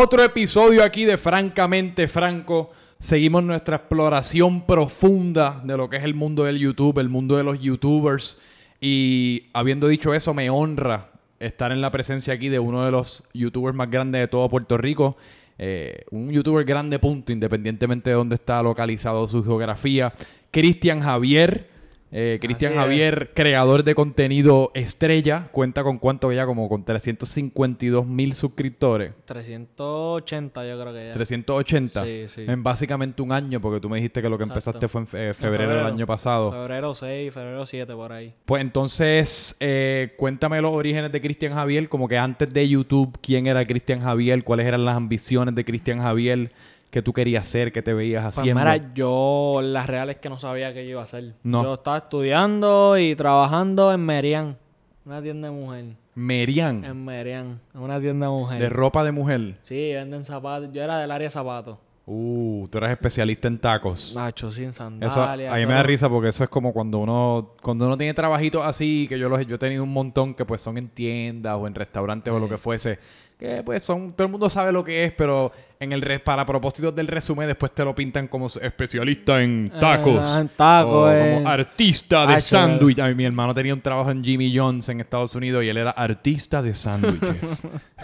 otro 0.00 0.24
episodio 0.24 0.82
aquí 0.82 1.04
de 1.04 1.18
Francamente 1.18 2.08
Franco. 2.08 2.70
Seguimos 2.98 3.44
nuestra 3.44 3.76
exploración 3.76 4.64
profunda 4.64 5.60
de 5.62 5.76
lo 5.76 5.90
que 5.90 5.98
es 5.98 6.04
el 6.04 6.14
mundo 6.14 6.44
del 6.44 6.58
YouTube, 6.58 6.98
el 7.00 7.10
mundo 7.10 7.36
de 7.36 7.44
los 7.44 7.60
YouTubers. 7.60 8.38
Y 8.80 9.48
habiendo 9.52 9.88
dicho 9.88 10.14
eso, 10.14 10.32
me 10.32 10.48
honra 10.48 11.10
estar 11.38 11.70
en 11.70 11.82
la 11.82 11.90
presencia 11.90 12.32
aquí 12.32 12.48
de 12.48 12.58
uno 12.58 12.82
de 12.82 12.90
los 12.90 13.24
YouTubers 13.34 13.76
más 13.76 13.90
grandes 13.90 14.22
de 14.22 14.28
todo 14.28 14.48
Puerto 14.48 14.78
Rico. 14.78 15.18
Eh, 15.58 16.04
un 16.10 16.30
YouTuber 16.30 16.64
grande 16.64 16.98
punto, 16.98 17.30
independientemente 17.30 18.08
de 18.08 18.16
dónde 18.16 18.36
está 18.36 18.62
localizado 18.62 19.28
su 19.28 19.44
geografía. 19.44 20.14
Cristian 20.50 21.00
Javier. 21.00 21.68
Eh, 22.12 22.38
Cristian. 22.40 22.74
Javier, 22.74 23.30
creador 23.34 23.84
de 23.84 23.94
contenido 23.94 24.72
estrella, 24.74 25.48
cuenta 25.52 25.84
con 25.84 25.98
cuánto 25.98 26.32
ya, 26.32 26.44
como 26.44 26.68
con 26.68 26.84
352 26.84 28.04
mil 28.06 28.34
suscriptores. 28.34 29.14
380 29.26 30.66
yo 30.68 30.80
creo 30.80 30.92
que 30.92 31.06
ya. 31.08 31.12
380 31.12 32.04
Sí, 32.04 32.24
sí. 32.28 32.44
en 32.48 32.62
básicamente 32.62 33.22
un 33.22 33.32
año, 33.32 33.60
porque 33.60 33.80
tú 33.80 33.88
me 33.88 33.96
dijiste 33.98 34.20
que 34.22 34.28
lo 34.28 34.36
que 34.38 34.44
Exacto. 34.44 34.70
empezaste 34.70 34.88
fue 34.88 35.28
En 35.28 35.34
febrero, 35.34 35.76
del 35.76 35.86
año 35.86 36.06
pasado. 36.06 36.50
Febrero 36.50 36.94
6, 36.94 37.32
febrero 37.32 37.64
7 37.66 37.94
por 37.94 38.12
ahí. 38.12 38.34
Pues 38.44 38.60
entonces, 38.62 39.54
eh, 39.60 40.14
cuéntame 40.16 40.60
los 40.60 40.72
orígenes 40.72 41.12
de 41.12 41.20
Cristian 41.20 41.52
Javier, 41.52 41.88
como 41.88 42.08
que 42.08 42.18
antes 42.18 42.52
de 42.52 42.68
YouTube, 42.68 43.18
¿quién 43.22 43.46
era 43.46 43.64
Cristian 43.64 44.00
Javier? 44.00 44.42
¿Cuáles 44.44 44.66
eran 44.66 44.84
las 44.84 44.96
ambiciones 44.96 45.54
de 45.54 45.64
Cristian 45.64 46.00
Javier? 46.00 46.50
¿Qué 46.90 47.02
tú 47.02 47.12
querías 47.12 47.46
hacer? 47.46 47.72
¿Qué 47.72 47.82
te 47.82 47.94
veías 47.94 48.24
Pues 48.24 48.38
haciendo? 48.38 48.60
mira, 48.60 48.92
yo 48.94 49.60
las 49.62 49.86
reales 49.86 50.16
que 50.16 50.28
no 50.28 50.38
sabía 50.38 50.74
qué 50.74 50.84
yo 50.84 50.90
iba 50.92 51.00
a 51.00 51.04
hacer. 51.04 51.34
No. 51.44 51.62
Yo 51.62 51.74
estaba 51.74 51.98
estudiando 51.98 52.98
y 52.98 53.14
trabajando 53.14 53.92
en 53.92 54.00
Merian, 54.04 54.56
una 55.04 55.22
tienda 55.22 55.48
de 55.48 55.54
mujer. 55.54 55.84
Merian, 56.16 56.84
En 56.84 57.04
Merian, 57.04 57.60
en 57.74 57.80
una 57.80 58.00
tienda 58.00 58.26
de 58.26 58.32
mujer. 58.32 58.58
de 58.60 58.68
ropa 58.68 59.04
de 59.04 59.12
mujer. 59.12 59.56
Sí, 59.62 59.92
venden 59.94 60.24
zapatos. 60.24 60.70
Yo 60.72 60.82
era 60.82 60.98
del 60.98 61.10
área 61.10 61.28
de 61.28 61.30
zapatos. 61.30 61.78
Uh, 62.06 62.66
tú 62.68 62.78
eres 62.78 62.90
especialista 62.90 63.46
en 63.46 63.58
tacos. 63.58 64.12
Nacho, 64.16 64.50
sin 64.50 64.70
Eso, 64.70 64.78
sandalias. 64.84 65.52
a 65.54 65.56
mí 65.56 65.66
me 65.66 65.74
da 65.74 65.82
risa 65.84 66.08
porque 66.08 66.28
eso 66.30 66.42
es 66.42 66.50
como 66.50 66.72
cuando 66.72 66.98
uno 66.98 67.52
cuando 67.62 67.86
uno 67.86 67.96
tiene 67.96 68.12
trabajitos 68.14 68.62
así, 68.64 69.06
que 69.08 69.16
yo 69.16 69.28
los 69.28 69.46
yo 69.46 69.54
he 69.54 69.58
tenido 69.58 69.84
un 69.84 69.92
montón 69.92 70.34
que 70.34 70.44
pues 70.44 70.60
son 70.60 70.76
en 70.76 70.88
tiendas 70.88 71.56
o 71.56 71.68
en 71.68 71.74
restaurantes 71.74 72.32
o 72.32 72.40
lo 72.40 72.48
que 72.48 72.58
fuese, 72.58 72.98
que 73.40 73.62
pues 73.64 73.82
son 73.82 74.12
todo 74.12 74.26
el 74.26 74.30
mundo 74.30 74.48
sabe 74.50 74.70
lo 74.70 74.84
que 74.84 75.04
es, 75.04 75.12
pero 75.12 75.50
en 75.80 75.92
el 75.92 76.02
re- 76.02 76.20
para 76.20 76.44
propósitos 76.46 76.94
del 76.94 77.06
resumen 77.08 77.46
después 77.48 77.72
te 77.72 77.82
lo 77.84 77.94
pintan 77.94 78.28
como 78.28 78.46
especialista 78.48 79.42
en 79.42 79.72
tacos, 79.80 80.20
Ah, 80.22 80.40
en 80.40 80.48
tacos, 80.50 80.92
o 80.94 81.10
eh. 81.10 81.34
como 81.36 81.48
artista 81.48 82.26
de 82.26 82.40
sándwich. 82.40 82.98
Mi 83.16 83.24
hermano 83.24 83.54
tenía 83.54 83.72
un 83.74 83.80
trabajo 83.80 84.10
en 84.10 84.22
Jimmy 84.22 84.56
John's 84.56 84.88
en 84.90 85.00
Estados 85.00 85.34
Unidos 85.34 85.64
y 85.64 85.68
él 85.70 85.78
era 85.78 85.90
artista 85.90 86.60
de 86.62 86.74
sándwiches. 86.74 87.62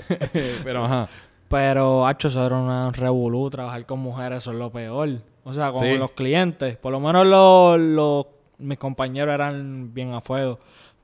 pero 0.64 0.84
ajá. 0.84 1.09
Pero, 1.48 2.07
hacho, 2.07 2.27
eso 2.29 2.45
era 2.45 2.57
una 2.57 2.91
revolú. 2.91 3.48
Trabajar 3.51 3.87
con 3.87 4.01
mujeres, 4.01 4.39
eso 4.39 4.51
es 4.51 4.57
lo 4.57 4.70
peor. 4.73 5.11
O 5.45 5.55
sea, 5.55 5.70
con 5.70 5.83
Sí. 5.84 5.97
los 5.97 6.11
clientes. 6.12 6.77
Por 6.77 6.91
lo 6.91 6.98
menos 6.98 7.25
los, 7.27 7.79
los- 7.79 8.27
mis 8.59 8.79
compañeros 8.79 9.33
eran 9.34 9.92
bien 9.95 10.12
a 10.12 10.20
fuego. 10.20 10.59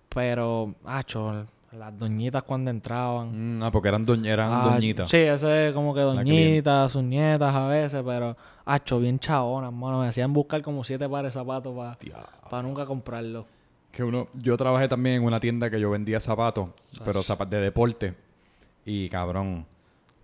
Pero, 0.08 0.74
hacho, 0.84 1.46
las 1.72 1.98
doñitas 1.98 2.42
cuando 2.42 2.70
entraban. 2.70 3.58
Mm, 3.58 3.62
ah, 3.62 3.70
porque 3.70 3.88
eran, 3.88 4.06
doñ- 4.06 4.26
eran 4.26 4.50
Ah, 4.52 4.70
doñitas. 4.74 5.08
Sí, 5.10 5.16
ese 5.18 5.68
es 5.68 5.74
como 5.74 5.94
que 5.94 6.00
doñitas, 6.00 6.92
sus 6.92 7.02
nietas 7.02 7.54
a 7.54 7.66
veces, 7.66 8.02
pero, 8.04 8.36
hacho, 8.64 8.98
bien 9.00 9.18
chabonas, 9.18 9.72
mano. 9.72 10.00
Me 10.02 10.08
hacían 10.08 10.32
buscar 10.32 10.60
como 10.62 10.84
siete 10.84 11.08
pares 11.08 11.32
de 11.32 11.40
zapatos 11.40 11.74
para 12.50 12.62
nunca 12.62 12.84
comprarlos. 12.86 13.46
Que 13.90 14.02
uno, 14.04 14.28
yo 14.34 14.56
trabajé 14.56 14.88
también 14.88 15.16
en 15.16 15.24
una 15.24 15.38
tienda 15.40 15.68
que 15.70 15.78
yo 15.80 15.90
vendía 15.90 16.18
zapatos, 16.20 16.68
pero 17.04 17.22
zapatos 17.22 17.50
de 17.52 17.60
deporte. 17.60 18.14
Y 18.84 19.08
cabrón, 19.10 19.66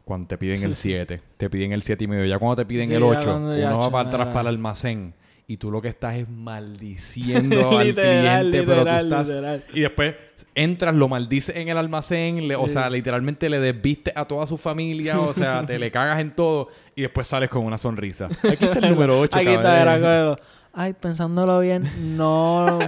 cuando 0.04 0.26
te 0.28 0.38
piden 0.38 0.62
el 0.62 0.74
7, 0.76 1.20
te 1.36 1.50
piden 1.50 1.72
el 1.72 1.82
7 1.82 2.04
y 2.04 2.06
medio. 2.08 2.24
Ya 2.24 2.38
cuando 2.38 2.56
te 2.56 2.66
piden 2.66 2.88
Sí, 2.88 2.94
el 2.94 3.00
ya 3.00 3.06
8, 3.06 3.20
cuando 3.30 3.56
ya, 3.56 3.66
uno 3.68 3.78
va 3.80 3.90
para 3.90 4.08
atrás 4.08 4.26
para 4.28 4.40
el 4.42 4.46
almacén. 4.48 5.14
Y 5.50 5.56
tú 5.56 5.70
lo 5.70 5.80
que 5.80 5.88
estás 5.88 6.14
es 6.16 6.28
maldiciendo 6.92 7.78
al 7.78 7.88
Literal, 7.88 8.40
cliente, 8.50 8.62
pero 8.68 8.84
tú 8.84 8.92
estás. 8.92 9.28
literal. 9.28 9.64
Y 9.72 9.80
después 9.80 10.14
entras, 10.54 10.94
lo 10.94 11.08
maldices 11.08 11.56
en 11.56 11.68
el 11.68 11.78
almacén, 11.78 12.46
le- 12.46 12.56
o 12.56 12.68
sea, 12.68 12.90
literalmente 12.90 13.48
le 13.48 13.58
desviste 13.58 14.12
a 14.14 14.24
toda 14.26 14.46
su 14.46 14.58
familia, 14.58 15.18
o 15.20 15.32
sea, 15.32 15.64
te 15.64 15.78
le 15.78 15.90
cagas 15.90 16.20
en 16.20 16.34
todo 16.34 16.68
y 16.94 17.02
después 17.02 17.26
sales 17.26 17.48
con 17.48 17.64
una 17.64 17.78
sonrisa. 17.78 18.26
Aquí 18.44 18.64
está 18.64 18.78
el 18.80 18.90
número 18.90 19.18
8, 19.20 19.36
Aquí 19.38 19.48
está, 19.48 19.80
era 19.82 20.00
como, 20.34 20.36
Ay, 20.74 20.92
pensándolo 20.92 21.60
bien, 21.60 21.88
no. 22.16 22.78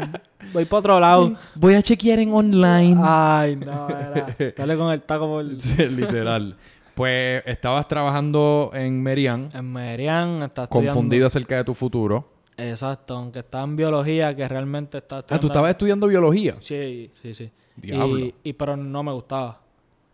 Voy 0.53 0.65
para 0.66 0.78
otro 0.78 1.00
lado. 1.00 1.34
Voy 1.54 1.75
a 1.75 1.82
chequear 1.82 2.19
en 2.19 2.32
online. 2.32 3.00
Ay, 3.03 3.56
no, 3.56 3.88
era. 3.88 4.37
Dale 4.56 4.76
con 4.76 4.93
el 4.93 5.03
taco 5.03 5.26
por. 5.26 5.44
Sí, 5.60 5.88
literal. 5.88 6.56
Pues 6.94 7.43
estabas 7.47 7.88
trabajando 7.88 8.70
en 8.75 9.03
Merian, 9.03 9.49
En 9.54 9.72
Merian 9.72 10.43
está 10.43 10.65
estudiando. 10.65 10.93
confundido 10.93 11.26
acerca 11.26 11.56
de 11.56 11.65
tu 11.65 11.75
futuro. 11.75 12.28
Exacto, 12.60 13.16
aunque 13.16 13.41
está 13.41 13.62
en 13.62 13.76
biología, 13.76 14.34
que 14.37 14.47
realmente 14.48 14.98
está 14.98 15.16
Ah, 15.16 15.19
estudiando. 15.21 15.41
tú 15.41 15.47
estabas 15.47 15.71
estudiando 15.71 16.06
biología. 16.06 16.56
Sí, 16.60 17.10
sí, 17.22 17.34
sí. 17.34 17.50
Diablo. 17.76 18.19
Y, 18.19 18.34
y 18.44 18.53
pero 18.53 18.76
no 18.76 19.03
me 19.03 19.12
gustaba. 19.12 19.60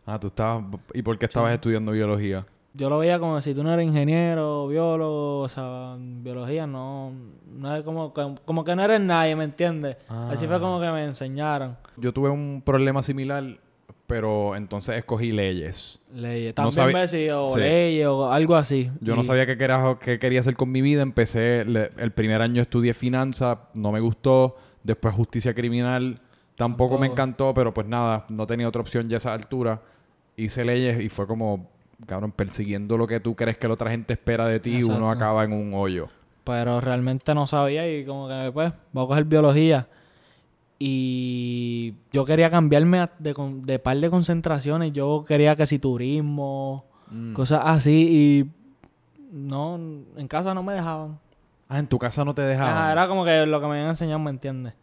Ah, 0.07 0.19
tú 0.21 0.29
estabas. 0.29 0.65
¿Y 0.95 1.03
por 1.03 1.19
qué 1.19 1.27
estabas 1.27 1.53
estudiando 1.53 1.93
biología? 1.93 2.47
Yo 2.75 2.91
lo 2.91 2.99
veía 2.99 3.19
como 3.19 3.41
si 3.41 3.55
tú 3.55 3.63
no 3.65 3.73
eres 3.73 3.87
ingeniero, 3.89 4.69
biólogo, 4.69 5.41
o 5.41 5.49
sea, 5.49 5.97
biología 5.99 6.67
no, 6.67 7.11
no 7.51 7.75
es 7.75 7.83
como, 7.83 8.13
como, 8.13 8.35
como 8.45 8.65
que 8.65 8.77
no 8.77 8.83
eres 8.85 9.01
nadie, 9.01 9.35
¿me 9.35 9.45
entiendes? 9.45 9.97
Así 10.09 10.45
Ah. 10.45 10.49
fue 10.49 10.61
como 10.61 10.79
que 10.79 10.91
me 10.91 11.05
enseñaron 11.05 11.77
Yo 11.97 12.13
tuve 12.13 12.29
un 12.29 12.63
problema 12.65 13.03
similar, 13.03 13.57
pero 14.07 14.55
entonces 14.57 14.97
escogí 14.97 15.33
leyes. 15.33 15.99
leyes. 16.15 16.55
No 16.57 16.71
También 16.71 17.09
sabía- 17.09 17.41
o 17.41 17.49
Sí. 17.55 17.61
leyes 17.61 18.07
o 18.07 18.31
algo 18.33 18.57
así. 18.57 18.91
Yo 19.01 19.17
no 19.17 19.23
sabía 19.23 19.45
qué 19.47 19.57
quería, 19.59 19.99
qué 20.01 20.19
quería 20.19 20.41
hacer 20.41 20.57
con 20.57 20.71
mi 20.73 20.81
vida. 20.81 21.03
Empecé, 21.03 21.65
le- 21.65 21.91
el 21.99 22.11
primer 22.13 22.41
año 22.43 22.63
estudié 22.63 22.95
finanzas, 22.95 23.59
no 23.75 23.93
me 23.93 24.01
gustó. 24.01 24.57
Después 24.83 25.15
justicia 25.15 25.53
criminal, 25.55 26.21
tampoco 26.57 26.99
me 26.99 27.07
encantó, 27.09 27.53
pero 27.53 27.75
pues 27.75 27.87
nada, 27.87 28.25
no 28.29 28.47
tenía 28.47 28.69
otra 28.69 28.81
opción 28.81 29.09
ya 29.09 29.17
a 29.17 29.19
esa 29.19 29.35
altura. 29.35 29.83
Hice 30.37 30.65
leyes 30.65 31.03
y 31.03 31.09
fue 31.09 31.27
como, 31.27 31.69
cabrón, 32.07 32.33
persiguiendo 32.33 32.97
lo 32.97 33.07
que 33.07 33.21
tú 33.21 33.35
crees 33.35 33.59
que 33.59 33.67
la 33.69 33.75
otra 33.75 33.91
gente 33.91 34.13
espera 34.15 34.47
de 34.47 34.61
ti, 34.61 34.83
uno 34.83 35.11
acaba 35.11 35.45
en 35.45 35.53
un 35.53 35.73
hoyo. 35.75 36.09
Pero 36.45 36.81
realmente 36.81 37.35
no 37.35 37.47
sabía 37.49 37.91
y 37.93 38.05
como 38.05 38.29
que 38.29 38.51
pues 38.55 38.73
voy 38.93 39.05
a 39.05 39.09
coger 39.09 39.25
biología. 39.25 39.89
Y 40.79 41.95
yo 42.13 42.25
quería 42.25 42.51
cambiarme 42.51 43.09
de, 43.19 43.79
par 43.79 43.97
de 43.97 44.11
concentraciones. 44.11 44.93
Yo 44.93 45.25
quería 45.27 45.57
que 45.57 45.67
si 45.67 45.79
turismo, 45.79 46.85
Mm. 47.11 47.35
cosas 47.35 47.61
así. 47.65 47.93
Y 48.51 48.51
no, 49.33 49.77
en 50.17 50.27
casa 50.29 50.55
no 50.55 50.63
me 50.63 50.75
dejaban. 50.75 51.19
Ah, 51.69 51.79
en 51.79 51.87
tu 51.87 51.99
casa 51.99 52.25
no 52.25 52.35
te 52.35 52.43
dejaban. 52.43 52.77
Ajá, 52.77 52.93
era 52.93 53.09
como 53.09 53.25
que 53.25 53.47
lo 53.47 53.61
que 53.61 53.67
me 53.67 53.73
habían 53.75 53.91
enseñado, 53.91 54.19
¿me 54.19 54.31
entiendes? 54.31 54.75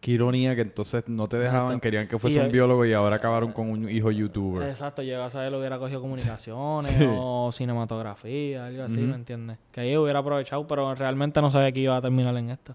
Qué 0.00 0.10
ironía 0.12 0.54
que 0.56 0.62
entonces 0.62 1.04
no 1.08 1.28
te 1.28 1.38
dejaban, 1.38 1.66
Exacto. 1.66 1.80
querían 1.82 2.08
que 2.08 2.18
fuese 2.18 2.40
Y- 2.40 2.42
un 2.46 2.50
biólogo 2.50 2.84
y 2.84 2.92
ahora 2.92 3.16
acabaron 3.16 3.52
con 3.52 3.70
un 3.70 3.88
hijo 3.88 4.10
youtuber. 4.10 4.68
Exacto, 4.68 5.00
yo 5.02 5.22
a 5.22 5.30
saber 5.30 5.54
hubiera 5.54 5.78
cogido 5.78 6.00
comunicaciones 6.00 6.90
Sí. 6.90 7.06
o 7.08 7.50
cinematografía, 7.52 8.66
algo 8.66 8.82
así. 8.84 8.96
¿me 8.96 9.14
entiendes? 9.14 9.58
Que 9.70 9.82
ahí 9.82 9.96
hubiera 9.96 10.18
aprovechado, 10.18 10.66
pero 10.66 10.92
realmente 10.94 11.40
no 11.40 11.50
sabía 11.50 11.70
que 11.70 11.80
iba 11.80 11.96
a 11.96 12.02
terminar 12.02 12.36
en 12.36 12.50
esto. 12.50 12.74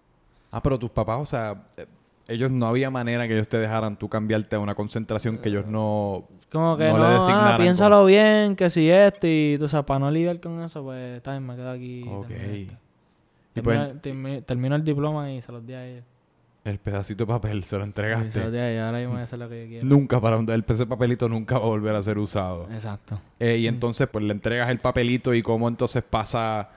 Ah, 0.51 0.61
pero 0.61 0.79
tus 0.79 0.89
papás, 0.89 1.19
o 1.21 1.25
sea, 1.25 1.63
eh, 1.75 1.85
ellos 2.27 2.51
no 2.51 2.67
había 2.67 2.89
manera 2.89 3.27
que 3.27 3.33
ellos 3.35 3.47
te 3.47 3.57
dejaran 3.57 3.97
tú 3.97 4.09
cambiarte 4.09 4.55
a 4.55 4.59
una 4.59 4.75
concentración 4.75 5.37
que 5.37 5.49
ellos 5.49 5.65
no... 5.65 6.25
Como 6.51 6.77
que 6.77 6.85
No 6.85 6.97
no, 6.97 7.09
le 7.09 7.15
ah, 7.33 7.57
piénsalo 7.59 8.05
bien, 8.05 8.55
que 8.55 8.69
si 8.69 8.89
este, 8.89 9.53
y 9.53 9.57
tú 9.57 9.67
sabes, 9.67 9.85
para 9.85 9.99
no 9.99 10.11
lidiar 10.11 10.39
con 10.39 10.61
eso, 10.61 10.81
pues 10.83 11.17
bien, 11.17 11.45
me 11.45 11.55
quedo 11.55 11.71
aquí. 11.71 12.05
Ok. 12.07 12.27
termino 12.29 12.61
esto. 12.61 12.73
Y 13.55 13.61
pues 13.61 13.77
Termino, 14.01 14.01
termi- 14.01 14.45
termino 14.45 14.75
el 14.75 14.83
diploma 14.83 15.31
y 15.31 15.41
se 15.41 15.51
los 15.51 15.65
di 15.65 15.73
a 15.73 15.85
ellos. 15.85 16.03
el 16.63 16.79
pedacito 16.79 17.25
de 17.25 17.27
papel 17.33 17.63
se 17.63 17.75
lo 17.77 17.81
se 17.83 17.87
entregaste. 17.87 18.51
di 18.51 18.57
a 18.57 18.71
ellos, 18.71 18.83
ahora 18.85 19.01
yo 19.01 19.09
voy 19.09 19.19
a 19.19 19.23
hacer 19.23 19.39
lo 19.39 19.49
que 19.49 19.63
yo 19.63 19.67
quiero. 19.69 19.85
Nunca 19.85 20.19
para 20.21 20.37
un- 20.37 20.49
el 20.49 20.63
ese 20.67 20.85
papelito 20.85 21.27
nunca 21.29 21.57
va 21.57 21.65
a 21.65 21.67
volver 21.67 21.95
a 21.95 22.03
ser 22.03 22.17
usado. 22.17 22.67
Exacto. 22.71 23.19
Eh, 23.39 23.57
y 23.57 23.67
entonces 23.67 24.07
pues 24.09 24.23
le 24.23 24.31
entregas 24.33 24.69
el 24.69 24.79
papelito 24.79 25.33
y 25.33 25.41
cómo 25.41 25.67
entonces 25.67 26.03
pasa, 26.03 26.69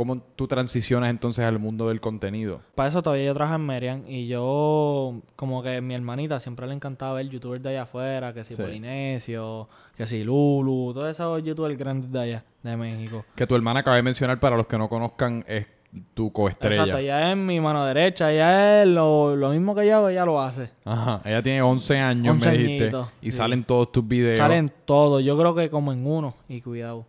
cómo 0.00 0.16
tú 0.34 0.48
transicionas 0.48 1.10
entonces 1.10 1.44
al 1.44 1.58
mundo 1.58 1.88
del 1.88 2.00
contenido. 2.00 2.62
Para 2.74 2.88
eso 2.88 3.02
todavía 3.02 3.26
yo 3.26 3.34
trabajo 3.34 3.56
en 3.56 3.66
Merian 3.66 4.04
y 4.08 4.28
yo, 4.28 5.20
como 5.36 5.62
que 5.62 5.82
mi 5.82 5.92
hermanita 5.94 6.40
siempre 6.40 6.66
le 6.66 6.72
encantaba 6.72 7.12
ver 7.12 7.28
youtubers 7.28 7.62
de 7.62 7.68
allá 7.68 7.82
afuera, 7.82 8.32
que 8.32 8.42
si 8.44 8.54
Sí. 8.54 8.62
Polinesio, 8.62 9.68
que 9.94 10.06
si 10.06 10.24
Lulu, 10.24 10.94
todos 10.94 11.10
esos 11.10 11.44
youtubers 11.44 11.76
grandes 11.76 12.10
de 12.10 12.18
allá, 12.18 12.44
de 12.62 12.76
México. 12.78 13.26
Que 13.34 13.46
tu 13.46 13.54
hermana 13.54 13.80
acaba 13.80 13.96
de 13.96 14.02
mencionar 14.02 14.40
para 14.40 14.56
los 14.56 14.66
que 14.66 14.78
no 14.78 14.88
conozcan 14.88 15.44
es 15.46 15.66
tu 16.14 16.32
coestrella. 16.32 16.76
Exacto, 16.76 16.96
ella 16.96 17.30
es 17.32 17.36
mi 17.36 17.60
mano 17.60 17.84
derecha, 17.84 18.32
ella 18.32 18.80
es 18.82 18.88
lo, 18.88 19.36
lo 19.36 19.50
mismo 19.50 19.74
que 19.74 19.86
yo 19.86 20.08
ella 20.08 20.24
lo 20.24 20.40
hace. 20.40 20.70
Ajá, 20.82 21.20
ella 21.26 21.42
tiene 21.42 21.60
11 21.60 21.98
años, 21.98 22.34
11 22.36 22.46
me 22.50 22.56
dijiste. 22.56 22.82
añitos, 22.84 23.08
Y 23.20 23.32
sí. 23.32 23.36
salen 23.36 23.64
todos 23.64 23.92
tus 23.92 24.08
videos. 24.08 24.38
Salen 24.38 24.72
todos, 24.86 25.22
yo 25.22 25.36
creo 25.36 25.54
que 25.54 25.68
como 25.68 25.92
en 25.92 26.06
uno, 26.06 26.36
y 26.48 26.62
cuidado. 26.62 27.04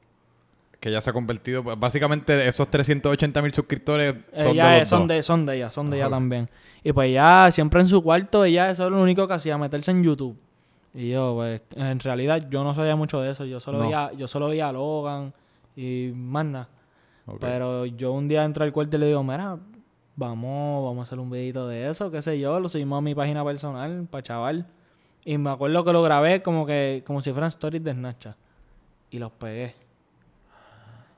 Que 0.81 0.89
ella 0.89 0.99
se 0.99 1.09
ha 1.11 1.13
convertido. 1.13 1.63
pues, 1.63 1.79
Básicamente, 1.79 2.45
esos 2.47 2.69
380 2.69 3.41
mil 3.41 3.53
suscriptores 3.53 4.15
son 4.33 4.51
Ella 4.51 4.67
de 4.71 4.75
es- 4.77 4.79
los 4.81 4.89
son, 4.89 5.07
de, 5.07 5.23
son 5.23 5.45
de 5.45 5.55
ella, 5.55 5.71
son 5.71 5.89
de 5.89 5.97
ella 5.97 6.09
también. 6.09 6.49
Y 6.83 6.91
pues 6.91 7.13
ya 7.13 7.49
siempre 7.51 7.79
en 7.79 7.87
su 7.87 8.01
cuarto, 8.03 8.43
ella 8.43 8.69
eso 8.71 8.85
es 8.85 8.91
lo 8.91 9.01
único 9.01 9.27
que 9.27 9.33
hacía, 9.35 9.57
meterse 9.57 9.91
en 9.91 10.03
YouTube. 10.03 10.35
Y 10.93 11.11
yo, 11.11 11.35
pues, 11.35 11.61
en 11.75 11.99
realidad 11.99 12.47
yo 12.49 12.63
no 12.65 12.75
sabía 12.75 12.95
mucho 12.97 13.21
de 13.21 13.31
eso. 13.31 13.45
Yo 13.45 13.59
solo 13.61 13.77
No. 13.77 13.83
veía, 13.85 14.11
yo 14.17 14.27
solo 14.27 14.47
veía 14.49 14.67
a 14.67 14.71
Logan 14.73 15.33
y 15.75 16.11
más 16.13 16.45
nada. 16.45 16.67
Pero 17.39 17.85
yo 17.85 18.11
un 18.11 18.27
día 18.27 18.43
entré 18.43 18.63
al 18.65 18.73
cuarto 18.73 18.97
y 18.97 18.99
le 18.99 19.05
digo, 19.05 19.23
mira, 19.23 19.57
vamos, 20.15 20.83
vamos 20.83 20.99
a 20.99 21.03
hacer 21.03 21.19
un 21.19 21.29
videito 21.29 21.67
de 21.67 21.87
eso, 21.89 22.11
qué 22.11 22.21
sé 22.21 22.37
yo, 22.39 22.59
lo 22.59 22.67
subimos 22.67 22.97
a 22.97 23.01
mi 23.01 23.15
página 23.15 23.45
personal, 23.45 24.07
para 24.09 24.23
chaval. 24.23 24.65
Y 25.23 25.37
me 25.37 25.51
acuerdo 25.51 25.85
que 25.85 25.93
lo 25.93 26.01
grabé 26.03 26.41
como 26.41 26.65
que, 26.65 27.03
como 27.05 27.21
si 27.21 27.31
fueran 27.31 27.49
stories 27.49 27.83
de 27.83 27.93
Snapchat. 27.93 28.35
Y 29.11 29.19
los 29.19 29.31
pegué. 29.31 29.75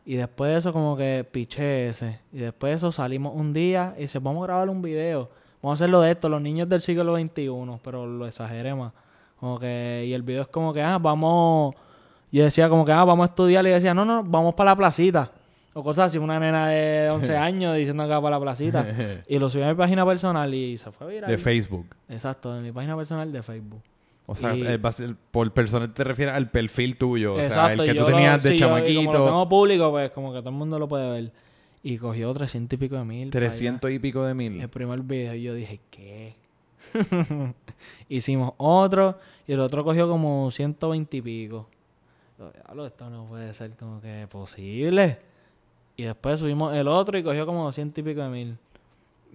Y 0.05 0.15
después 0.15 0.51
de 0.51 0.59
eso 0.59 0.73
como 0.73 0.97
que 0.97 1.25
piché 1.29 1.89
ese. 1.89 2.19
Y 2.31 2.39
después 2.39 2.71
de 2.71 2.77
eso 2.77 2.91
salimos 2.91 3.33
un 3.35 3.53
día 3.53 3.93
y 3.97 4.01
dice, 4.01 4.19
vamos 4.19 4.43
a 4.43 4.47
grabar 4.47 4.69
un 4.69 4.81
video. 4.81 5.29
Vamos 5.61 5.79
a 5.79 5.83
hacerlo 5.83 6.01
de 6.01 6.11
esto, 6.11 6.27
los 6.27 6.41
niños 6.41 6.67
del 6.67 6.81
siglo 6.81 7.15
XXI, 7.17 7.49
pero 7.81 8.05
lo 8.05 8.27
exageré 8.27 8.75
más. 8.75 8.91
Como 9.39 9.59
que, 9.59 10.03
y 10.05 10.13
el 10.13 10.21
video 10.21 10.41
es 10.41 10.47
como 10.49 10.73
que, 10.73 10.81
ah, 10.81 10.97
vamos, 10.97 11.73
yo 12.31 12.43
decía 12.43 12.67
como 12.67 12.83
que, 12.83 12.91
ah, 12.91 13.03
vamos 13.05 13.27
a 13.27 13.29
estudiar. 13.29 13.65
Y 13.65 13.69
decía, 13.69 13.93
no, 13.93 14.03
no, 14.03 14.23
vamos 14.23 14.55
para 14.55 14.71
la 14.71 14.75
placita. 14.75 15.31
O 15.73 15.83
cosas 15.83 16.07
así, 16.07 16.17
una 16.17 16.39
nena 16.39 16.67
de 16.67 17.09
11 17.09 17.37
años 17.37 17.75
diciendo 17.75 18.03
que 18.03 18.09
va 18.09 18.21
para 18.21 18.35
la 18.37 18.41
placita. 18.41 18.85
y 19.27 19.39
lo 19.39 19.49
subí 19.49 19.63
a 19.63 19.69
mi 19.69 19.75
página 19.75 20.05
personal 20.05 20.53
y 20.53 20.77
se 20.77 20.91
fue 20.91 21.07
viral. 21.07 21.31
de 21.31 21.37
Facebook. 21.37 21.95
Exacto, 22.09 22.53
de 22.53 22.61
mi 22.61 22.71
página 22.71 22.95
personal 22.97 23.31
de 23.31 23.41
Facebook. 23.41 23.81
O 24.25 24.35
sea, 24.35 24.55
Y- 24.55 24.61
el 24.61 24.67
el- 24.99 25.15
por 25.31 25.51
personal 25.51 25.93
te 25.93 26.03
refieres 26.03 26.33
al 26.35 26.49
perfil 26.49 26.97
tuyo. 26.97 27.33
o 27.33 27.43
sea, 27.43 27.73
el 27.73 27.83
que 27.83 27.93
tú 27.93 28.01
lo- 28.01 28.05
tenías 28.07 28.41
de 28.41 28.51
sí, 28.51 28.57
yo- 28.57 28.65
y 28.67 28.69
como 28.69 28.77
lo 28.79 28.85
chamaquito. 28.87 29.25
tengo 29.25 29.49
público, 29.49 29.91
pues 29.91 30.11
como 30.11 30.31
que 30.33 30.39
todo 30.39 30.49
el 30.49 30.55
mundo 30.55 30.79
lo 30.79 30.87
puede 30.87 31.09
ver. 31.11 31.31
Y 31.83 31.97
cogió 31.97 32.33
300 32.33 32.77
y 32.77 32.79
pico 32.79 32.95
de 32.95 33.03
mil. 33.03 33.29
para 33.29 33.45
allá. 33.45 33.49
300 33.51 33.91
y 33.91 33.99
pico 33.99 34.23
de 34.23 34.33
mil. 34.33 34.61
El 34.61 34.69
primer 34.69 35.01
video 35.01 35.35
y 35.35 35.43
yo 35.43 35.53
dije, 35.53 35.81
¿qué? 35.91 36.35
Hicimos 38.09 38.53
otro 38.57 39.17
y 39.47 39.53
el 39.53 39.59
otro 39.59 39.83
cogió 39.83 40.07
como 40.07 40.49
120 40.51 41.17
y 41.17 41.21
pico. 41.21 41.67
"Diablo, 42.37 42.85
esto 42.85 43.09
no 43.09 43.25
puede 43.25 43.53
ser 43.53 43.71
como 43.71 43.99
que 44.01 44.27
posible. 44.29 45.19
Y 45.95 46.03
después 46.03 46.39
subimos 46.39 46.73
el 46.73 46.87
otro 46.87 47.17
y 47.17 47.23
cogió 47.23 47.45
como 47.45 47.65
200 47.65 47.99
y 47.99 48.03
pico 48.03 48.21
de 48.21 48.29
mil. 48.29 48.57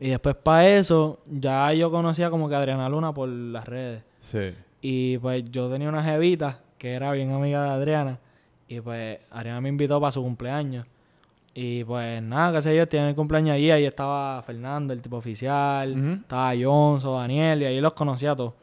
Y 0.00 0.08
después 0.11 0.35
para 0.37 0.69
eso, 0.69 1.19
ya 1.26 1.73
yo 1.73 1.90
conocía 1.90 2.31
como 2.31 2.49
que 2.49 2.55
a 2.55 2.58
Adriana 2.58 2.88
Luna 2.88 3.12
por 3.12 3.29
las 3.29 3.67
redes. 3.67 4.02
Sí. 4.20 4.52
Y 4.80 5.19
pues 5.19 5.50
yo 5.50 5.70
tenía 5.70 5.88
una 5.88 6.02
jevita 6.02 6.60
que 6.78 6.92
era 6.92 7.12
bien 7.12 7.32
amiga 7.32 7.64
de 7.64 7.70
Adriana. 7.70 8.19
Y 8.69 8.80
pues 8.80 9.19
Adriana 9.30 9.60
me 9.60 9.69
invitó 9.69 10.00
para 10.00 10.12
su 10.12 10.22
cumpleaños. 10.22 10.86
Y 11.54 11.82
pues 11.84 12.22
nada, 12.22 12.52
qué 12.52 12.62
sé 12.62 12.76
yo, 12.76 12.86
tiene 12.86 13.08
el 13.08 13.14
cumpleaños 13.16 13.54
ahí. 13.54 13.70
Ahí 13.70 13.84
estaba 13.84 14.42
Fernando, 14.42 14.92
el 14.92 15.02
tipo 15.02 15.16
oficial. 15.16 15.90
Ujú. 15.90 16.20
Estaba 16.20 16.52
Johnson, 16.60 17.20
Daniel. 17.20 17.62
Y 17.62 17.64
ahí 17.64 17.80
los 17.80 17.94
conocía 17.94 18.32
a 18.32 18.36
todos. 18.36 18.54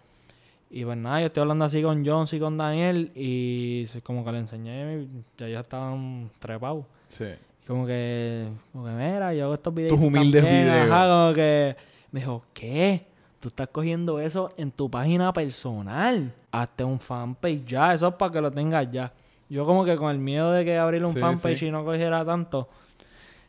Y 0.70 0.86
pues 0.86 0.98
nada, 0.98 1.20
yo 1.20 1.28
estoy 1.28 1.42
hablando 1.42 1.66
así 1.66 1.82
con 1.82 2.06
Johnson 2.06 2.38
y 2.38 2.40
con 2.40 2.58
Daniel. 2.58 3.12
Y 3.16 3.86
como 4.04 4.24
que 4.24 4.32
le 4.32 4.38
enseñé, 4.40 5.08
ya 5.38 5.50
ya 5.50 5.60
estaban 5.60 6.30
trepados. 6.40 6.86
Sí. 7.10 7.26
Y 7.64 7.68
como 7.68 7.86
que, 7.86 8.48
como 8.72 8.86
que 8.86 8.92
mira, 8.92 9.34
yo 9.34 9.46
hago 9.46 9.54
estos 9.56 9.74
videos. 9.74 9.98
Tus 9.98 10.06
humildes 10.06 10.44
videos. 10.44 10.92
Ajá, 10.92 11.08
como 11.08 11.34
que 11.34 11.76
me 12.12 12.20
dijo, 12.22 12.44
¿qué? 12.54 13.06
Tú 13.46 13.50
estás 13.50 13.68
cogiendo 13.68 14.20
eso 14.20 14.52
en 14.58 14.72
tu 14.72 14.90
página 14.90 15.32
personal. 15.32 16.34
Hazte 16.52 16.84
un 16.84 17.00
fanpage 17.00 17.64
ya, 17.64 17.94
eso 17.94 18.08
es 18.08 18.16
para 18.16 18.32
que 18.32 18.42
lo 18.42 18.50
tengas 18.50 18.90
ya. 18.90 19.14
Yo 19.50 19.68
como 19.68 19.86
que 19.86 19.96
con 19.98 20.10
el 20.10 20.18
miedo 20.18 20.52
de 20.52 20.66
que 20.66 20.76
abrir 20.80 21.06
un 21.06 21.14
Sí, 21.14 21.20
fanpage 21.20 21.60
sí. 21.60 21.68
y 21.68 21.72
no 21.72 21.86
cogiera 21.86 22.26
tanto, 22.26 22.68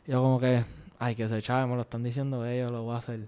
yo 0.05 0.21
como 0.21 0.39
que, 0.39 0.63
ay, 0.99 1.15
que 1.15 1.27
se 1.27 1.41
chave, 1.41 1.65
me 1.65 1.73
lo 1.75 1.81
están 1.81 2.03
diciendo 2.03 2.45
ellos, 2.45 2.71
lo 2.71 2.83
voy 2.83 2.93
a 2.93 2.97
hacer. 2.99 3.21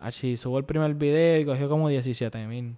Así, 0.00 0.38
subo 0.38 0.56
el 0.56 0.64
primer 0.64 0.94
video 0.94 1.40
y 1.42 1.44
cogió 1.44 1.68
como 1.68 1.90
17 1.90 2.46
mil. 2.46 2.74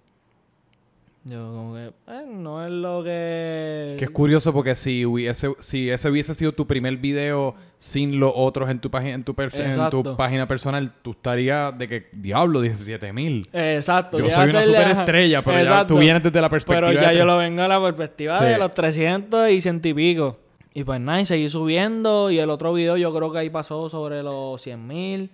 Yo 1.25 1.37
como 1.53 1.73
que, 1.75 1.87
eh, 2.07 2.25
no 2.27 2.65
es 2.65 2.71
lo 2.71 3.03
que... 3.03 3.95
Que 3.99 4.05
es 4.05 4.09
curioso 4.09 4.53
porque 4.53 4.73
si 4.73 5.05
hubiese, 5.05 5.53
si 5.59 5.89
ese 5.89 6.09
hubiese 6.09 6.33
sido 6.33 6.53
tu 6.53 6.65
primer 6.65 6.95
video 6.97 7.55
sin 7.77 8.19
los 8.19 8.31
otros 8.33 8.69
en 8.69 8.79
tu 8.79 8.89
página, 8.89 9.15
en 9.15 9.23
tu, 9.25 9.35
en 9.37 9.89
tu 9.89 10.15
página 10.15 10.47
personal, 10.47 10.93
tú 11.01 11.11
estarías 11.11 11.77
de 11.77 11.87
que, 11.89 12.07
diablo, 12.13 12.61
17 12.61 13.11
mil. 13.11 13.49
Exacto. 13.51 14.17
Yo 14.17 14.29
soy 14.29 14.49
una 14.49 14.63
superestrella, 14.63 15.43
pero 15.43 15.63
ya 15.63 15.85
tú 15.85 15.97
vienes 15.97 16.23
desde 16.23 16.39
la 16.41 16.49
perspectiva 16.49 16.87
Pero 16.87 16.99
de 16.99 17.05
ya 17.05 17.11
tre- 17.11 17.17
yo 17.17 17.25
lo 17.25 17.37
vengo 17.37 17.61
a 17.63 17.67
la 17.67 17.81
perspectiva 17.81 18.39
Sí. 18.39 18.45
de 18.45 18.57
los 18.57 18.73
300 18.73 19.49
y 19.51 19.61
ciento 19.61 19.87
y 19.89 19.93
pico. 19.93 20.37
Y 20.73 20.83
pues 20.85 21.01
nada, 21.01 21.19
y 21.19 21.25
seguí 21.25 21.49
subiendo. 21.49 22.31
Y 22.31 22.39
el 22.39 22.49
otro 22.49 22.71
video 22.73 22.95
yo 22.95 23.13
creo 23.13 23.31
que 23.31 23.39
ahí 23.39 23.49
pasó 23.49 23.89
sobre 23.89 24.23
los 24.23 24.61
100 24.61 24.87
mil. 24.87 25.29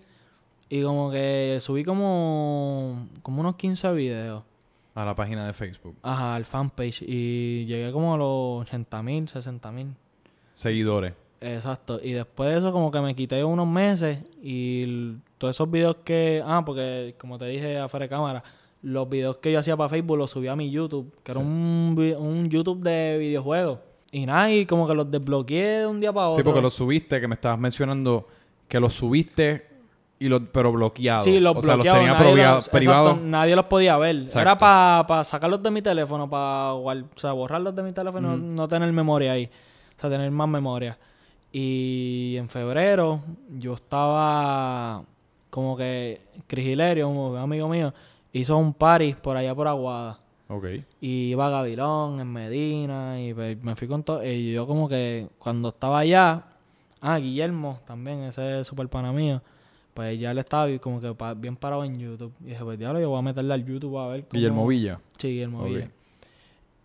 Y 0.67 0.81
como 0.81 1.11
que 1.11 1.59
subí 1.61 1.83
como, 1.83 3.07
como 3.21 3.41
unos 3.41 3.55
15 3.55 3.91
videos. 3.93 4.43
A 4.95 5.05
la 5.05 5.13
página 5.13 5.45
de 5.45 5.53
Facebook. 5.53 5.95
Ajá, 6.01 6.35
al 6.35 6.45
fanpage. 6.45 7.03
Y 7.03 7.65
llegué 7.65 7.91
como 7.91 8.13
a 8.13 8.17
los 8.17 8.61
80 8.67 9.03
mil, 9.03 9.27
60 9.27 9.71
mil. 9.71 9.93
Seguidores. 10.55 11.13
Exacto. 11.41 11.99
Y 12.01 12.13
después 12.13 12.49
de 12.49 12.57
eso 12.57 12.71
como 12.71 12.89
que 12.89 13.01
me 13.01 13.13
quité 13.13 13.43
unos 13.43 13.67
meses 13.67 14.19
y 14.41 15.15
todos 15.37 15.55
esos 15.55 15.69
videos 15.69 15.97
que... 16.03 16.41
Ah, 16.43 16.63
porque 16.65 17.13
como 17.19 17.37
te 17.37 17.45
dije 17.45 17.77
afuera 17.77 18.05
de 18.05 18.09
cámara, 18.09 18.43
los 18.81 19.09
videos 19.09 19.37
que 19.37 19.51
yo 19.51 19.59
hacía 19.59 19.75
para 19.75 19.89
Facebook 19.89 20.17
los 20.17 20.31
subí 20.31 20.47
a 20.47 20.55
mi 20.55 20.71
YouTube, 20.71 21.13
que 21.23 21.31
era 21.33 21.41
un, 21.41 22.15
un 22.17 22.49
YouTube 22.49 22.81
de 22.81 23.17
videojuegos. 23.19 23.79
Y 24.11 24.25
nada, 24.25 24.49
y 24.49 24.65
como 24.65 24.87
que 24.87 24.93
los 24.93 25.11
desbloqueé 25.11 25.79
de 25.79 25.87
un 25.87 25.99
día 25.99 26.13
para 26.13 26.29
otro. 26.29 26.37
Sí, 26.37 26.43
porque 26.43 26.61
los 26.61 26.73
subiste, 26.73 27.19
que 27.19 27.27
me 27.27 27.35
estabas 27.35 27.59
mencionando 27.59 28.27
que 28.69 28.79
los 28.79 28.93
subiste, 28.93 29.67
y 30.19 30.27
los, 30.29 30.41
pero 30.51 30.71
bloqueados. 30.71 31.23
Sí, 31.23 31.39
los 31.39 31.57
O 31.57 31.61
sea, 31.61 31.75
los 31.75 31.85
tenía 31.85 32.13
los- 32.13 32.69
privados. 32.69 33.13
exacto, 33.13 33.19
nadie 33.25 33.55
los 33.55 33.65
podía 33.65 33.97
ver. 33.97 34.15
Exacto. 34.15 34.39
Era 34.39 34.57
para 34.57 35.23
sacarlos 35.23 35.61
de 35.61 35.71
mi 35.71 35.81
teléfono, 35.81 36.29
para 36.29 36.73
o 36.73 36.93
sea, 37.15 37.33
borrarlos 37.33 37.75
de 37.75 37.83
mi 37.83 37.91
teléfono, 37.91 38.35
no 38.37 38.67
tener 38.67 38.91
memoria 38.93 39.33
ahí. 39.33 39.49
O 39.97 40.01
sea, 40.01 40.09
tener 40.09 40.29
más 40.31 40.47
memoria. 40.47 40.97
Y 41.51 42.35
en 42.37 42.49
febrero 42.49 43.21
yo 43.57 43.75
estaba 43.75 45.03
como 45.49 45.77
que 45.77 46.21
Crigilerio, 46.47 47.07
un 47.07 47.37
amigo 47.37 47.67
mío, 47.69 47.93
hizo 48.33 48.57
un 48.57 48.73
party 48.73 49.13
por 49.13 49.37
allá 49.37 49.55
por 49.55 49.67
Aguada. 49.67 50.19
Ok. 50.49 50.65
Y 51.01 51.29
iba 51.31 51.47
a 51.47 51.49
Gavilón, 51.49 52.19
en 52.19 52.27
Medina, 52.31 53.19
y 53.21 53.33
me 53.33 53.75
fui 53.75 53.87
con 53.87 54.03
todo. 54.03 54.23
Y 54.23 54.51
yo 54.51 54.67
como 54.67 54.87
que 54.89 55.27
cuando 55.39 55.69
estaba 55.69 55.99
allá, 55.99 56.43
ah, 57.01 57.17
Guillermo 57.17 57.79
también, 57.87 58.23
ese 58.23 58.59
es 58.59 58.67
super 58.67 58.87
pana 58.89 59.11
mío, 59.13 59.41
pues 59.95 60.19
ya 60.19 60.29
él 60.31 60.37
estaba 60.37 60.67
como 60.77 60.99
que 61.01 61.15
bien 61.37 61.55
parado 61.55 61.83
en 61.85 61.97
YouTube. 61.97 62.33
Y 62.41 62.49
dije, 62.49 62.63
pues 62.63 62.77
diablo, 62.77 62.99
yo 62.99 63.09
voy 63.09 63.17
a 63.17 63.21
meterle 63.23 63.53
al 63.53 63.65
YouTube 63.65 63.97
a 63.97 64.07
ver 64.09 64.21
cómo... 64.25 64.31
Guillermo 64.33 64.67
Villa. 64.67 64.99
Sí, 65.17 65.29
Guillermo 65.29 65.61
Ok. 65.61 65.67
Villa. 65.69 65.89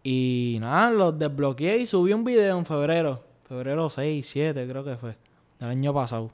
Y 0.03 0.59
nada, 0.61 0.91
los 0.93 1.19
desbloqueé 1.19 1.79
y 1.79 1.87
subí 1.87 2.13
un 2.13 2.25
video 2.25 2.57
en 2.59 2.65
febrero. 2.65 3.23
Febrero 3.49 3.91
6, 3.91 4.27
7 4.27 4.67
creo 4.69 4.85
que 4.85 4.97
fue. 4.97 5.17
Del 5.59 5.69
año 5.71 5.93
pasado. 5.93 6.31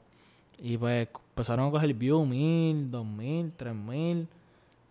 Y 0.62 0.76
pues 0.76 1.09
empezaron 1.30 1.68
a 1.68 1.71
coger 1.71 1.92
view, 1.95 2.25
mil, 2.25 2.90
dos 2.90 3.04
mil, 3.06 3.50
tres 3.56 3.75
mil. 3.75 4.28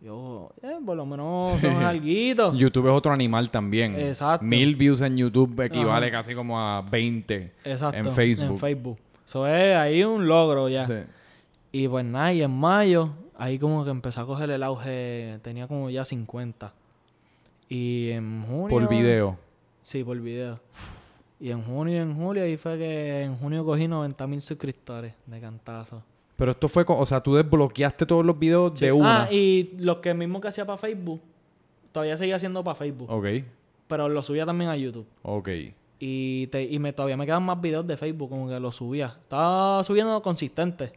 Yo, 0.01 0.51
eh, 0.61 0.75
por 0.85 0.97
lo 0.97 1.05
menos 1.05 1.49
Sí. 1.59 1.67
son 1.67 1.83
alguito. 1.83 2.53
YouTube 2.53 2.87
es 2.87 2.93
otro 2.93 3.13
animal 3.13 3.49
también. 3.49 3.95
Exacto. 3.97 4.45
Mil 4.45 4.75
views 4.75 5.01
en 5.01 5.17
YouTube 5.17 5.59
equivale 5.61 6.07
Ajá. 6.07 6.17
casi 6.17 6.35
como 6.35 6.59
a 6.59 6.81
20 6.81 7.51
Exacto. 7.63 7.97
en 7.97 8.11
Facebook. 8.13 8.49
En 8.51 8.57
Facebook. 8.57 8.97
Eso 9.25 9.47
es 9.47 9.75
ahí 9.77 10.03
un 10.03 10.27
logro 10.27 10.67
ya. 10.67 10.85
Sí. 10.85 10.93
Y 11.75 11.87
pues 11.89 12.05
nada, 12.05 12.31
y 12.31 12.41
en 12.41 12.51
mayo, 12.51 13.09
ahí 13.37 13.59
como 13.59 13.83
que 13.83 13.89
empezó 13.89 14.21
a 14.21 14.25
coger 14.25 14.49
el 14.49 14.63
auge, 14.63 15.39
tenía 15.41 15.67
como 15.67 15.89
ya 15.89 16.05
50. 16.05 16.71
Y 17.67 18.11
en 18.11 18.43
junio... 18.47 18.69
Por 18.69 18.87
video. 18.87 19.37
Sí, 19.83 20.01
por 20.03 20.17
video. 20.21 20.59
Y 21.39 21.51
en 21.51 21.61
junio 21.63 21.95
y 21.95 21.97
en 21.97 22.15
julio, 22.15 22.43
ahí 22.43 22.55
fue 22.55 22.77
que 22.77 23.23
en 23.23 23.35
junio 23.37 23.65
cogí 23.65 23.87
90 23.89 24.25
mil 24.27 24.41
suscriptores 24.41 25.13
de 25.25 25.41
cantazo. 25.41 26.01
Pero 26.37 26.51
esto 26.51 26.69
fue, 26.69 26.85
co- 26.85 26.97
o 26.97 27.05
sea, 27.05 27.21
tú 27.21 27.35
desbloqueaste 27.35 28.05
todos 28.05 28.25
los 28.25 28.39
videos 28.39 28.73
Sí. 28.79 28.85
de 28.85 28.91
una. 28.93 29.23
Ah, 29.23 29.31
y 29.31 29.71
los 29.77 29.97
que 29.97 30.13
mismo 30.13 30.39
que 30.39 30.47
hacía 30.47 30.65
para 30.65 30.77
Facebook, 30.77 31.19
todavía 31.91 32.17
seguía 32.17 32.37
haciendo 32.37 32.63
para 32.63 32.75
Facebook. 32.75 33.09
Ok, 33.11 33.25
Pero 33.87 34.07
lo 34.07 34.23
subía 34.23 34.45
también 34.45 34.69
a 34.69 34.77
YouTube. 34.77 35.05
ok. 35.23 35.49
Y, 35.99 36.47
te, 36.47 36.63
y 36.63 36.79
me, 36.79 36.93
todavía 36.93 37.17
me 37.17 37.25
quedan 37.25 37.43
más 37.43 37.59
videos 37.59 37.85
de 37.87 37.97
Facebook, 37.97 38.29
como 38.29 38.47
que 38.47 38.59
los 38.59 38.75
subía. 38.75 39.17
Estaba 39.21 39.83
subiendo 39.83 40.21
consistente. 40.21 40.93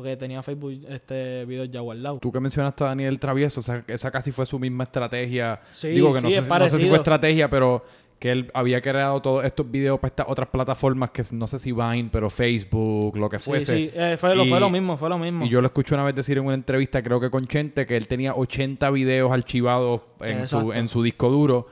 Porque 0.00 0.16
tenía 0.16 0.42
Facebook 0.42 0.80
este 0.88 1.44
videos 1.44 1.70
ya 1.70 1.80
guardados. 1.80 2.20
Tú 2.20 2.32
que 2.32 2.40
mencionaste 2.40 2.84
a 2.84 2.88
Daniel 2.88 3.18
Travieso, 3.18 3.60
o 3.60 3.62
sea, 3.62 3.84
esa 3.86 4.10
casi 4.10 4.32
fue 4.32 4.46
su 4.46 4.58
misma 4.58 4.84
estrategia. 4.84 5.60
Sí, 5.74 5.88
Digo 5.88 6.12
que 6.14 6.20
no, 6.22 6.28
sí, 6.30 6.36
sé, 6.36 6.42
si- 6.42 6.48
no 6.48 6.54
sé 6.54 6.68
si 6.68 6.70
parecido. 6.70 6.88
fue 6.88 6.98
estrategia, 6.98 7.50
pero 7.50 7.84
que 8.18 8.30
él 8.32 8.50
había 8.52 8.80
creado 8.82 9.20
todos 9.22 9.44
estos 9.44 9.70
videos 9.70 9.98
para 9.98 10.08
estas 10.10 10.26
otras 10.28 10.48
plataformas 10.48 11.10
que 11.10 11.22
no 11.32 11.46
sé 11.46 11.58
si 11.58 11.72
Vine, 11.72 12.08
pero 12.12 12.28
Facebook, 12.28 13.16
lo 13.16 13.28
que 13.30 13.38
Sí, 13.38 13.44
fuese. 13.44 13.76
sí, 13.76 13.90
eh, 13.94 14.16
fue, 14.18 14.34
lo, 14.36 14.44
Y- 14.44 14.48
fue 14.50 14.60
lo 14.60 14.68
mismo, 14.70 14.96
fue 14.96 15.08
lo 15.08 15.18
mismo. 15.18 15.44
Y 15.44 15.48
yo 15.48 15.60
lo 15.60 15.66
escuché 15.68 15.94
una 15.94 16.04
vez 16.04 16.14
decir 16.14 16.36
en 16.38 16.44
una 16.44 16.54
entrevista, 16.54 17.02
creo 17.02 17.18
que 17.20 17.30
con 17.30 17.46
Chente, 17.46 17.86
que 17.86 17.96
él 17.96 18.06
tenía 18.08 18.34
80 18.34 18.90
videos 18.90 19.30
archivados 19.32 20.02
en 20.20 20.46
su, 20.46 20.72
en 20.72 20.88
su 20.88 21.02
disco 21.02 21.30
duro. 21.30 21.66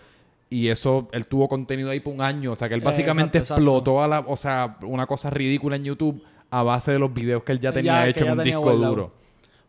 Y 0.51 0.69
eso, 0.69 1.09
él 1.13 1.27
tuvo 1.27 1.47
contenido 1.49 1.91
ahí 1.91 2.01
por 2.01 2.15
un 2.15 2.23
año. 2.23 2.53
O 2.53 2.55
sea, 2.55 2.69
que 2.69 2.75
él 2.75 2.81
básicamente 2.81 3.37
exacto, 3.39 3.61
exacto. 3.61 3.63
explotó 3.63 4.03
a 4.03 4.09
la, 4.09 4.21
o 4.21 4.35
sea, 4.37 4.79
una 4.83 5.05
cosa 5.07 5.29
ridícula 5.29 5.77
en 5.77 5.85
YouTube 5.85 6.23
a 6.51 6.63
base 6.63 6.93
de 6.93 6.99
los 6.99 7.13
videos 7.13 7.43
que 7.43 7.53
él 7.53 7.61
ya 7.61 7.73
tenía 7.73 8.07
hecho 8.07 8.25
en 8.25 8.39
un 8.39 8.45
disco 8.45 8.61
guardado. 8.61 8.89
duro. 8.89 9.11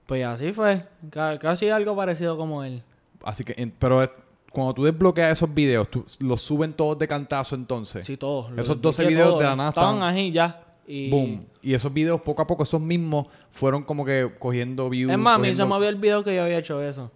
Pues 0.06 0.26
así 0.26 0.52
fue. 0.54 0.84
Ca- 1.10 1.38
casi 1.38 1.70
algo 1.70 1.96
parecido 1.96 2.38
como 2.38 2.64
él. 2.64 2.82
Así 3.24 3.44
que, 3.44 3.72
pero 3.78 4.02
es- 4.02 4.10
cuando 4.52 4.74
tú 4.74 4.84
desbloqueas 4.84 5.34
esos 5.34 5.54
videos, 5.54 5.88
tú, 5.92 6.04
los 6.22 6.42
suben 6.42 6.74
todos 6.74 6.98
de 6.98 7.08
cantazo 7.08 7.54
entonces. 7.56 8.06
Sí, 8.06 8.18
todos. 8.18 8.48
Esos 8.54 8.70
Los 8.70 8.82
12 8.82 9.04
desbloqueé 9.04 9.08
videos 9.16 9.30
todos. 9.30 9.40
de 9.42 9.46
la 9.46 9.56
nada 9.56 9.70
Estaban 9.70 10.02
ahí 10.02 10.32
ya. 10.32 10.64
Y... 10.88 11.10
Boom. 11.12 11.46
Y 11.62 11.74
esos 11.76 11.94
videos, 11.94 12.20
poco 12.22 12.42
a 12.42 12.48
poco, 12.48 12.64
esos 12.64 12.82
mismos 12.82 13.28
fueron 13.52 13.84
como 13.84 14.04
que 14.04 14.32
cogiendo 14.40 14.90
views. 14.90 15.12
Es 15.12 15.18
más, 15.20 15.36
a 15.36 15.38
mí 15.38 15.50
se 15.50 15.52
cogiendo- 15.62 15.68
me 15.68 15.76
había 15.76 15.90
olvidado 15.90 16.24
que 16.24 16.36
yo 16.36 16.42
había 16.44 16.58
hecho 16.58 16.82
eso. 16.82 17.12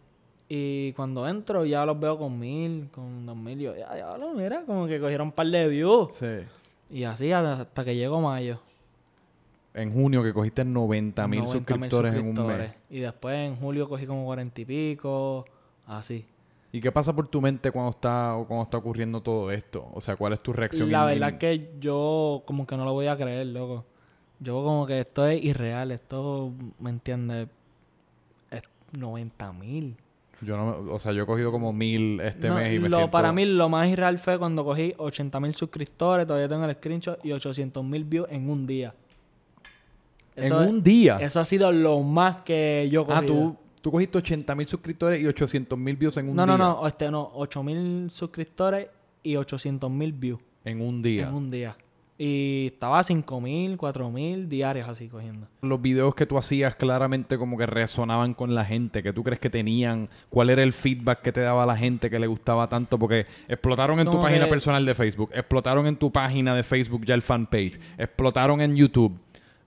Y 0.47 0.91
cuando 0.93 1.27
entro 1.27 1.65
ya 1.65 1.83
los 1.85 1.99
veo 1.99 2.17
con 2.19 2.37
mil, 2.37 2.89
con 2.91 3.25
dos 3.25 3.35
mil. 3.35 3.57
Yo, 3.59 3.75
ya, 3.75 3.97
ya, 3.97 4.15
mira, 4.35 4.61
como 4.67 4.85
que 4.85 4.99
cogieron 4.99 5.27
un 5.29 5.31
par 5.31 5.47
de 5.47 5.67
views. 5.67 6.13
Sí. 6.13 6.27
Y 6.91 7.05
así 7.05 7.31
hasta 7.31 7.83
que 7.83 7.95
llegó 7.95 8.21
mayo. 8.21 8.59
En 9.73 9.91
junio 9.91 10.21
que 10.21 10.33
cogiste 10.33 10.63
90 10.63 11.27
mil 11.27 11.41
90.000 11.41 11.45
suscriptores, 11.47 12.13
en 12.13 12.27
un 12.27 12.47
mes. 12.47 12.71
Y 12.89 12.99
después 12.99 13.35
en 13.35 13.55
julio 13.55 13.89
cogí 13.89 14.05
como 14.05 14.23
cuarenta 14.25 14.61
y 14.61 14.65
pico. 14.65 15.45
Así. 15.87 16.25
¿Y 16.71 16.79
qué 16.81 16.91
pasa 16.91 17.15
por 17.15 17.27
tu 17.27 17.41
mente 17.41 17.71
cuando 17.71 17.91
está, 17.91 18.35
o 18.35 18.47
cuando 18.47 18.63
está 18.63 18.77
ocurriendo 18.77 19.21
todo 19.21 19.51
esto? 19.51 19.87
O 19.93 20.01
sea, 20.01 20.15
¿cuál 20.15 20.33
es 20.33 20.41
tu 20.41 20.53
reacción? 20.53 20.91
La 20.91 21.05
verdad 21.05 21.29
es 21.29 21.35
que 21.37 21.71
yo 21.79 22.43
como 22.45 22.65
que 22.67 22.75
no 22.77 22.85
lo 22.85 22.93
voy 22.93 23.07
a 23.07 23.15
creer, 23.17 23.47
loco. 23.47 23.85
Yo 24.39 24.63
como 24.63 24.85
que 24.85 24.99
esto 24.99 25.25
es 25.27 25.43
irreal. 25.43 25.91
Esto, 25.91 26.51
¿me 26.79 26.89
entiendes? 26.89 27.47
Es 28.51 28.61
90 28.91 29.53
mil. 29.53 29.95
Yo 30.41 30.57
no, 30.57 30.65
me- 30.81 30.91
o 30.91 30.99
sea, 30.99 31.13
yo 31.13 31.23
he 31.23 31.25
cogido 31.25 31.51
como 31.51 31.71
mil 31.73 32.19
este 32.19 32.49
No, 32.49 32.55
mes 32.55 32.75
y 32.75 32.79
me 32.79 32.89
lo- 32.89 32.97
siento... 32.97 33.11
Para 33.11 33.31
mí 33.31 33.45
lo 33.45 33.69
más 33.69 33.87
irreal 33.87 34.17
fue 34.19 34.37
cuando 34.37 34.65
cogí 34.65 34.93
80 34.97 35.39
mil 35.39 35.53
suscriptores, 35.53 36.27
todavía 36.27 36.49
tengo 36.49 36.65
el 36.65 36.75
screenshot, 36.75 37.23
y 37.25 37.31
800 37.31 37.83
mil 37.83 38.03
views 38.03 38.27
en 38.29 38.49
un 38.49 38.67
día. 38.67 38.93
En 40.35 40.45
es- 40.45 40.51
un 40.51 40.83
día. 40.83 41.17
Eso 41.19 41.39
ha 41.39 41.45
sido 41.45 41.71
lo 41.71 41.99
más 42.01 42.41
que 42.41 42.87
yo 42.91 43.05
cogí. 43.05 43.17
ah, 43.17 43.25
tú, 43.25 43.55
tú 43.81 43.91
cogiste 43.91 44.17
80 44.17 44.55
mil 44.55 44.65
suscriptores 44.67 45.21
y 45.21 45.25
800 45.27 45.77
mil 45.77 45.95
views 45.97 46.17
en 46.17 46.29
un 46.29 46.35
No, 46.35 46.45
día. 46.45 46.57
no, 46.57 46.81
no, 46.81 46.87
este 46.87 47.09
no, 47.11 47.31
8 47.35 47.63
mil 47.63 48.09
suscriptores 48.09 48.89
y 49.23 49.35
800 49.35 49.89
mil 49.91 50.13
views 50.13 50.39
En 50.65 50.81
un 50.81 51.01
día. 51.01 51.27
en 51.27 51.33
un 51.33 51.49
día. 51.49 51.75
Y 52.15 52.67
estaba 52.73 52.99
a 52.99 53.03
5 53.03 53.41
mil, 53.41 53.75
4 53.75 54.09
mil 54.11 54.47
diarios 54.47 54.87
así 54.87 55.07
cogiendo. 55.09 55.47
Los 55.61 55.81
videos 55.81 56.13
que 56.13 56.27
tú 56.27 56.37
hacías 56.37 56.75
claramente 56.75 57.39
como 57.39 57.57
que 57.57 57.65
resonaban 57.65 58.35
con 58.35 58.53
la 58.53 58.63
gente, 58.63 59.01
que 59.01 59.11
tú 59.11 59.23
crees 59.23 59.39
que 59.39 59.49
tenían, 59.49 60.07
cuál 60.29 60.51
era 60.51 60.61
el 60.61 60.73
feedback 60.73 61.21
que 61.23 61.31
te 61.31 61.41
daba 61.41 61.65
la 61.65 61.75
gente 61.75 62.11
que 62.11 62.19
le 62.19 62.27
gustaba 62.27 62.69
tanto, 62.69 62.99
porque 62.99 63.25
explotaron 63.47 63.99
en 63.99 64.09
tu 64.11 64.21
página 64.21 64.45
que- 64.45 64.51
personal 64.51 64.85
de 64.85 64.93
Facebook, 64.93 65.31
explotaron 65.33 65.87
en 65.87 65.95
tu 65.95 66.11
página 66.11 66.55
de 66.55 66.61
Facebook 66.63 67.03
ya 67.03 67.15
el 67.15 67.23
fanpage, 67.23 67.79
explotaron 67.97 68.61
en 68.61 68.75
YouTube. 68.75 69.17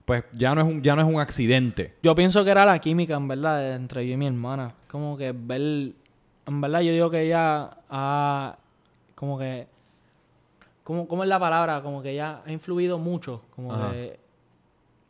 Pues 0.07 0.23
ya 0.31 0.55
no 0.55 0.61
es 0.61 0.67
un, 0.67 0.81
ya 0.81 0.95
no 0.95 1.01
es 1.01 1.07
un 1.07 1.19
accidente. 1.19 1.93
Yo 2.01 2.15
pienso 2.15 2.45
que 2.45 2.51
era 2.51 2.65
la 2.65 2.79
química, 2.79 3.15
en 3.15 3.27
verdad, 3.27 3.75
entre 3.75 4.07
yo 4.07 4.13
y 4.13 4.17
mi 4.17 4.25
hermana. 4.25 4.73
Como 4.89 5.17
que 5.17 5.33
ver... 5.33 5.91
En 6.45 6.61
verdad 6.61 6.79
yo 6.79 6.93
digo 6.93 7.11
que 7.11 7.23
ella 7.23 7.71
ha... 7.89 8.55
Como 9.15 9.37
que... 9.37 9.67
¿Cómo, 10.85 11.09
cómo 11.09 11.23
es 11.23 11.29
la 11.29 11.37
palabra? 11.37 11.81
Como 11.81 12.01
que 12.01 12.11
ella 12.11 12.41
ha 12.45 12.49
influido 12.49 12.97
mucho. 12.97 13.41
Como 13.53 13.73
Ajá. 13.73 13.91
que... 13.91 14.17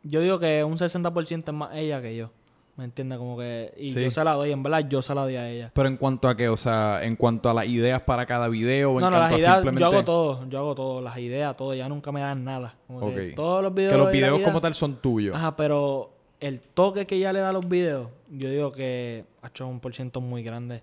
Yo 0.02 0.20
digo 0.20 0.40
que 0.40 0.64
un 0.64 0.76
60% 0.76 1.44
es 1.46 1.54
más 1.54 1.76
ella 1.76 2.02
que 2.02 2.16
yo. 2.16 2.30
¿Me 2.78 2.84
entiendes? 2.84 3.18
Como 3.18 3.36
que... 3.36 3.74
Y 3.76 3.90
Sí. 3.90 4.04
yo 4.04 4.10
se 4.12 4.22
la 4.22 4.34
doy. 4.34 4.52
En 4.52 4.62
verdad 4.62 4.88
yo 4.88 5.02
se 5.02 5.12
la 5.12 5.22
doy 5.22 5.34
a 5.34 5.50
ella. 5.50 5.72
Pero 5.74 5.88
en 5.88 5.96
cuanto 5.96 6.28
a 6.28 6.36
qué, 6.36 6.48
o 6.48 6.56
sea, 6.56 7.02
en 7.02 7.16
cuanto 7.16 7.50
a 7.50 7.54
las 7.54 7.66
ideas 7.66 8.00
para 8.02 8.24
cada 8.24 8.46
video, 8.48 8.90
en 8.92 9.00
No, 9.00 9.10
no, 9.10 9.10
cuanto 9.10 9.18
las 9.18 9.32
a 9.32 9.36
ideas... 9.38 9.54
simplemente... 9.56 9.80
Yo 9.80 9.86
hago 9.88 10.04
todo. 10.04 10.48
Yo 10.48 10.58
hago 10.60 10.74
todo. 10.76 11.00
Las 11.02 11.18
ideas, 11.18 11.56
todo. 11.56 11.74
Ya 11.74 11.88
nunca 11.88 12.12
me 12.12 12.20
dan 12.20 12.44
nada. 12.44 12.76
Como 12.86 13.12
que 13.12 13.32
todos 13.32 13.64
los 13.64 13.74
videos... 13.74 13.92
Que 13.92 13.98
los 13.98 14.12
videos 14.12 14.40
como 14.42 14.60
tal 14.60 14.74
son 14.74 14.94
tuyos. 15.02 15.34
Ajá, 15.36 15.56
pero 15.56 16.12
el 16.38 16.60
toque 16.60 17.04
que 17.04 17.16
ella 17.16 17.32
le 17.32 17.40
da 17.40 17.48
a 17.48 17.52
los 17.52 17.68
videos, 17.68 18.10
yo 18.30 18.48
digo 18.48 18.70
que 18.70 19.24
ha 19.42 19.48
hecho 19.48 19.66
un 19.66 19.80
por 19.80 19.92
ciento 19.92 20.20
muy 20.20 20.44
grande. 20.44 20.82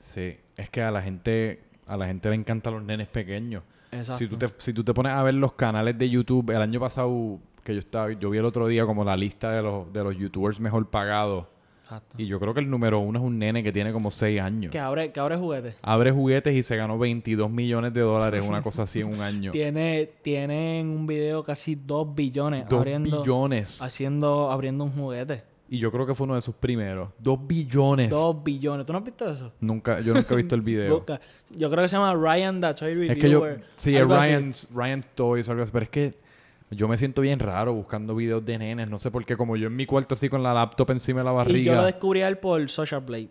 Sí, 0.00 0.36
es 0.56 0.70
que 0.70 0.82
a 0.82 0.90
la 0.90 1.02
gente, 1.02 1.62
a 1.86 1.96
la 1.96 2.06
gente 2.08 2.28
le 2.30 2.34
encantan 2.34 2.74
los 2.74 2.82
nenes 2.82 3.06
pequeños. 3.06 3.62
Exacto. 3.92 4.18
Si 4.18 4.26
tú, 4.26 4.36
te, 4.36 4.48
si 4.58 4.72
tú 4.72 4.82
te 4.82 4.92
pones 4.92 5.12
a 5.12 5.22
ver 5.22 5.34
los 5.34 5.52
canales 5.52 5.96
de 5.96 6.10
YouTube, 6.10 6.50
el 6.50 6.60
año 6.60 6.80
pasado 6.80 7.38
que 7.66 7.74
yo 7.74 7.80
estaba, 7.80 8.12
yo 8.12 8.30
vi 8.30 8.38
el 8.38 8.44
otro 8.44 8.68
día 8.68 8.86
como 8.86 9.04
la 9.04 9.16
lista 9.16 9.50
de 9.50 9.60
los, 9.60 9.92
de 9.92 10.02
los 10.04 10.16
youtubers 10.16 10.60
mejor 10.60 10.88
pagados. 10.88 11.46
Exacto. 11.82 12.16
Y 12.16 12.26
yo 12.26 12.40
creo 12.40 12.54
que 12.54 12.60
el 12.60 12.70
número 12.70 12.98
uno 13.00 13.18
es 13.18 13.24
un 13.24 13.38
nene 13.38 13.62
que 13.62 13.72
tiene 13.72 13.92
como 13.92 14.10
6 14.10 14.40
años. 14.40 14.72
Que 14.72 14.78
abre, 14.78 15.12
que 15.12 15.20
abre 15.20 15.36
juguetes. 15.36 15.76
Abre 15.82 16.10
juguetes 16.10 16.54
y 16.54 16.62
se 16.62 16.76
ganó 16.76 16.98
22 16.98 17.50
millones 17.50 17.92
de 17.92 18.00
dólares, 18.00 18.42
una 18.46 18.62
cosa 18.62 18.84
así 18.84 19.00
en 19.00 19.08
un 19.08 19.20
año. 19.20 19.50
Tiene, 19.52 20.10
tienen 20.22 20.88
un 20.88 21.06
video 21.06 21.44
casi 21.44 21.74
2 21.74 22.14
billones 22.14 22.68
2 22.68 22.78
abriendo, 22.78 23.20
billones. 23.20 23.82
haciendo, 23.82 24.50
abriendo 24.50 24.84
un 24.84 24.92
juguete. 24.92 25.44
Y 25.68 25.78
yo 25.78 25.90
creo 25.90 26.06
que 26.06 26.14
fue 26.14 26.24
uno 26.24 26.36
de 26.36 26.42
sus 26.42 26.54
primeros. 26.54 27.10
2 27.18 27.46
billones. 27.46 28.10
2 28.10 28.44
billones. 28.44 28.86
¿Tú 28.86 28.92
no 28.92 29.00
has 29.00 29.04
visto 29.04 29.28
eso? 29.28 29.52
Nunca, 29.60 30.00
yo 30.00 30.14
nunca 30.14 30.34
he 30.34 30.36
visto 30.36 30.54
el 30.54 30.60
video. 30.62 31.04
Yo 31.50 31.70
creo 31.70 31.82
que 31.82 31.88
se 31.88 31.96
llama 31.96 32.14
Ryan 32.14 32.60
the 32.60 32.74
Toy 32.74 32.94
Reviewer. 32.94 33.16
Es 33.16 33.22
que 33.22 33.30
yo, 33.30 33.44
sí, 33.74 33.96
es. 33.96 34.06
Ryan's, 34.06 34.68
Ryan 34.72 35.04
Toys 35.14 35.48
o 35.48 35.50
algo 35.50 35.64
así, 35.64 35.72
pero 35.72 35.84
es 35.84 35.90
que 35.90 36.25
yo 36.70 36.88
me 36.88 36.98
siento 36.98 37.22
bien 37.22 37.38
raro 37.38 37.72
buscando 37.74 38.14
videos 38.14 38.44
de 38.44 38.58
nenes, 38.58 38.88
no 38.88 38.98
sé 38.98 39.10
por 39.10 39.24
qué, 39.24 39.36
como 39.36 39.56
yo 39.56 39.68
en 39.68 39.76
mi 39.76 39.86
cuarto 39.86 40.14
así 40.14 40.28
con 40.28 40.42
la 40.42 40.52
laptop 40.52 40.90
encima 40.90 41.20
de 41.20 41.24
la 41.24 41.30
Y 41.30 41.34
yo 41.34 41.36
lo 41.36 41.36
barriga. 41.36 41.84
descubrí 41.84 42.22
a 42.22 42.28
él 42.28 42.38
por 42.38 42.68
Social 42.68 43.00
Blade. 43.02 43.28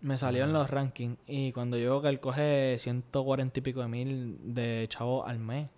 Me 0.00 0.18
salió 0.18 0.44
en 0.44 0.52
los 0.52 0.68
rankings. 0.68 1.16
Y 1.28 1.52
cuando 1.52 1.76
yo 1.76 1.90
veo 1.90 2.02
que 2.02 2.08
él 2.08 2.18
coge 2.20 2.76
140 2.80 3.58
y 3.58 3.62
pico 3.62 3.80
de 3.82 3.88
mil 3.88 4.36
de 4.54 4.86
chavo 4.88 5.24
al 5.26 5.38
mes. 5.38 5.68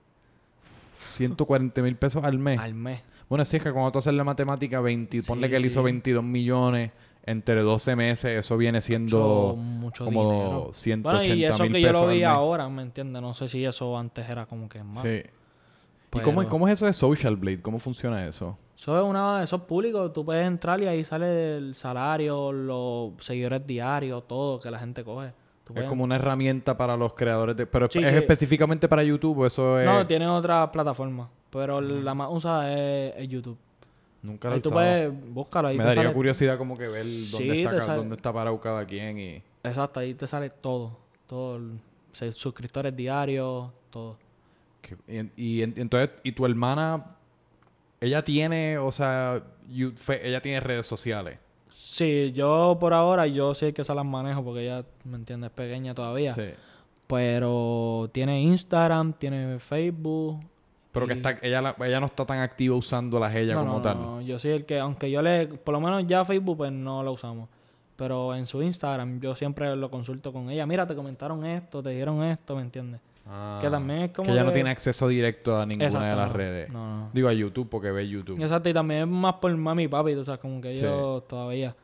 140 1.15 1.83
mil 1.83 1.97
pesos 1.97 2.25
al 2.25 2.39
mes. 2.39 2.59
Al 2.59 2.75
mes. 2.75 3.03
Bueno, 3.29 3.45
sí, 3.45 3.57
es 3.57 3.63
que 3.63 3.73
cuando 3.73 3.93
tú 3.93 3.99
haces 3.99 4.15
la 4.15 4.25
matemática, 4.25 4.81
20, 4.81 5.23
ponle 5.23 5.47
Sí, 5.47 5.51
que 5.51 5.57
él 5.57 5.67
hizo 5.67 5.81
sí. 5.81 5.85
22 5.85 6.25
millones 6.25 6.91
entre 7.27 7.63
12 7.63 7.97
meses, 7.97 8.39
eso 8.39 8.57
viene 8.57 8.81
siendo 8.83 9.55
mucho, 9.57 10.05
mucho 10.05 10.05
como 10.05 10.31
dinero. 10.33 10.71
180 10.75 11.11
Bueno, 11.11 11.35
y 11.35 11.45
eso 11.45 11.63
mil 11.63 11.73
que 11.73 11.81
yo 11.81 11.93
lo 11.93 12.09
vi 12.09 12.23
ahora, 12.23 12.69
¿me 12.69 12.83
entiendes? 12.83 13.23
No 13.23 13.33
sé 13.35 13.49
si 13.49 13.65
eso 13.65 13.97
antes 13.97 14.29
era 14.29 14.47
como 14.47 14.69
que 14.69 14.83
más. 14.83 15.03
Sí. 15.03 15.23
¿Y 16.15 16.21
cómo, 16.23 16.43
es- 16.43 16.49
cómo 16.49 16.67
es 16.69 16.75
eso 16.75 16.87
de 16.87 16.93
Social 16.93 17.37
Blade? 17.37 17.61
¿Cómo 17.63 17.79
funciona 17.79 18.27
eso? 18.27 18.57
Eso 18.77 18.99
es 18.99 19.05
una, 19.09 19.43
eso 19.43 19.57
es 19.57 19.63
público, 19.63 20.11
tú 20.11 20.25
puedes 20.25 20.47
entrar 20.47 20.81
y 20.83 20.87
ahí 20.87 21.05
sale 21.05 21.57
el 21.57 21.75
salario, 21.75 22.53
los 22.53 23.13
seguidores 23.25 23.67
diarios, 23.67 24.27
todo 24.29 24.59
que 24.61 24.71
la 24.71 24.79
gente 24.79 25.03
coge. 25.05 25.29
Es 25.29 25.33
puedes- 25.73 25.89
como 25.89 26.05
una 26.05 26.17
herramienta 26.17 26.77
para 26.77 26.97
los 26.97 27.15
creadores 27.15 27.57
de... 27.57 27.67
Pero 27.67 27.89
Sí, 27.91 27.99
es 28.01 28.11
sí. 28.11 28.17
específicamente 28.17 28.87
para 28.89 29.03
YouTube, 29.03 29.39
o 29.39 29.47
eso 29.47 29.79
es... 29.81 29.87
No, 29.87 30.07
tiene 30.07 30.27
otra 30.27 30.71
plataforma, 30.71 31.31
pero 31.51 31.81
la 31.81 32.15
más 32.15 32.29
usada 32.31 32.71
es, 32.73 33.15
es 33.17 33.29
YouTube. 33.29 33.57
Nunca 34.23 34.49
lo 34.49 34.55
he 34.55 34.57
Ahí 34.57 34.61
tú 34.63 34.71
puedes, 34.71 35.13
búscalo, 35.33 35.69
ahí 35.69 35.79
Me 35.79 35.85
daría 35.85 36.03
sale- 36.03 36.15
curiosidad 36.15 36.59
como 36.59 36.77
que 36.77 36.89
ver 36.89 37.05
dónde, 37.05 37.17
Sí, 37.55 37.63
está, 37.63 37.81
sale- 37.81 37.97
dónde 37.99 38.17
está 38.17 38.33
parado 38.33 38.61
cada 38.61 38.85
quien 38.85 39.19
y... 39.19 39.43
Exacto, 39.63 40.01
ahí 40.01 40.13
te 40.15 40.27
sale 40.27 40.51
todo, 40.51 40.99
todo, 41.27 41.57
el- 41.57 42.33
suscriptores 42.35 42.95
diarios, 42.95 43.69
todo. 43.91 44.19
Y, 45.09 45.31
y 45.59 45.63
en- 45.63 45.75
entonces, 45.77 46.11
¿y 46.23 46.33
tu 46.33 46.45
hermana, 46.47 47.17
ella 48.01 48.23
tiene, 48.25 48.79
o 48.79 48.93
sea, 48.93 49.43
you- 49.69 49.93
fe- 49.97 50.27
ella 50.29 50.41
tiene 50.41 50.61
redes 50.61 50.87
sociales? 50.87 51.39
Sí, 51.69 52.33
yo 52.33 52.77
por 52.81 52.93
ahora, 52.93 53.27
yo 53.27 53.55
sí 53.55 53.73
que 53.73 53.85
se 53.85 53.95
las 53.95 54.05
manejo 54.05 54.43
porque 54.45 54.63
ella, 54.65 54.85
¿me 55.05 55.17
entiendes? 55.17 55.51
Es 55.51 55.55
pequeña 55.57 55.95
todavía. 55.95 56.35
Sí. 56.35 56.51
Pero 57.07 58.09
tiene 58.13 58.41
Instagram, 58.43 59.13
tiene 59.13 59.59
Facebook. 59.59 60.41
Pero 60.93 61.07
que 61.07 61.15
está, 61.15 61.39
ella, 61.43 61.61
la- 61.61 61.77
ella 61.85 62.01
no 62.01 62.07
está 62.07 62.25
tan 62.25 62.39
activa 62.39 62.77
usándolas 62.77 63.35
ella 63.35 63.55
no, 63.55 63.61
como 63.61 63.73
no, 63.75 63.83
tal. 63.83 63.97
no, 64.01 64.21
yo 64.23 64.39
soy 64.39 64.53
el 64.53 64.65
que, 64.65 64.79
aunque 64.79 65.11
yo 65.11 65.23
le, 65.23 65.47
por 65.49 65.73
lo 65.73 65.81
menos 65.81 66.07
ya 66.07 66.25
Facebook, 66.25 66.57
pues 66.59 66.73
no 66.73 67.03
lo 67.03 67.13
usamos. 67.13 67.49
Pero 67.97 68.35
en 68.35 68.47
su 68.47 68.63
Instagram 68.63 69.21
yo 69.21 69.35
siempre 69.37 69.75
lo 69.77 69.91
consulto 69.91 70.33
con 70.33 70.51
ella. 70.51 70.67
Mira, 70.67 70.87
te 70.87 70.95
comentaron 70.97 71.45
esto, 71.47 71.83
te 71.83 71.91
dijeron 71.91 72.23
esto, 72.25 72.57
¿me 72.57 72.63
entiendes? 72.63 73.01
Ah. 73.27 73.59
Que 73.63 73.71
también 73.71 74.01
es 74.03 74.11
como 74.13 74.27
Que 74.27 74.33
ella 74.33 74.45
no 74.45 74.53
tiene 74.53 74.71
acceso 74.71 75.09
directo 75.09 75.57
a 75.59 75.65
ninguna 75.65 75.87
Exacto, 75.87 76.07
de 76.09 76.17
las 76.17 76.29
no. 76.29 76.33
redes. 76.35 76.71
No, 76.71 76.99
no. 76.99 77.11
Digo 77.13 77.29
a 77.29 77.33
YouTube 77.33 77.69
porque 77.71 77.91
ve 77.91 78.07
YouTube. 78.09 78.41
Exacto, 78.43 78.69
y 78.69 78.75
también 78.75 79.01
es 79.03 79.09
más 79.09 79.35
por 79.37 79.55
mami 79.57 79.85
y 79.85 79.89
papi, 79.89 80.13
o 80.15 80.25
sea, 80.25 80.37
como 80.37 80.61
que 80.61 80.73
Sí. 80.75 80.81
ellos 80.81 81.27
todavía. 81.27 81.75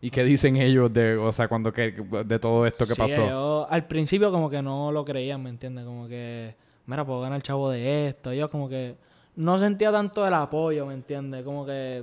¿Y 0.00 0.10
qué 0.10 0.22
dicen 0.24 0.56
ellos 0.56 0.92
de, 0.92 1.16
o 1.16 1.30
sea, 1.32 1.48
cuando 1.48 1.72
que, 1.72 1.92
de 2.24 2.38
todo 2.38 2.66
esto 2.66 2.86
que 2.86 2.94
Sí, 2.94 3.00
pasó? 3.00 3.24
ellos 3.24 3.66
al 3.70 3.86
principio 3.86 4.30
como 4.32 4.48
que 4.50 4.60
no 4.62 4.90
lo 4.92 5.04
creían, 5.04 5.42
¿me 5.42 5.50
entiendes? 5.50 5.84
Como 5.84 6.06
que, 6.08 6.54
mira, 6.86 7.04
puedo 7.04 7.20
ganar 7.20 7.42
chavo 7.42 7.70
de 7.70 8.08
esto. 8.08 8.32
Yo 8.32 8.48
como 8.50 8.68
que 8.68 8.94
no 9.36 9.58
sentía 9.58 9.90
tanto 9.92 10.26
el 10.26 10.34
apoyo, 10.34 10.84
¿me 10.86 10.94
entiendes? 10.94 11.44
Como 11.44 11.64
que 11.66 12.02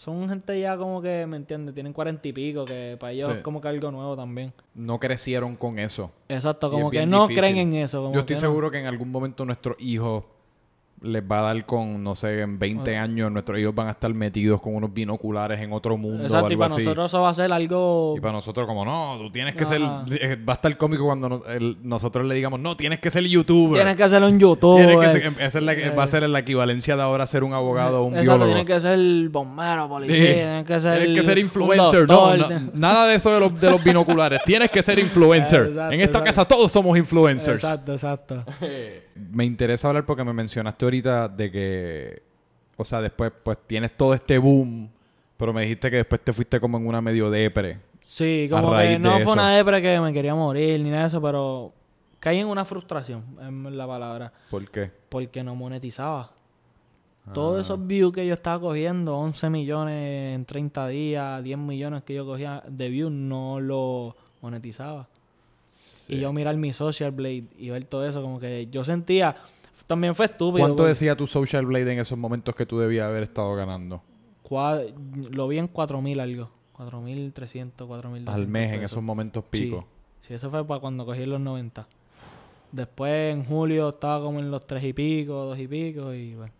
son 0.00 0.26
gente 0.30 0.58
ya 0.58 0.78
como 0.78 1.02
que, 1.02 1.26
¿me 1.26 1.36
entiendes? 1.36 1.74
Tienen 1.74 1.92
cuarenta 1.92 2.26
y 2.26 2.32
pico, 2.32 2.64
que 2.64 2.96
para 2.98 3.12
ellos 3.12 3.30
Sí. 3.32 3.36
es 3.36 3.42
como 3.42 3.60
que 3.60 3.68
algo 3.68 3.90
nuevo 3.90 4.16
también. 4.16 4.50
No 4.74 4.98
crecieron 4.98 5.56
con 5.56 5.78
eso. 5.78 6.10
Exacto, 6.26 6.70
como 6.70 6.86
es 6.90 6.98
que 6.98 7.04
no 7.06 7.28
difícil. 7.28 7.38
creen 7.42 7.56
en 7.58 7.74
eso. 7.74 8.00
como 8.00 8.14
Yo 8.14 8.20
estoy 8.20 8.36
que 8.36 8.42
no. 8.42 8.48
seguro 8.48 8.70
que 8.70 8.78
en 8.78 8.86
algún 8.86 9.10
momento 9.10 9.44
nuestros 9.44 9.76
hijos 9.78 10.24
les 11.02 11.22
va 11.22 11.40
a 11.40 11.42
dar 11.54 11.64
con, 11.64 12.04
no 12.04 12.14
sé, 12.14 12.40
en 12.42 12.58
20 12.58 12.96
años 12.96 13.32
nuestros 13.32 13.58
hijos 13.58 13.74
van 13.74 13.88
a 13.88 13.92
estar 13.92 14.12
metidos 14.12 14.60
con 14.60 14.74
unos 14.74 14.92
binoculares 14.92 15.58
en 15.60 15.72
otro 15.72 15.96
mundo 15.96 16.24
o 16.24 16.26
Exacto, 16.26 16.48
y 16.48 16.52
algo 16.52 16.60
para 16.60 16.74
así. 16.74 16.82
nosotros 16.84 17.10
eso 17.10 17.20
va 17.22 17.28
a 17.30 17.34
ser 17.34 17.52
algo... 17.52 18.14
Y 18.16 18.20
para 18.20 18.32
nosotros 18.34 18.66
como, 18.66 18.84
no, 18.84 19.16
tú 19.18 19.30
tienes 19.30 19.54
que 19.54 19.64
ser... 19.64 19.82
Ajá. 19.82 20.04
eh, 20.10 20.36
Va 20.46 20.52
a 20.52 20.56
estar 20.56 20.76
cómico 20.76 21.06
cuando 21.06 21.28
no- 21.28 21.44
el- 21.46 21.78
nosotros 21.82 22.26
le 22.26 22.34
digamos, 22.34 22.60
no, 22.60 22.76
tienes 22.76 22.98
que 23.00 23.10
ser 23.10 23.24
youtuber. 23.24 23.78
Tienes 23.80 23.96
que 23.96 24.02
hacerlo 24.02 24.28
en 24.28 24.38
YouTube. 24.38 24.76
Tienes 24.76 24.98
que 24.98 25.06
eh. 25.06 25.20
ser- 25.22 25.32
esa 25.42 25.58
es 25.58 25.64
la 25.64 25.74
que- 25.76 25.90
va 25.90 26.02
a 26.02 26.06
ser 26.06 26.28
la 26.28 26.38
equivalencia 26.38 26.96
de 26.96 27.02
ahora 27.02 27.26
ser 27.26 27.44
un 27.44 27.54
abogado 27.54 28.02
o 28.02 28.04
un 28.04 28.12
Exacto, 28.18 28.30
biólogo. 28.38 28.46
tienes 28.54 28.66
que 28.66 28.80
ser 28.80 29.28
bombero, 29.30 29.88
policía, 29.88 30.16
Sí. 30.16 30.22
tienes 30.34 30.64
que 30.66 30.80
ser... 30.80 30.98
Tienes 30.98 31.16
que 31.20 31.22
ser 31.26 31.36
un 31.38 31.42
influencer, 31.44 32.08
no, 32.08 32.32
nada 32.74 33.06
de 33.06 33.14
eso 33.14 33.32
de 33.32 33.40
los, 33.40 33.58
de 33.60 33.70
los 33.70 33.82
binoculares. 33.82 34.42
Tienes 34.44 34.70
que 34.70 34.82
ser 34.82 34.98
influencer. 35.00 35.62
Exacto, 35.68 35.94
en 35.94 36.00
esta 36.00 36.18
exacto. 36.18 36.24
casa 36.26 36.44
todos 36.44 36.70
somos 36.70 36.98
influencers. 36.98 37.64
Exacto, 37.64 37.92
exacto. 37.94 38.44
Me 39.30 39.44
interesa 39.44 39.88
hablar 39.88 40.06
porque 40.06 40.24
me 40.24 40.32
mencionaste 40.32 40.84
ahorita 40.84 41.28
de 41.28 41.50
que, 41.50 42.22
o 42.76 42.84
sea, 42.84 43.00
después 43.00 43.32
pues 43.42 43.58
tienes 43.66 43.96
todo 43.96 44.14
este 44.14 44.38
boom, 44.38 44.90
pero 45.36 45.52
me 45.52 45.62
dijiste 45.62 45.90
que 45.90 45.96
después 45.96 46.20
te 46.20 46.32
fuiste 46.32 46.60
como 46.60 46.78
en 46.78 46.86
una 46.86 47.00
medio 47.00 47.30
depre. 47.30 47.78
Sí, 48.00 48.46
como 48.50 48.72
raíz 48.72 48.92
que 48.92 48.98
no 48.98 49.12
fue 49.12 49.22
eso. 49.22 49.32
una 49.32 49.54
depre 49.54 49.82
que 49.82 50.00
me 50.00 50.12
quería 50.12 50.34
morir 50.34 50.80
ni 50.80 50.90
nada 50.90 51.02
de 51.02 51.08
eso, 51.08 51.20
pero 51.20 51.72
caí 52.18 52.38
en 52.38 52.46
una 52.46 52.64
frustración, 52.64 53.24
es 53.66 53.72
la 53.72 53.86
palabra, 53.86 54.32
¿Por 54.50 54.70
qué? 54.70 54.90
porque 55.08 55.42
no 55.42 55.54
monetizaba. 55.54 56.32
Ah. 57.26 57.32
Todos 57.32 57.60
esos 57.60 57.86
views 57.86 58.12
que 58.14 58.26
yo 58.26 58.34
estaba 58.34 58.60
cogiendo, 58.60 59.16
11 59.18 59.50
millones 59.50 60.34
en 60.34 60.44
30 60.44 60.88
días, 60.88 61.44
10 61.44 61.58
millones 61.58 62.02
que 62.04 62.14
yo 62.14 62.24
cogía 62.24 62.62
de 62.66 62.88
views, 62.88 63.12
no 63.12 63.60
lo 63.60 64.16
monetizaba. 64.40 65.08
Sí. 65.70 66.14
Y 66.14 66.20
yo 66.20 66.32
mirar 66.32 66.56
mi 66.56 66.72
Social 66.72 67.12
Blade 67.12 67.44
y 67.58 67.70
ver 67.70 67.84
todo 67.84 68.06
eso, 68.06 68.20
como 68.22 68.40
que 68.40 68.68
yo 68.70 68.84
sentía, 68.84 69.36
también 69.86 70.14
fue 70.14 70.26
estúpido. 70.26 70.60
¿Cuánto 70.60 70.76
porque 70.76 70.90
decía 70.90 71.16
tu 71.16 71.26
Social 71.26 71.66
Blade 71.66 71.92
en 71.92 71.98
esos 71.98 72.16
momentos 72.18 72.54
que 72.54 72.66
tú 72.66 72.78
debías 72.78 73.06
haber 73.06 73.24
estado 73.24 73.54
ganando? 73.54 74.02
lo 74.50 75.46
vi 75.48 75.58
en 75.58 75.72
4.000 75.72 76.20
algo, 76.20 76.50
4.300, 76.76 77.72
4.200 77.86 78.28
Al 78.28 78.48
mes 78.48 78.72
en 78.72 78.82
esos 78.82 79.02
momentos 79.02 79.44
Sí. 79.52 79.62
pico. 79.62 79.86
Sí, 80.26 80.34
eso 80.34 80.50
fue 80.50 80.64
para 80.66 80.80
cuando 80.80 81.06
cogí 81.06 81.24
los 81.24 81.40
90. 81.40 81.86
Después 82.72 83.32
en 83.32 83.44
julio 83.44 83.90
estaba 83.90 84.24
como 84.24 84.38
en 84.38 84.50
los 84.50 84.66
3 84.66 84.84
y 84.84 84.92
pico, 84.92 85.32
2 85.32 85.58
y 85.58 85.68
pico 85.68 86.14
y 86.14 86.34
bueno. 86.34 86.52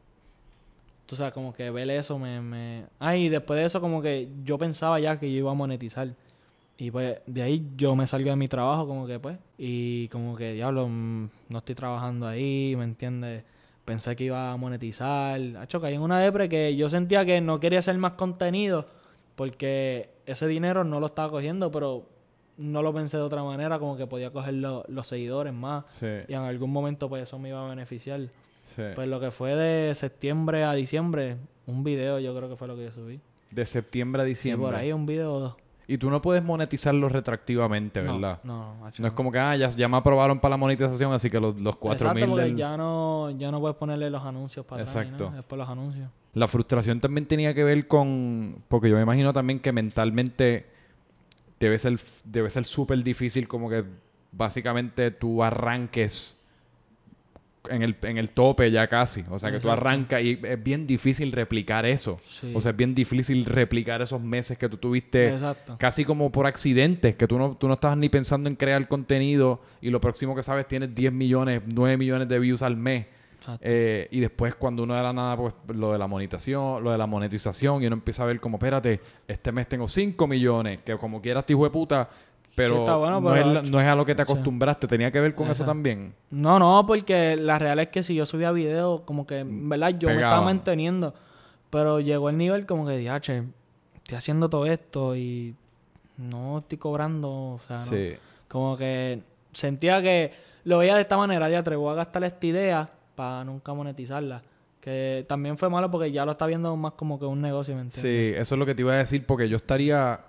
Tú 1.06 1.16
sabes, 1.16 1.32
como 1.32 1.52
que 1.52 1.70
ver 1.70 1.90
eso 1.90 2.18
me... 2.18 2.40
me... 2.40 2.84
Ah, 3.00 3.16
y 3.16 3.28
después 3.28 3.58
de 3.58 3.66
eso 3.66 3.80
como 3.80 4.00
que 4.00 4.28
yo 4.44 4.58
pensaba 4.58 5.00
ya 5.00 5.18
que 5.18 5.30
yo 5.30 5.38
iba 5.38 5.50
a 5.50 5.54
monetizar. 5.54 6.08
Y 6.82 6.90
pues 6.90 7.18
de 7.26 7.42
ahí 7.42 7.66
yo 7.76 7.94
me 7.94 8.06
salgo 8.06 8.30
de 8.30 8.37
mi 8.37 8.49
trabajo 8.49 8.87
como 8.87 9.06
que 9.06 9.18
pues. 9.20 9.37
Y 9.58 10.08
como 10.08 10.34
que, 10.34 10.54
diablo, 10.54 10.88
mm, 10.88 11.28
no 11.50 11.58
estoy 11.58 11.75
trabajando 11.75 12.26
ahí, 12.26 12.75
¿me 12.75 12.84
entiendes? 12.84 13.44
Pensé 13.84 14.16
que 14.16 14.25
iba 14.25 14.50
a 14.50 14.56
monetizar. 14.56 15.38
Hacho, 15.58 15.78
caí 15.80 15.94
en 15.94 16.00
una 16.00 16.18
depre 16.20 16.49
que 16.49 16.75
yo 16.76 16.88
sentía 16.88 17.25
que 17.26 17.42
no 17.42 17.60
quería 17.60 17.80
hacer 17.80 17.99
más 17.99 18.12
contenido 18.12 18.87
porque 19.37 20.08
ese 20.26 20.46
dinero 20.46 20.82
no 20.84 21.00
lo 21.00 21.06
estaba 21.06 21.30
cogiendo, 21.30 21.70
pero 21.70 22.06
no 22.56 22.82
lo 22.82 22.92
pensé 22.94 23.16
de 23.18 23.22
otra 23.25 23.42
manera, 23.42 23.78
como 23.78 23.96
que 23.96 24.06
podía 24.06 24.30
coger 24.30 24.54
lo- 24.54 24.84
los 24.88 25.06
seguidores 25.06 25.52
más 25.52 25.84
Sí, 25.88 26.06
y 26.28 26.32
en 26.34 26.40
algún 26.40 26.70
momento 26.70 27.08
pues 27.08 27.22
eso 27.25 27.38
me 27.38 27.50
iba 27.50 27.64
a 27.64 27.68
beneficiar. 27.68 28.20
sí. 28.64 28.82
Pues 28.94 29.08
lo 29.08 29.20
que 29.20 29.30
fue 29.30 29.54
de 29.54 29.94
septiembre 29.94 30.64
a 30.64 30.72
diciembre, 30.72 31.37
un 31.66 31.84
video 31.84 32.18
yo 32.18 32.34
creo 32.37 32.49
que 32.49 32.56
fue 32.56 32.68
lo 32.68 32.76
que 32.76 32.84
yo 32.84 32.90
subí. 32.92 33.20
De 33.50 33.66
septiembre 33.66 34.22
a 34.22 34.25
diciembre. 34.25 34.66
por 34.66 34.75
ahí 34.75 34.92
un 34.92 35.04
video 35.06 35.32
o 35.34 35.40
dos. 35.40 35.54
Y 35.90 35.99
tú 35.99 36.09
no 36.09 36.23
puedes 36.23 36.44
monetizarlo 36.44 37.09
retroactivamente, 37.09 38.00
No, 38.00 38.12
¿verdad? 38.12 38.38
No, 38.44 38.59
no, 38.59 38.75
macho, 38.76 39.02
No 39.02 39.09
es 39.09 39.12
como 39.12 39.32
que, 39.32 39.40
ah, 39.40 39.56
ya, 39.56 39.70
ya 39.70 39.88
me 39.88 39.97
aprobaron 39.97 40.38
para 40.38 40.50
la 40.50 40.56
monetización, 40.56 41.12
así 41.12 41.28
que 41.28 41.40
los, 41.40 41.61
los 41.61 41.75
4 41.75 41.97
Exacto, 41.97 42.14
mil 42.14 42.28
porque 42.30 42.44
del... 42.44 42.56
ya 42.56 42.76
no, 42.76 43.30
ya 43.32 43.50
no 43.50 43.59
puedes 43.59 43.76
ponerle 43.76 44.09
los 44.09 44.23
anuncios 44.23 44.64
para 44.64 44.82
atrás. 44.82 44.94
Exacto. 44.94 45.25
nada, 45.25 45.38
Después 45.38 45.59
los 45.59 45.68
anuncios. 45.68 46.09
La 46.35 46.47
frustración 46.47 47.00
también 47.00 47.26
tenía 47.26 47.54
que 47.54 47.64
ver 47.64 47.88
con... 47.88 48.62
Porque 48.68 48.88
yo 48.88 48.94
me 48.94 49.02
imagino 49.02 49.32
también 49.32 49.59
que 49.59 49.73
mentalmente 49.73 50.69
debe 51.58 51.76
ser 51.76 51.99
debe 52.23 52.50
ser 52.50 52.67
súper 52.67 53.02
difícil 53.02 53.49
como 53.49 53.69
que 53.69 53.84
básicamente 54.30 55.10
tú 55.10 55.43
arranques 55.43 56.38
en 57.68 57.82
el, 57.82 57.96
en 58.02 58.18
el 58.18 58.30
tope 58.30 58.70
ya 58.70 58.86
casi. 58.88 59.25
O 59.30 59.38
sea, 59.38 59.50
que 59.50 59.60
tú 59.60 59.70
arrancas 59.70 60.23
y 60.23 60.38
es 60.42 60.62
bien 60.62 60.86
difícil 60.86 61.32
replicar 61.32 61.86
eso. 61.86 62.20
Sí. 62.28 62.52
O 62.54 62.60
sea, 62.60 62.70
es 62.70 62.76
bien 62.76 62.94
difícil 62.94 63.44
replicar 63.44 64.00
esos 64.02 64.20
meses 64.20 64.56
que 64.56 64.68
tú 64.68 64.76
tuviste 64.76 65.34
Exacto. 65.34 65.76
casi 65.78 66.04
como 66.04 66.30
por 66.30 66.46
accidente, 66.46 67.16
que 67.16 67.26
tú 67.26 67.38
no, 67.38 67.56
tú 67.56 67.68
no 67.68 67.75
estabas 67.75 67.99
ni 67.99 68.08
pensando 68.08 68.49
en 68.49 68.56
crear 68.56 68.86
contenido 68.88 69.60
y 69.80 69.90
lo 69.90 70.00
próximo 70.00 70.34
que 70.34 70.42
sabes 70.42 70.66
tienes 70.66 70.94
10 70.94 71.12
millones, 71.12 71.62
9 71.66 71.96
millones 71.96 72.28
de 72.28 72.38
views 72.38 72.62
al 72.62 72.76
mes. 72.76 73.06
Eh, 73.60 74.08
y 74.10 74.20
después 74.20 74.54
cuando 74.54 74.82
uno 74.82 74.99
era 74.99 75.12
nada, 75.12 75.36
pues 75.36 75.54
lo 75.68 75.92
de 75.92 75.99
la 75.99 76.06
monetización, 76.06 76.84
lo 76.84 76.92
de 76.92 76.99
la 76.99 77.06
monetización, 77.06 77.82
y 77.82 77.86
uno 77.86 77.94
empieza 77.94 78.23
a 78.23 78.26
ver 78.26 78.40
como, 78.40 78.58
espérate, 78.58 79.00
este 79.26 79.50
mes 79.50 79.68
tengo 79.68 79.88
5 79.88 80.26
millones, 80.26 80.80
que 80.84 80.96
como 80.99 81.20
quieras, 81.20 81.42
este 81.42 81.54
hijo 81.54 81.64
de 81.64 81.70
puta, 81.70 82.08
pero, 82.64 82.78
está 82.80 82.96
bueno, 82.96 83.20
no, 83.20 83.34
es, 83.34 83.70
no 83.70 83.80
es 83.80 83.86
a 83.86 83.94
lo 83.94 84.04
que 84.04 84.14
te 84.14 84.23
acostumbraste, 84.23 84.86
tenía 84.86 85.10
que 85.10 85.20
ver 85.20 85.34
con 85.34 85.50
eso 85.50 85.64
también. 85.64 86.14
No, 86.30 86.58
no, 86.58 86.84
porque 86.86 87.36
la 87.36 87.58
real 87.58 87.78
es 87.78 87.88
que 87.88 88.02
si 88.02 88.14
yo 88.14 88.26
subía 88.26 88.52
video, 88.52 89.02
como 89.04 89.26
que, 89.26 89.44
¿verdad? 89.46 89.90
Yo 89.99 90.08
me 90.08 90.14
estaba 90.14 90.42
manteniendo. 90.42 91.14
Pero 91.70 92.00
llegó 92.00 92.30
el 92.30 92.36
nivel 92.36 92.66
como 92.66 92.86
que, 92.86 92.96
diache, 92.96 93.44
estoy 93.96 94.18
haciendo 94.18 94.50
todo 94.50 94.66
esto 94.66 95.14
y 95.14 95.54
no 96.16 96.58
estoy 96.58 96.78
cobrando, 96.78 97.30
o 97.30 97.60
sea, 97.66 97.76
no. 97.76 97.84
sí. 97.84 98.14
Como 98.49 98.76
que 98.76 99.23
sentía 99.52 100.02
que 100.02 100.32
lo 100.64 100.78
veía 100.78 100.94
de 100.94 101.02
esta 101.02 101.16
manera, 101.16 101.49
ya 101.49 101.62
te 101.62 101.75
voy 101.76 101.92
a 101.92 101.94
gastar 101.94 102.25
esta 102.25 102.46
idea 102.46 102.90
para 103.14 103.44
nunca 103.44 103.73
monetizarla. 103.73 104.42
Que 104.80 105.26
también 105.28 105.58
fue 105.58 105.68
malo 105.68 105.90
porque 105.90 106.10
ya 106.10 106.25
lo 106.25 106.32
está 106.32 106.46
viendo 106.46 106.75
más 106.75 106.94
como 106.94 107.18
que 107.18 107.26
un 107.26 107.40
negocio, 107.40 107.75
¿me 107.75 107.82
entiendes? 107.82 108.00
Sí, 108.00 108.32
eso 108.34 108.54
es 108.54 108.58
lo 108.58 108.64
que 108.64 108.75
te 108.75 108.82
iba 108.82 108.92
a 108.92 108.96
decir, 108.96 109.25
porque 109.26 109.49
yo 109.49 109.56
estaría. 109.56 110.20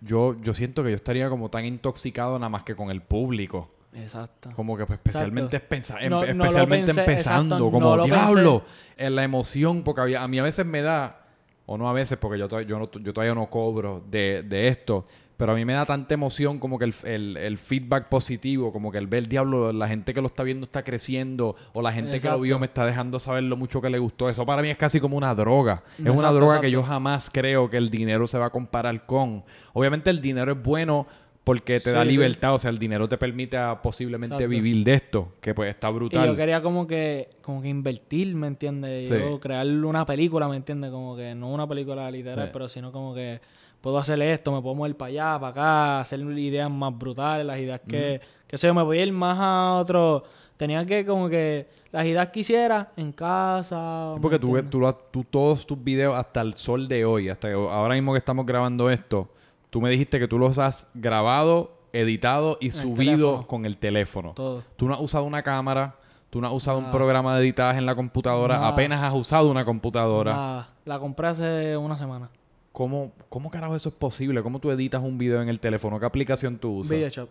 Yo, 0.00 0.36
yo 0.42 0.52
siento 0.54 0.82
que 0.84 0.90
yo 0.90 0.96
estaría 0.96 1.28
como 1.28 1.48
tan 1.50 1.64
intoxicado 1.64 2.38
nada 2.38 2.48
más 2.50 2.62
que 2.64 2.74
con 2.74 2.90
el 2.90 3.00
público. 3.02 3.70
Exacto. 3.94 4.50
Como 4.54 4.76
que 4.76 4.84
pues, 4.84 4.98
especialmente, 4.98 5.58
pensa- 5.60 5.98
em- 6.00 6.10
No- 6.10 6.20
no 6.20 6.26
lo 6.34 6.44
especialmente 6.44 6.86
pensé, 6.94 7.00
empezando, 7.00 7.54
exacto, 7.56 7.70
como 7.72 7.80
no 7.90 7.96
lo 7.96 8.04
diablo, 8.04 8.62
en 8.96 9.14
la 9.16 9.24
emoción, 9.24 9.82
porque 9.82 10.02
había- 10.02 10.22
a 10.22 10.28
mí 10.28 10.38
a 10.38 10.42
veces 10.42 10.66
me 10.66 10.82
da, 10.82 11.20
o 11.64 11.78
no 11.78 11.88
a 11.88 11.92
veces, 11.94 12.18
porque 12.18 12.38
yo, 12.38 12.46
yo, 12.60 12.78
no, 12.78 12.90
yo 12.92 13.12
todavía 13.14 13.34
no 13.34 13.48
cobro 13.48 14.04
de, 14.10 14.42
de 14.42 14.68
esto, 14.68 15.06
pero 15.36 15.52
a 15.52 15.54
mí 15.54 15.64
me 15.64 15.74
da 15.74 15.84
tanta 15.84 16.14
emoción 16.14 16.58
como 16.58 16.78
que 16.78 16.86
el, 16.86 16.94
el- 17.04 17.36
el 17.36 17.58
feedback 17.58 18.08
positivo, 18.08 18.72
como 18.72 18.90
que 18.90 18.98
el 18.98 19.06
ver, 19.06 19.28
diablo, 19.28 19.72
la 19.72 19.86
gente 19.88 20.14
que 20.14 20.20
lo 20.20 20.28
está 20.28 20.42
viendo 20.42 20.64
está 20.64 20.82
creciendo, 20.82 21.56
o 21.72 21.82
la 21.82 21.92
gente 21.92 22.20
que 22.20 22.28
lo 22.28 22.40
vio 22.40 22.58
me 22.58 22.66
está 22.66 22.84
dejando 22.86 23.18
saber 23.18 23.42
lo 23.44 23.56
mucho 23.56 23.80
que 23.82 23.90
le 23.90 23.98
gustó. 23.98 24.28
Eso 24.30 24.46
para 24.46 24.62
mí 24.62 24.70
es 24.70 24.76
casi 24.76 24.98
como 25.00 25.16
una 25.16 25.34
droga. 25.34 25.82
es 25.98 26.00
una 26.04 26.12
Exacto, 26.12 26.34
droga 26.34 26.60
que 26.60 26.70
yo 26.70 26.82
jamás 26.82 27.28
creo 27.30 27.68
que 27.68 27.76
el 27.76 27.90
dinero 27.90 28.26
se 28.26 28.38
va 28.38 28.46
a 28.46 28.50
comparar 28.50 29.04
con. 29.06 29.44
Obviamente 29.74 30.10
el 30.10 30.20
dinero 30.20 30.52
es 30.52 30.62
bueno 30.62 31.06
porque 31.44 31.78
te 31.78 31.92
da 31.92 32.02
sí. 32.02 32.08
libertad, 32.08 32.54
o 32.54 32.58
sea, 32.58 32.70
el 32.70 32.78
dinero 32.78 33.08
te 33.08 33.16
permite 33.18 33.56
posiblemente 33.80 34.46
vivir 34.48 34.82
de 34.84 34.94
esto, 34.94 35.34
que 35.40 35.54
pues 35.54 35.70
está 35.70 35.90
Y 35.90 35.92
brutal. 35.92 36.26
yo 36.26 36.34
quería 36.34 36.60
como 36.60 36.88
que, 36.88 37.28
como 37.40 37.62
que 37.62 37.68
invertir, 37.68 38.34
¿me 38.34 38.48
entiendes? 38.48 39.06
Sí. 39.08 39.14
Yo 39.16 39.38
crear 39.38 39.64
una 39.66 40.04
película, 40.04 40.48
¿me 40.48 40.56
entiendes? 40.56 40.90
Como 40.90 41.14
que 41.16 41.36
no 41.36 41.52
una 41.52 41.68
película 41.68 42.10
literal, 42.10 42.50
pero 42.52 42.68
sino 42.68 42.90
como 42.90 43.14
que 43.14 43.40
puedo 43.86 43.98
hacer 43.98 44.20
esto, 44.20 44.50
me 44.50 44.60
puedo 44.60 44.74
mover 44.74 44.96
para 44.96 45.10
allá, 45.10 45.38
para 45.38 45.48
acá, 45.50 46.00
hacer 46.00 46.18
ideas 46.18 46.68
más 46.68 46.98
brutales, 46.98 47.46
las 47.46 47.56
ideas 47.60 47.80
que, 47.86 48.20
que 48.48 48.58
sé 48.58 48.66
yo, 48.66 48.74
me 48.74 48.82
voy 48.82 48.98
a 48.98 49.04
ir 49.04 49.12
más 49.12 49.38
a 49.40 49.74
otro. 49.74 50.24
Tenía 50.56 50.84
que 50.84 51.06
como 51.06 51.28
que 51.28 51.68
las 51.92 52.04
ideas 52.04 52.26
que 52.30 52.40
hiciera 52.40 52.90
en 52.96 53.12
casa. 53.12 54.08
Sí, 54.10 54.14
¿me 54.16 54.20
porque 54.22 54.40
tú, 54.40 54.50
ves- 54.54 54.68
tú, 54.68 54.82
tú 55.12 55.22
todos 55.22 55.64
tus 55.64 55.80
videos 55.84 56.16
hasta 56.16 56.40
el 56.40 56.54
sol 56.54 56.88
de 56.88 57.04
hoy, 57.04 57.28
hasta 57.28 57.52
ahora 57.52 57.94
mismo 57.94 58.10
que 58.12 58.18
estamos 58.18 58.44
grabando 58.44 58.90
esto, 58.90 59.28
tú 59.70 59.80
me 59.80 59.88
dijiste 59.88 60.18
que 60.18 60.26
tú 60.26 60.36
los 60.40 60.58
has 60.58 60.88
grabado, 60.92 61.70
editado 61.92 62.58
y 62.60 62.66
el 62.66 62.72
subido 62.72 62.96
teléfono. 63.28 63.46
con 63.46 63.66
el 63.66 63.76
teléfono. 63.78 64.32
Todo. 64.34 64.64
Tú 64.74 64.88
no 64.88 64.94
has 64.94 65.00
usado 65.00 65.22
una 65.22 65.44
cámara, 65.44 65.94
tú 66.30 66.40
no 66.40 66.48
has 66.48 66.52
usado 66.52 66.78
un 66.78 66.90
programa 66.90 67.36
de 67.36 67.42
editaje 67.44 67.78
en 67.78 67.86
la 67.86 67.94
computadora, 67.94 68.56
Nada. 68.56 68.66
apenas 68.66 69.00
has 69.00 69.14
usado 69.14 69.48
una 69.48 69.64
computadora. 69.64 70.32
Nada, 70.32 70.68
la 70.84 70.98
compré 70.98 71.28
hace 71.28 71.76
una 71.76 71.96
semana. 71.96 72.30
¿Cómo, 72.76 73.10
¿Cómo 73.30 73.50
carajo 73.50 73.74
eso 73.74 73.88
es 73.88 73.94
posible? 73.94 74.42
¿Cómo 74.42 74.58
tú 74.58 74.70
editas 74.70 75.02
un 75.02 75.16
video 75.16 75.40
en 75.40 75.48
el 75.48 75.60
teléfono? 75.60 75.98
¿Qué 75.98 76.04
aplicación 76.04 76.58
tú 76.58 76.80
usas? 76.80 76.90
VideoShop. 76.90 77.30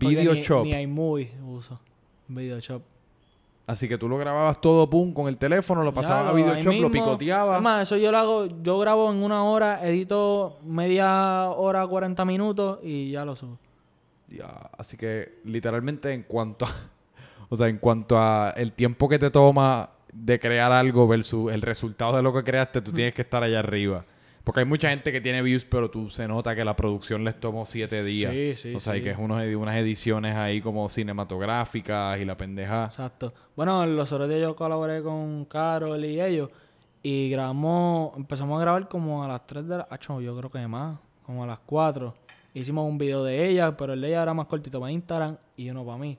Porque 0.00 0.06
Video 0.06 0.62
ni- 0.62 0.70
iMovie 0.82 1.32
uso. 1.44 1.80
VideoShop. 2.28 2.80
Así 3.66 3.88
que 3.88 3.98
tú 3.98 4.08
lo 4.08 4.16
grababas 4.18 4.60
todo, 4.60 4.88
pum, 4.88 5.12
con 5.12 5.26
el 5.26 5.36
teléfono, 5.36 5.82
lo 5.82 5.92
pasabas 5.92 6.28
a 6.28 6.32
VideoShop, 6.32 6.74
lo 6.74 6.92
picoteabas. 6.92 7.60
Más, 7.60 7.88
eso 7.88 7.96
yo 7.96 8.12
lo 8.12 8.18
hago, 8.18 8.46
yo 8.62 8.78
grabo 8.78 9.10
en 9.10 9.24
una 9.24 9.42
hora, 9.42 9.84
edito 9.84 10.60
media 10.64 11.48
hora, 11.48 11.84
40 11.84 12.24
minutos 12.24 12.78
y 12.84 13.10
ya 13.10 13.24
lo 13.24 13.34
subo. 13.34 13.58
Ya, 14.28 14.70
así 14.78 14.96
que 14.96 15.40
literalmente 15.44 16.12
en 16.12 16.22
cuanto 16.22 16.66
a, 16.66 16.68
o 17.48 17.56
sea, 17.56 17.66
en 17.66 17.78
cuanto 17.78 18.16
a 18.16 18.50
el 18.56 18.74
tiempo 18.74 19.08
que 19.08 19.18
te 19.18 19.28
toma 19.32 19.90
de 20.12 20.38
crear 20.38 20.70
algo 20.70 21.08
versus 21.08 21.50
el 21.52 21.62
resultado 21.62 22.14
de 22.16 22.22
lo 22.22 22.32
que 22.32 22.44
creaste, 22.44 22.80
tú 22.80 22.92
tienes 22.92 23.12
que 23.12 23.22
estar 23.22 23.42
allá 23.42 23.58
arriba. 23.58 24.04
Porque 24.44 24.60
hay 24.60 24.66
mucha 24.66 24.90
gente 24.90 25.12
que 25.12 25.20
tiene 25.20 25.40
views, 25.40 25.64
pero 25.64 25.88
tú 25.90 26.10
se 26.10 26.26
nota 26.26 26.56
que 26.56 26.64
la 26.64 26.74
producción 26.74 27.22
les 27.22 27.38
tomó 27.38 27.64
siete 27.64 28.02
días. 28.02 28.32
Sí, 28.32 28.54
sí, 28.56 28.74
O 28.74 28.80
sea, 28.80 28.96
y 28.96 28.98
sí. 28.98 29.04
que 29.04 29.10
es 29.10 29.18
unos 29.18 29.42
unas 29.54 29.76
ediciones 29.76 30.34
ahí 30.34 30.60
como 30.60 30.88
cinematográficas 30.88 32.18
y 32.20 32.24
la 32.24 32.36
pendeja. 32.36 32.86
Exacto. 32.86 33.32
Bueno, 33.54 33.86
los 33.86 34.10
otros 34.10 34.28
días 34.28 34.40
yo 34.40 34.56
colaboré 34.56 35.02
con 35.02 35.44
Carol 35.44 36.04
y 36.04 36.20
ellos. 36.20 36.50
Y 37.04 37.30
grabamos, 37.30 38.16
empezamos 38.16 38.58
a 38.58 38.60
grabar 38.62 38.88
como 38.88 39.24
a 39.24 39.28
las 39.28 39.46
3 39.46 39.68
de 39.68 39.76
la... 39.78 39.88
Acho, 39.90 40.20
yo 40.20 40.36
creo 40.36 40.50
que 40.50 40.66
más, 40.66 40.98
como 41.24 41.44
a 41.44 41.46
las 41.46 41.58
4. 41.60 42.14
Hicimos 42.54 42.88
un 42.88 42.98
video 42.98 43.24
de 43.24 43.48
ella, 43.48 43.76
pero 43.76 43.92
el 43.92 44.00
de 44.00 44.08
ella 44.08 44.22
era 44.22 44.34
más 44.34 44.46
cortito 44.46 44.78
para 44.80 44.92
Instagram 44.92 45.36
y 45.56 45.70
uno 45.70 45.84
para 45.84 45.98
mí. 45.98 46.18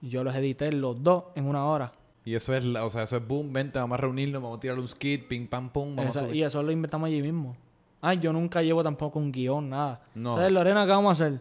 Y 0.00 0.08
yo 0.08 0.22
los 0.22 0.34
edité 0.34 0.72
los 0.72 1.02
dos 1.02 1.24
en 1.34 1.46
una 1.46 1.64
hora. 1.66 1.92
Y 2.24 2.34
eso 2.34 2.54
es, 2.54 2.64
o 2.64 2.90
sea, 2.90 3.02
eso 3.02 3.16
es 3.18 3.26
boom, 3.26 3.52
vente, 3.52 3.78
vamos 3.78 3.98
a 3.98 4.00
reunirnos, 4.00 4.42
vamos 4.42 4.56
a 4.58 4.60
tirar 4.60 4.78
un 4.78 4.88
skit, 4.88 5.26
ping, 5.28 5.46
pam, 5.46 5.68
pum, 5.68 5.94
vamos 5.94 6.16
a 6.16 6.20
Esa- 6.20 6.28
subir. 6.28 6.36
y 6.36 6.42
eso 6.42 6.62
lo 6.62 6.72
inventamos 6.72 7.06
allí 7.08 7.20
mismo. 7.20 7.56
Ay, 8.00 8.18
yo 8.18 8.32
nunca 8.32 8.62
llevo 8.62 8.82
tampoco 8.82 9.18
un 9.18 9.30
guion, 9.32 9.68
nada. 9.70 10.00
No. 10.14 10.30
Entonces, 10.32 10.52
Lorena, 10.52 10.84
¿qué 10.84 10.90
vamos 10.90 11.20
a 11.20 11.24
hacer? 11.26 11.40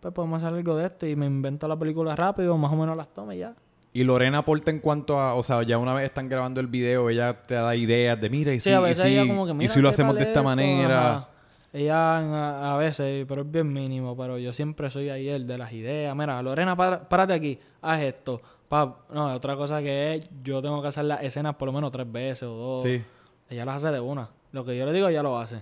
Pues 0.00 0.14
podemos 0.14 0.42
hacer 0.42 0.54
algo 0.56 0.76
de 0.76 0.86
esto 0.86 1.06
y 1.06 1.16
me 1.16 1.26
invento 1.26 1.66
la 1.68 1.76
película 1.76 2.14
rápido, 2.16 2.56
más 2.56 2.72
o 2.72 2.76
menos 2.76 2.96
las 2.96 3.08
tomo 3.08 3.32
y 3.32 3.38
ya. 3.38 3.54
Y 3.92 4.04
Lorena 4.04 4.38
aporta 4.38 4.70
en 4.70 4.80
cuanto 4.80 5.18
a, 5.18 5.34
o 5.34 5.42
sea, 5.42 5.62
ya 5.62 5.76
una 5.78 5.92
vez 5.94 6.04
están 6.06 6.28
grabando 6.28 6.60
el 6.60 6.66
video, 6.68 7.08
ella 7.10 7.42
te 7.42 7.54
da 7.54 7.74
ideas 7.74 8.20
de, 8.20 8.30
mira, 8.30 8.52
y 8.52 8.60
Sí, 8.60 8.68
si, 8.68 8.74
a 8.74 8.90
y 8.90 8.94
si, 8.94 9.02
ella 9.08 9.26
como 9.26 9.44
que 9.46 9.52
y 9.52 9.54
mira 9.54 9.72
si 9.72 9.80
lo 9.80 9.88
hacemos 9.88 10.14
de 10.14 10.20
esta 10.22 10.30
esto", 10.40 10.44
manera. 10.44 11.10
ajá. 11.16 11.28
Ella 11.72 12.16
a, 12.18 12.74
a 12.74 12.76
veces, 12.78 13.26
pero 13.28 13.42
es 13.42 13.50
bien 13.50 13.70
mínimo, 13.72 14.16
pero 14.16 14.38
yo 14.38 14.52
siempre 14.52 14.90
soy 14.90 15.10
ahí 15.10 15.28
el 15.28 15.46
de 15.46 15.58
las 15.58 15.72
ideas. 15.72 16.14
Mira, 16.16 16.40
Lorena, 16.42 16.76
párate 16.76 17.32
aquí, 17.34 17.58
haz 17.82 18.00
esto. 18.02 18.40
Pa, 18.68 18.96
no, 19.12 19.34
otra 19.34 19.56
cosa 19.56 19.80
que 19.80 20.14
es, 20.16 20.28
yo 20.42 20.60
tengo 20.60 20.82
que 20.82 20.88
hacer 20.88 21.04
las 21.04 21.22
escenas 21.22 21.54
por 21.56 21.66
lo 21.66 21.72
menos 21.72 21.90
tres 21.90 22.10
veces 22.10 22.42
o 22.44 22.54
dos. 22.54 22.82
Sí. 22.82 23.02
Ella 23.48 23.64
las 23.64 23.76
hace 23.82 23.92
de 23.94 24.00
una. 24.00 24.28
Lo 24.52 24.64
que 24.64 24.76
yo 24.76 24.84
le 24.84 24.92
digo, 24.92 25.08
ella 25.08 25.22
lo 25.22 25.38
hace. 25.38 25.60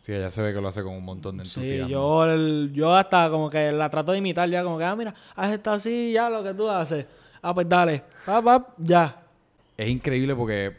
Sí, 0.00 0.12
ella 0.12 0.30
se 0.30 0.42
ve 0.42 0.52
que 0.52 0.60
lo 0.60 0.68
hace 0.68 0.82
con 0.82 0.92
un 0.94 1.04
montón 1.04 1.36
de 1.36 1.44
entusiasmo. 1.44 1.86
Sí, 1.86 1.92
yo, 1.92 2.24
el- 2.24 2.70
yo 2.72 2.94
hasta 2.94 3.28
como 3.30 3.48
que 3.50 3.70
la 3.72 3.88
trato 3.90 4.12
de 4.12 4.18
imitar 4.18 4.48
ya, 4.48 4.62
como 4.64 4.78
que, 4.78 4.84
ah, 4.84 4.94
mira, 4.96 5.14
haz 5.34 5.52
esto 5.52 5.70
así, 5.70 6.12
ya 6.12 6.28
lo 6.28 6.42
que 6.42 6.52
tú 6.54 6.68
haces. 6.68 7.06
Ah, 7.42 7.54
pues 7.54 7.68
dale, 7.68 8.02
pap, 8.24 8.44
pap, 8.44 8.68
ya. 8.78 9.22
Es 9.76 9.88
increíble 9.88 10.34
porque, 10.34 10.76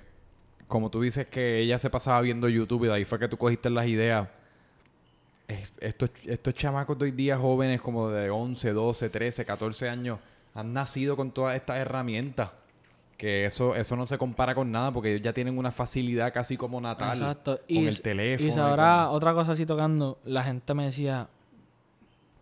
como 0.67 0.89
tú 0.89 1.01
dices 1.01 1.27
que 1.27 1.59
ella 1.59 1.79
se 1.79 1.89
pasaba 1.89 2.19
viendo 2.21 2.49
YouTube 2.49 2.85
y 2.85 2.87
de 2.87 2.93
ahí 2.93 3.05
fue 3.05 3.19
que 3.19 3.27
tú 3.27 3.37
cogiste 3.37 3.69
las 3.69 3.87
ideas. 3.87 4.27
Es- 5.47 5.71
estos, 5.79 6.09
estos 6.25 6.53
chamacos 6.55 6.97
de 6.97 7.05
hoy 7.05 7.11
día 7.11 7.37
jóvenes 7.37 7.79
como 7.81 8.09
de 8.09 8.29
11, 8.29 8.73
12, 8.73 9.09
13, 9.09 9.45
14 9.45 9.87
años 9.87 10.19
han 10.57 10.73
nacido 10.73 11.15
con 11.15 11.31
todas 11.31 11.55
estas 11.55 11.77
herramientas. 11.77 12.49
Que 13.15 13.45
eso, 13.45 13.75
eso 13.75 13.95
no 13.95 14.05
se 14.05 14.17
compara 14.17 14.53
con 14.55 14.71
nada 14.71 14.91
porque 14.91 15.11
ellos 15.11 15.21
ya 15.21 15.33
tienen 15.33 15.57
una 15.57 15.71
facilidad 15.71 16.33
casi 16.33 16.57
como 16.57 16.81
natal. 16.81 17.17
Exacto. 17.17 17.59
Con 17.67 17.87
el 17.87 18.01
teléfono. 18.01 18.49
Y 18.49 18.51
sabrá, 18.51 19.09
otra 19.09 19.33
cosa 19.33 19.51
así 19.51 19.65
tocando, 19.65 20.19
la 20.25 20.43
gente 20.43 20.73
me 20.73 20.85
decía, 20.85 21.27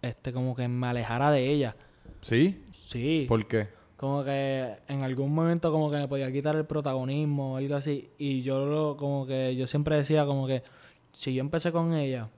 este, 0.02 0.32
como 0.32 0.56
que 0.56 0.68
me 0.68 0.88
alejara 0.88 1.30
de 1.32 1.50
ella. 1.50 1.76
¿Sí? 2.22 2.64
Sí. 2.72 3.26
¿Por 3.28 3.46
qué? 3.48 3.68
Como 3.98 4.24
que 4.24 4.76
en 4.88 5.04
algún 5.04 5.34
momento 5.34 5.72
como 5.72 5.92
que 5.92 5.98
me 5.98 6.08
podía 6.08 6.32
quitar 6.32 6.56
el 6.56 6.66
protagonismo 6.66 7.54
o 7.54 7.58
algo 7.58 7.76
así. 7.76 8.10
Y 8.18 8.44
yo 8.44 8.66
lo, 8.66 8.98
como 8.98 9.26
que, 9.26 9.56
yo 9.58 9.68
siempre 9.68 9.98
decía 9.98 10.26
como 10.26 10.48
que, 10.48 10.64
si 11.12 11.34
yo 11.34 11.42
empecé 11.42 11.72
con 11.74 11.94
ella, 11.94 12.30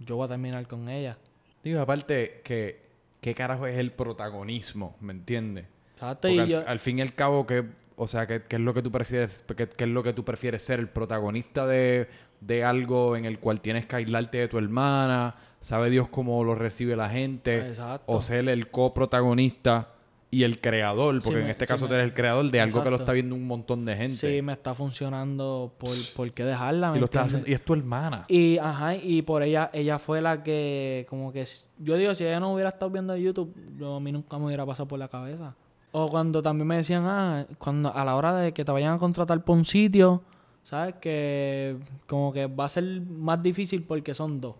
yo 0.00 0.16
voy 0.16 0.24
a 0.24 0.28
terminar 0.28 0.66
con 0.66 0.88
ella. 0.88 1.18
Digo, 1.62 1.80
aparte, 1.80 2.40
que 2.42 2.87
¿qué 3.20 3.34
carajo 3.34 3.66
es 3.66 3.78
el 3.78 3.92
protagonismo? 3.92 4.96
¿Me 5.00 5.12
entiendes? 5.12 5.66
Al, 6.00 6.48
yo, 6.48 6.66
al 6.66 6.78
fin 6.78 6.98
y 6.98 7.02
al 7.02 7.14
cabo, 7.14 7.46
¿qué, 7.46 7.64
o 7.96 8.06
sea, 8.06 8.26
¿qué, 8.26 8.42
qué 8.42 8.56
es 8.56 8.62
lo 8.62 8.72
que 8.72 8.82
tú 8.82 8.92
prefieres, 8.92 9.44
qué, 9.56 9.68
qué 9.68 9.84
es 9.84 9.90
lo 9.90 10.02
que 10.02 10.12
tú 10.12 10.24
prefieres 10.24 10.62
ser? 10.62 10.78
¿El 10.78 10.88
protagonista 10.88 11.66
de, 11.66 12.08
de 12.40 12.64
algo 12.64 13.16
en 13.16 13.24
el 13.24 13.38
cual 13.38 13.60
tienes 13.60 13.86
que 13.86 13.96
aislarte 13.96 14.38
de 14.38 14.48
tu 14.48 14.58
hermana? 14.58 15.34
¿Sabe 15.60 15.90
Dios 15.90 16.08
cómo 16.08 16.42
lo 16.44 16.54
recibe 16.54 16.94
la 16.94 17.08
gente? 17.08 17.58
Exacto. 17.58 18.12
¿O 18.12 18.20
ser 18.20 18.48
el 18.48 18.70
coprotagonista 18.70 19.88
y 20.30 20.42
el 20.42 20.60
creador? 20.60 21.14
Porque 21.22 21.38
Sí, 21.38 21.42
en 21.44 21.48
este 21.50 21.64
sí, 21.64 21.68
caso 21.68 21.84
me- 21.84 21.88
tú 21.88 21.94
eres 21.94 22.04
el 22.06 22.14
creador 22.14 22.50
de 22.50 22.60
algo 22.60 22.82
que 22.82 22.90
lo 22.90 22.96
está 22.96 23.12
viendo 23.12 23.34
un 23.34 23.46
montón 23.46 23.84
de 23.86 23.96
gente. 23.96 24.14
sí, 24.36 24.42
me 24.42 24.52
está 24.52 24.74
funcionando, 24.74 25.72
¿por, 25.78 25.96
por 26.14 26.30
qué 26.32 26.44
dejarla? 26.44 26.90
¿me 26.90 26.98
y 26.98 27.00
lo 27.00 27.06
estás 27.06 27.26
haciendo, 27.26 27.48
y 27.50 27.54
es 27.54 27.64
tu 27.64 27.72
hermana. 27.72 28.24
Y, 28.28 28.58
ajá, 28.58 28.94
y 28.96 29.22
por 29.22 29.42
ella, 29.42 29.70
ella 29.72 29.98
fue 29.98 30.20
la 30.20 30.42
que, 30.42 31.06
como 31.08 31.32
que, 31.32 31.46
yo 31.78 31.96
digo, 31.96 32.14
si 32.14 32.24
ella 32.24 32.40
no 32.40 32.52
hubiera 32.52 32.68
estado 32.68 32.90
viendo 32.90 33.16
YouTube, 33.16 33.54
yo, 33.78 33.96
a 33.96 34.00
mí 34.00 34.12
nunca 34.12 34.38
me 34.38 34.46
hubiera 34.46 34.66
pasado 34.66 34.86
por 34.86 34.98
la 34.98 35.08
cabeza. 35.08 35.54
O 35.92 36.10
cuando 36.10 36.42
también 36.42 36.66
me 36.66 36.76
decían, 36.76 37.04
ah, 37.06 37.46
cuando 37.56 37.90
a 37.94 38.04
la 38.04 38.14
hora 38.14 38.34
de 38.34 38.52
que 38.52 38.64
te 38.64 38.70
vayan 38.70 38.92
a 38.94 38.98
contratar 38.98 39.42
por 39.42 39.56
un 39.56 39.64
sitio, 39.64 40.22
¿sabes? 40.64 40.96
Que 41.00 41.76
como 42.06 42.30
que 42.34 42.46
va 42.46 42.66
a 42.66 42.68
ser 42.68 42.84
más 43.00 43.42
difícil 43.42 43.82
porque 43.82 44.14
son 44.14 44.38
dos. 44.42 44.56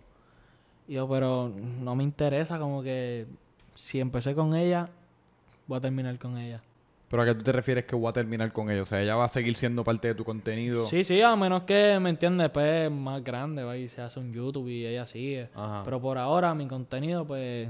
Y 0.87 0.93
yo, 0.93 1.07
pero 1.07 1.53
no 1.81 1.93
me 1.95 2.03
interesa, 2.03 2.57
como 2.57 2.81
que 2.81 3.27
si 3.75 3.99
empecé 3.99 4.33
con 4.33 4.55
ella, 4.55 4.89
voy 5.69 5.77
a 5.77 5.81
terminar 5.81 6.17
con 6.19 6.37
ella. 6.37 6.61
Pero 7.09 7.23
a 7.23 7.25
qué 7.25 7.33
tú 7.35 7.43
te 7.43 7.51
refieres 7.51 7.85
que 7.85 7.95
voy 7.95 8.09
a 8.09 8.13
terminar 8.13 8.51
con 8.51 8.69
ella. 8.69 8.81
O 8.81 8.85
sea, 8.85 9.01
ella 9.01 9.15
va 9.15 9.25
a 9.25 9.29
seguir 9.29 9.55
siendo 9.55 9.83
parte 9.83 10.09
de 10.09 10.15
tu 10.15 10.23
contenido. 10.23 10.85
Sí, 10.87 11.03
sí, 11.03 11.21
a 11.21 11.35
menos 11.35 11.63
que, 11.63 11.97
¿me 12.01 12.09
entiendes? 12.09 12.45
Después 12.45 12.91
más 12.91 13.23
grande, 13.23 13.63
va 13.63 13.77
y 13.77 13.87
se 13.89 14.01
hace 14.01 14.19
un 14.19 14.31
YouTube 14.33 14.67
y 14.67 14.85
ella 14.85 15.07
sigue. 15.07 15.49
Ajá. 15.55 15.81
Pero 15.85 15.99
por 16.01 16.17
ahora 16.17 16.53
mi 16.53 16.67
contenido, 16.67 17.25
pues. 17.25 17.67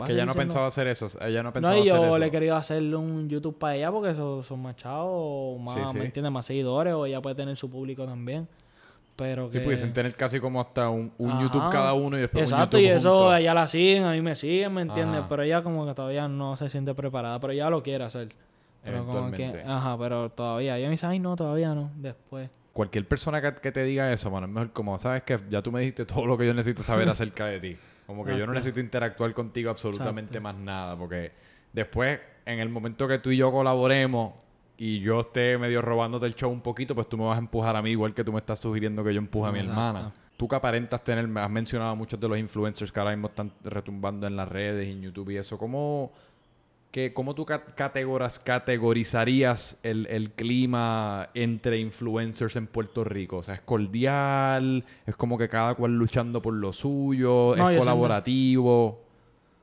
va 0.00 0.06
que 0.06 0.12
ella 0.12 0.26
no 0.26 0.32
siendo- 0.32 0.48
pensaba 0.48 0.66
hacer 0.68 0.86
eso. 0.88 1.06
Ella 1.20 1.42
no 1.42 1.48
No, 1.48 1.52
pensaba 1.54 1.76
y 1.76 1.80
hacer 1.82 1.92
yo 1.96 2.04
eso. 2.06 2.18
le 2.18 2.26
he 2.26 2.30
querido 2.30 2.54
hacerle 2.56 2.94
un 2.96 3.28
YouTube 3.28 3.58
para 3.58 3.74
ella 3.76 3.90
porque 3.90 4.14
son, 4.14 4.44
son 4.44 4.60
más 4.62 4.76
chavos, 4.76 5.12
o 5.12 5.58
más, 5.58 5.74
Sí, 5.74 5.80
sí. 5.92 5.98
¿me 5.98 6.04
entiendes? 6.06 6.32
Más 6.32 6.46
seguidores, 6.46 6.94
o 6.94 7.06
ella 7.06 7.20
puede 7.20 7.34
tener 7.36 7.56
su 7.56 7.68
público 7.70 8.04
también. 8.04 8.46
Pero 9.18 9.48
Sí, 9.48 9.58
que... 9.58 9.64
pudiesen 9.64 9.92
tener 9.92 10.14
casi 10.14 10.38
como 10.38 10.60
hasta 10.60 10.88
un, 10.90 11.12
un 11.18 11.30
Ajá. 11.32 11.42
YouTube 11.42 11.70
cada 11.72 11.92
uno 11.92 12.16
y 12.16 12.20
después 12.20 12.44
Exacto, 12.44 12.76
un 12.76 12.84
y 12.84 12.86
YouTube 12.86 12.96
eso 12.98 13.18
juntos. 13.18 13.40
ella 13.40 13.52
la 13.54 13.66
siguen, 13.66 14.04
a 14.04 14.12
mí 14.12 14.22
me 14.22 14.36
siguen, 14.36 14.72
¿me 14.72 14.82
entiendes? 14.82 15.18
Ajá. 15.18 15.28
Pero 15.28 15.42
ella 15.42 15.60
como 15.64 15.84
que 15.84 15.92
todavía 15.94 16.28
no 16.28 16.56
se 16.56 16.70
siente 16.70 16.94
preparada, 16.94 17.40
pero 17.40 17.52
ella 17.52 17.68
lo 17.68 17.82
quiere 17.82 18.04
hacer. 18.04 18.28
Pero 18.84 19.04
como 19.04 19.32
que, 19.32 19.64
ajá, 19.66 19.98
pero 19.98 20.30
todavía. 20.30 20.78
Ella 20.78 20.86
me 20.86 20.92
dice, 20.92 21.04
ay, 21.06 21.18
no, 21.18 21.34
todavía 21.34 21.74
no, 21.74 21.90
después. 21.96 22.48
Cualquier 22.72 23.08
persona 23.08 23.42
que, 23.42 23.54
que 23.60 23.72
te 23.72 23.82
diga 23.82 24.12
eso, 24.12 24.30
mano, 24.30 24.46
es 24.46 24.52
mejor 24.52 24.70
como, 24.72 24.96
sabes 24.98 25.24
que 25.24 25.36
ya 25.50 25.62
tú 25.62 25.72
me 25.72 25.80
dijiste 25.80 26.06
todo 26.06 26.24
lo 26.24 26.38
que 26.38 26.46
yo 26.46 26.54
necesito 26.54 26.84
saber 26.84 27.08
acerca 27.10 27.46
de 27.46 27.58
ti. 27.58 27.76
Como 28.06 28.24
que 28.24 28.38
yo 28.38 28.46
no 28.46 28.52
necesito 28.52 28.78
interactuar 28.78 29.34
contigo 29.34 29.68
absolutamente 29.68 30.38
Exacto. 30.38 30.42
más 30.42 30.54
nada, 30.64 30.96
porque 30.96 31.32
después, 31.72 32.20
en 32.46 32.60
el 32.60 32.68
momento 32.68 33.08
que 33.08 33.18
tú 33.18 33.30
y 33.32 33.36
yo 33.36 33.50
colaboremos 33.50 34.32
y 34.78 35.00
yo 35.00 35.20
esté 35.20 35.58
medio 35.58 35.82
robándote 35.82 36.24
el 36.26 36.34
show 36.34 36.50
un 36.50 36.60
poquito, 36.62 36.94
pues 36.94 37.08
tú 37.08 37.18
me 37.18 37.24
vas 37.24 37.36
a 37.36 37.40
empujar 37.40 37.74
a 37.76 37.82
mí 37.82 37.90
igual 37.90 38.14
que 38.14 38.22
tú 38.24 38.32
me 38.32 38.38
estás 38.38 38.60
sugiriendo 38.60 39.02
que 39.04 39.12
yo 39.12 39.18
empuje 39.18 39.48
a 39.48 39.52
mi 39.52 39.58
Exacto. 39.58 39.80
hermana. 39.80 40.12
Tú 40.36 40.46
que 40.46 40.54
aparentas 40.54 41.02
tener, 41.02 41.28
has 41.38 41.50
mencionado 41.50 41.90
a 41.90 41.94
muchos 41.96 42.18
de 42.20 42.28
los 42.28 42.38
influencers 42.38 42.92
que 42.92 43.00
ahora 43.00 43.10
mismo 43.10 43.26
están 43.26 43.50
retumbando 43.64 44.26
en 44.28 44.36
las 44.36 44.48
redes 44.48 44.86
y 44.86 44.92
en 44.92 45.02
YouTube 45.02 45.30
y 45.30 45.36
eso, 45.36 45.58
¿cómo, 45.58 46.12
que, 46.92 47.12
cómo 47.12 47.34
tú 47.34 47.44
ca- 47.44 47.64
categoras, 47.74 48.38
categorizarías 48.38 49.78
el, 49.82 50.06
el 50.06 50.30
clima 50.30 51.28
entre 51.34 51.78
influencers 51.80 52.54
en 52.54 52.68
Puerto 52.68 53.02
Rico? 53.02 53.38
O 53.38 53.42
sea, 53.42 53.54
¿es 53.54 53.60
cordial? 53.62 54.84
¿Es 55.06 55.16
como 55.16 55.36
que 55.38 55.48
cada 55.48 55.74
cual 55.74 55.96
luchando 55.96 56.40
por 56.40 56.54
lo 56.54 56.72
suyo? 56.72 57.54
No, 57.56 57.70
¿Es 57.70 57.78
colaborativo? 57.80 59.00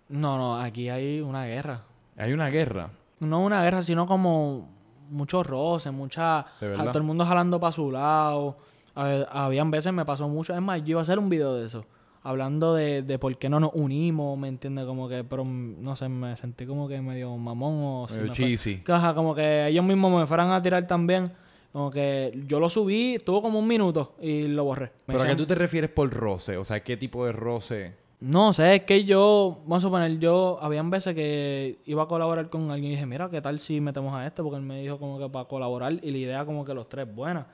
No, 0.10 0.38
no, 0.38 0.60
aquí 0.60 0.90
hay 0.90 1.22
una 1.22 1.46
guerra. 1.46 1.84
Hay 2.18 2.34
una 2.34 2.50
guerra. 2.50 2.90
No 3.22 3.42
una 3.44 3.64
guerra, 3.64 3.82
sino 3.82 4.06
como 4.08 4.75
muchos 5.10 5.46
roces, 5.46 5.92
mucha... 5.92 6.46
¿De 6.60 6.68
verdad? 6.70 6.86
Todo 6.88 6.98
el 6.98 7.04
mundo 7.04 7.26
jalando 7.26 7.60
para 7.60 7.72
su 7.72 7.92
lado. 7.92 8.58
A 8.96 9.46
habían 9.46 9.72
veces 9.72 9.92
me 9.92 10.06
pasó 10.06 10.28
mucho. 10.30 10.54
Es 10.54 10.62
más, 10.62 10.80
yo 10.82 10.92
iba 10.92 11.00
a 11.02 11.04
hacer 11.04 11.20
un 11.20 11.30
video 11.30 11.56
de 11.56 11.66
eso. 11.66 11.86
Hablando 12.24 12.74
de, 12.74 13.04
de 13.04 13.20
por 13.20 13.38
qué 13.38 13.50
no 13.50 13.60
nos 13.60 13.72
unimos, 13.74 14.38
¿me 14.38 14.48
entiendes? 14.48 14.86
Como 14.86 15.08
que, 15.08 15.24
pero 15.24 15.46
no 15.46 15.96
sé, 15.96 16.10
me 16.10 16.36
sentí 16.38 16.66
como 16.66 16.88
que 16.88 17.00
medio 17.02 17.36
mamón 17.38 17.74
o... 17.84 18.08
Medio 18.10 18.24
me 18.24 18.32
cheesy. 18.32 18.78
que, 18.78 18.92
ajá, 18.92 19.14
como 19.14 19.36
que 19.36 19.68
ellos 19.68 19.86
mismos 19.86 20.20
me 20.20 20.26
fueran 20.26 20.52
a 20.52 20.62
tirar 20.62 20.88
también. 20.88 21.32
Como 21.72 21.92
que 21.92 22.34
yo 22.48 22.60
lo 22.60 22.70
subí, 22.70 23.20
tuvo 23.24 23.42
como 23.42 23.60
un 23.60 23.68
minuto 23.68 24.16
y 24.22 24.48
lo 24.48 24.64
borré. 24.64 24.86
Me 25.08 25.14
¿Pero 25.14 25.24
a 25.24 25.28
qué 25.28 25.36
tú 25.36 25.46
te 25.46 25.56
refieres 25.56 25.90
por 25.90 26.10
roce? 26.10 26.58
O 26.58 26.64
sea, 26.64 26.80
¿qué 26.82 26.96
tipo 26.96 27.26
de 27.26 27.34
roce? 27.34 28.05
No 28.26 28.54
sé, 28.54 28.78
es 28.78 28.82
que 28.86 29.06
yo, 29.06 29.60
vamos 29.66 29.84
a 29.84 29.88
suponer, 29.88 30.18
yo, 30.18 30.58
habían 30.60 30.90
veces 30.90 31.14
que 31.14 31.78
iba 31.86 32.02
a 32.02 32.08
colaborar 32.08 32.50
con 32.50 32.72
alguien 32.72 32.94
y 32.94 32.96
dije, 32.96 33.06
mira, 33.06 33.30
¿qué 33.30 33.40
tal 33.40 33.60
si 33.60 33.80
metemos 33.80 34.16
a 34.16 34.26
este? 34.26 34.42
Porque 34.42 34.58
él 34.58 34.64
me 34.64 34.82
dijo 34.82 34.98
como 34.98 35.20
que 35.20 35.30
para 35.30 35.46
colaborar 35.46 35.94
y 35.94 36.10
la 36.10 36.18
idea 36.18 36.44
como 36.44 36.66
que 36.66 36.74
los 36.74 36.90
tres 36.90 37.08
buena. 37.14 37.46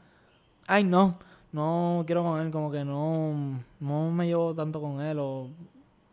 Ay, 0.66 0.86
no, 0.86 1.18
no 1.52 2.06
quiero 2.06 2.24
con 2.24 2.40
él, 2.40 2.52
como 2.52 2.72
que 2.72 2.86
no, 2.86 3.60
no 3.82 4.12
me 4.12 4.28
llevo 4.28 4.56
tanto 4.56 4.80
con 4.80 5.02
él 5.02 5.18
o 5.20 5.50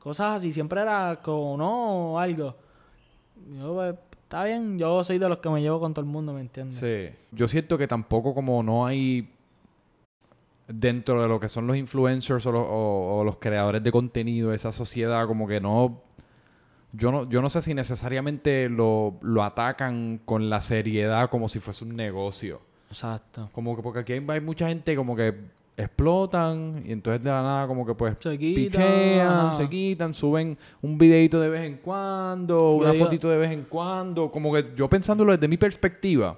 cosas 0.01 0.39
así. 0.39 0.53
Siempre 0.53 0.81
era 0.81 1.21
como 1.23 1.57
no 1.57 2.15
o 2.15 2.19
algo. 2.19 2.57
Yo, 3.61 3.75
pues, 3.75 3.95
está 4.25 4.43
bien, 4.43 4.77
yo 4.77 5.05
soy 5.05 5.19
de 5.19 5.29
los 5.29 5.39
que 5.39 5.51
me 5.51 5.63
llevo 5.63 5.79
con 5.79 5.95
todo 5.95 6.05
el 6.05 6.11
mundo, 6.11 6.33
¿me 6.33 6.41
entiendes? 6.41 6.81
Sí. 6.81 7.17
Yo 7.31 7.47
siento 7.47 7.79
que 7.79 7.87
tampoco 7.87 8.35
como 8.35 8.61
no 8.65 8.85
hay 8.85 9.29
dentro 10.69 11.23
de 11.23 11.29
lo 11.29 11.41
que 11.41 11.49
son 11.49 11.67
los 11.67 11.77
influencers 11.77 12.45
o 12.47 12.53
los, 12.53 12.63
o- 12.69 13.19
o 13.21 13.25
los 13.25 13.39
creadores 13.39 13.83
de 13.83 13.91
contenido, 13.91 14.53
esa 14.53 14.71
sociedad 14.73 15.27
como 15.27 15.49
que 15.49 15.61
no... 15.61 16.03
Yo 16.93 17.13
no, 17.13 17.29
yo 17.29 17.43
no 17.43 17.51
sé 17.51 17.61
si 17.61 17.75
necesariamente 17.75 18.69
lo, 18.71 19.15
lo 19.21 19.43
atacan 19.43 20.21
con 20.25 20.49
la 20.49 20.61
seriedad 20.63 21.29
como 21.29 21.49
si 21.51 21.59
fuese 21.61 21.85
un 21.85 21.95
negocio. 21.97 22.61
Exacto. 22.91 23.51
Como 23.53 23.77
que 23.77 23.83
porque 23.83 23.99
aquí 24.01 24.13
hay, 24.15 24.25
hay 24.29 24.41
mucha 24.41 24.69
gente 24.69 24.97
como 24.97 25.15
que 25.15 25.35
explotan 25.77 26.83
y 26.87 26.93
entonces 26.93 27.23
de 27.23 27.31
la 27.31 27.43
nada 27.43 27.67
como 27.67 27.85
que 27.87 27.95
pues 27.95 28.17
Se 28.21 28.39
quitan, 28.39 28.65
pichean, 28.83 29.57
se 29.57 29.69
quitan, 29.69 30.15
suben 30.15 30.57
un 30.83 30.97
videito 30.99 31.39
de 31.41 31.51
vez 31.51 31.63
en 31.67 31.77
cuando, 31.77 32.73
una 32.77 32.93
digo- 32.93 33.05
fotito 33.05 33.29
de 33.29 33.37
vez 33.39 33.51
en 33.53 33.65
cuando, 33.65 34.31
como 34.31 34.53
que 34.53 34.73
yo 34.77 34.89
pensándolo 34.89 35.33
desde 35.33 35.47
mi 35.49 35.57
perspectiva, 35.57 36.37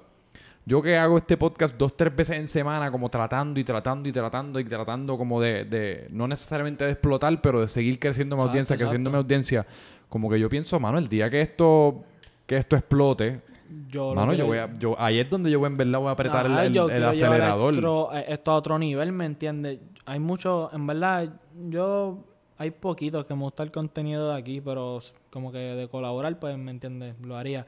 yo 0.65 0.81
que 0.81 0.95
hago 0.97 1.17
este 1.17 1.37
podcast 1.37 1.75
dos, 1.77 1.95
tres 1.97 2.15
veces 2.15 2.37
en 2.37 2.47
semana, 2.47 2.91
como 2.91 3.09
tratando 3.09 3.59
y 3.59 3.63
tratando 3.63 4.07
y 4.07 4.11
tratando 4.11 4.59
y 4.59 4.63
tratando 4.63 5.17
como 5.17 5.41
de, 5.41 5.65
de 5.65 6.07
no 6.11 6.27
necesariamente 6.27 6.83
de 6.85 6.91
explotar, 6.91 7.41
pero 7.41 7.61
de 7.61 7.67
seguir 7.67 7.97
creciendo 7.99 8.35
mi 8.35 8.41
Exacto, 8.41 8.51
audiencia, 8.51 8.77
creciendo 8.77 9.09
mi 9.09 9.15
exacto. 9.15 9.25
audiencia, 9.33 9.65
como 10.09 10.29
que 10.29 10.39
yo 10.39 10.49
pienso, 10.49 10.79
mano, 10.79 10.97
el 10.97 11.07
día 11.07 11.29
que 11.29 11.41
esto, 11.41 12.03
que 12.45 12.57
esto 12.57 12.75
explote, 12.75 13.41
Yo 13.89 14.13
mano, 14.13 14.33
yo 14.33 14.45
voy 14.45 14.57
a, 14.59 14.77
yo, 14.77 14.95
ahí 14.99 15.19
es 15.19 15.29
donde 15.29 15.49
yo 15.49 15.65
en 15.65 15.77
verdad 15.77 15.99
voy 15.99 16.09
a 16.09 16.11
apretar 16.11 16.45
el- 16.45 16.77
Ajá, 16.77 17.09
acelerador. 17.09 17.73
esto, 17.73 18.13
eh, 18.15 18.25
esto 18.27 18.51
a 18.51 18.55
otro 18.55 18.77
nivel, 18.77 19.11
¿me 19.13 19.25
entiendes? 19.25 19.79
Hay 20.05 20.19
mucho, 20.19 20.69
en 20.73 20.85
verdad, 20.85 21.29
yo, 21.69 22.19
hay 22.57 22.69
poquitos 22.71 23.25
que 23.25 23.33
me 23.33 23.41
gusta 23.43 23.63
el 23.63 23.71
contenido 23.71 24.29
de 24.31 24.37
aquí, 24.37 24.61
pero 24.61 24.99
como 25.31 25.51
que 25.51 25.57
de 25.57 25.87
colaborar, 25.87 26.37
pues, 26.39 26.57
¿me 26.57 26.69
entiendes? 26.71 27.15
Lo 27.21 27.35
haría. 27.37 27.65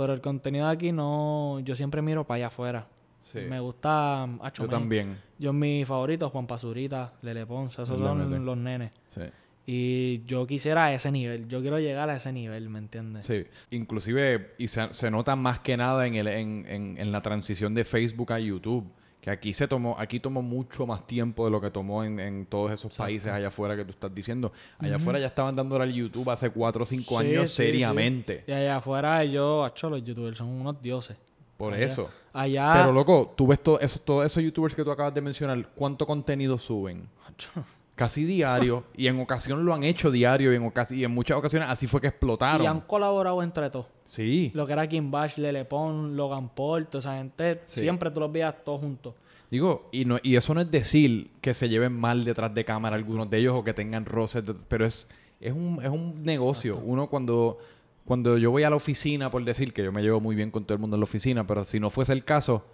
Pero 0.00 0.14
el 0.14 0.22
contenido 0.22 0.66
de 0.66 0.72
aquí 0.72 0.92
no, 0.92 1.60
yo 1.60 1.76
siempre 1.76 2.00
miro 2.00 2.26
para 2.26 2.36
allá 2.36 2.46
afuera. 2.46 2.86
Sí. 3.20 3.40
Me 3.40 3.60
gusta, 3.60 4.24
acho, 4.40 4.62
Yo 4.62 4.68
también. 4.68 5.18
Yo 5.38 5.52
mi 5.52 5.84
favorito, 5.84 6.30
Juan 6.30 6.46
Pazurita, 6.46 7.12
Lele 7.20 7.44
Ponce, 7.44 7.82
esos 7.82 7.98
son 7.98 8.46
los 8.46 8.56
nenes. 8.56 8.92
Sí. 9.08 9.20
Y 9.66 10.24
yo 10.24 10.46
quisiera 10.46 10.92
ese 10.94 11.12
nivel, 11.12 11.46
yo 11.48 11.60
quiero 11.60 11.78
llegar 11.78 12.08
a 12.08 12.16
ese 12.16 12.32
nivel, 12.32 12.70
¿me 12.70 12.78
entiendes? 12.78 13.26
Sí, 13.26 13.44
inclusive, 13.70 14.54
y 14.56 14.68
se, 14.68 14.92
se 14.94 15.10
nota 15.10 15.36
más 15.36 15.58
que 15.60 15.76
nada 15.76 16.06
en, 16.06 16.14
el, 16.14 16.28
en, 16.28 16.64
en, 16.66 16.96
en 16.96 17.12
la 17.12 17.20
transición 17.20 17.74
de 17.74 17.84
Facebook 17.84 18.32
a 18.32 18.40
YouTube, 18.40 18.90
que 19.20 19.30
aquí 19.30 19.52
se 19.52 19.68
tomó, 19.68 19.96
aquí 19.98 20.18
tomó 20.18 20.40
mucho 20.42 20.86
más 20.86 21.06
tiempo 21.06 21.44
de 21.44 21.50
lo 21.50 21.60
que 21.60 21.70
tomó 21.70 22.02
en, 22.04 22.18
en 22.20 22.46
todos 22.46 22.70
esos 22.70 22.92
países 22.94 23.30
allá 23.30 23.48
afuera 23.48 23.76
que 23.76 23.84
tú 23.84 23.90
estás 23.90 24.14
diciendo. 24.14 24.50
Allá 24.78 24.96
afuera 24.96 25.18
ya 25.18 25.26
estaban 25.26 25.54
dándole 25.54 25.84
al 25.84 25.92
YouTube 25.92 26.30
hace 26.30 26.48
cuatro 26.50 26.84
o 26.84 26.86
cinco 26.86 27.20
Sí, 27.20 27.26
años 27.26 27.50
sí, 27.50 27.56
sí. 27.56 27.62
seriamente. 27.64 28.44
Y 28.46 28.52
allá 28.52 28.76
afuera 28.78 29.22
yo, 29.24 29.64
acho, 29.64 29.90
los 29.90 30.02
youtubers 30.02 30.38
son 30.38 30.48
unos 30.48 30.80
dioses. 30.80 31.16
Por 31.58 31.74
Allá- 31.74 31.84
eso. 31.84 32.08
Allá... 32.32 32.72
Pero 32.74 32.92
loco, 32.92 33.34
tú 33.36 33.46
ves 33.48 33.60
to- 33.62 33.78
esos, 33.80 34.00
todos 34.02 34.24
esos 34.24 34.42
youtubers 34.42 34.74
que 34.74 34.82
tú 34.82 34.90
acabas 34.90 35.12
de 35.12 35.20
mencionar, 35.20 35.68
¿cuánto 35.74 36.06
contenido 36.06 36.56
suben? 36.58 37.06
acho, 37.28 37.50
Casi 37.94 38.24
diario. 38.24 38.84
y 38.96 39.08
en 39.08 39.20
ocasión 39.20 39.66
lo 39.66 39.74
han 39.74 39.82
hecho 39.82 40.10
diario 40.10 40.50
y 40.54 40.56
en, 40.56 40.72
y 40.92 41.04
en 41.04 41.10
muchas 41.10 41.36
ocasiones 41.36 41.68
así 41.68 41.86
fue 41.86 42.00
que 42.00 42.06
explotaron. 42.06 42.62
Y 42.64 42.66
han 42.66 42.80
colaborado 42.80 43.42
entre 43.42 43.68
todos. 43.68 43.84
Sí. 44.10 44.50
Lo 44.54 44.66
que 44.66 44.72
era 44.72 44.88
Kim 44.88 45.10
Bash, 45.10 45.36
Lele 45.36 45.64
Pon, 45.64 46.16
Logan 46.16 46.48
Paul, 46.48 46.86
toda 46.88 46.98
esa 46.98 47.16
gente, 47.16 47.60
Sí. 47.66 47.80
siempre 47.82 48.10
tú 48.10 48.18
los 48.20 48.32
veías 48.32 48.54
todos 48.64 48.80
juntos. 48.80 49.14
Digo, 49.50 49.88
y, 49.92 50.04
no, 50.04 50.18
y 50.22 50.34
eso 50.36 50.52
no 50.52 50.60
es 50.60 50.70
decir 50.70 51.30
que 51.40 51.54
se 51.54 51.68
lleven 51.68 51.92
mal 51.92 52.24
detrás 52.24 52.52
de 52.52 52.64
cámara 52.64 52.96
algunos 52.96 53.30
de 53.30 53.38
ellos 53.38 53.54
o 53.54 53.62
que 53.64 53.72
tengan 53.72 54.04
roces, 54.04 54.42
pero 54.68 54.84
es, 54.84 55.08
es, 55.40 55.52
un, 55.52 55.80
es 55.82 55.88
un 55.90 56.24
negocio. 56.24 56.76
Uno 56.84 57.06
cuando, 57.08 57.58
cuando 58.04 58.36
yo 58.36 58.50
voy 58.50 58.64
a 58.64 58.70
la 58.70 58.76
oficina, 58.76 59.30
por 59.30 59.44
decir 59.44 59.72
que 59.72 59.84
yo 59.84 59.92
me 59.92 60.02
llevo 60.02 60.20
muy 60.20 60.34
bien 60.34 60.50
con 60.50 60.64
todo 60.64 60.74
el 60.74 60.80
mundo 60.80 60.96
en 60.96 61.00
la 61.00 61.04
oficina, 61.04 61.46
pero 61.46 61.64
si 61.64 61.78
no 61.80 61.88
fuese 61.90 62.12
el 62.12 62.24
caso, 62.24 62.64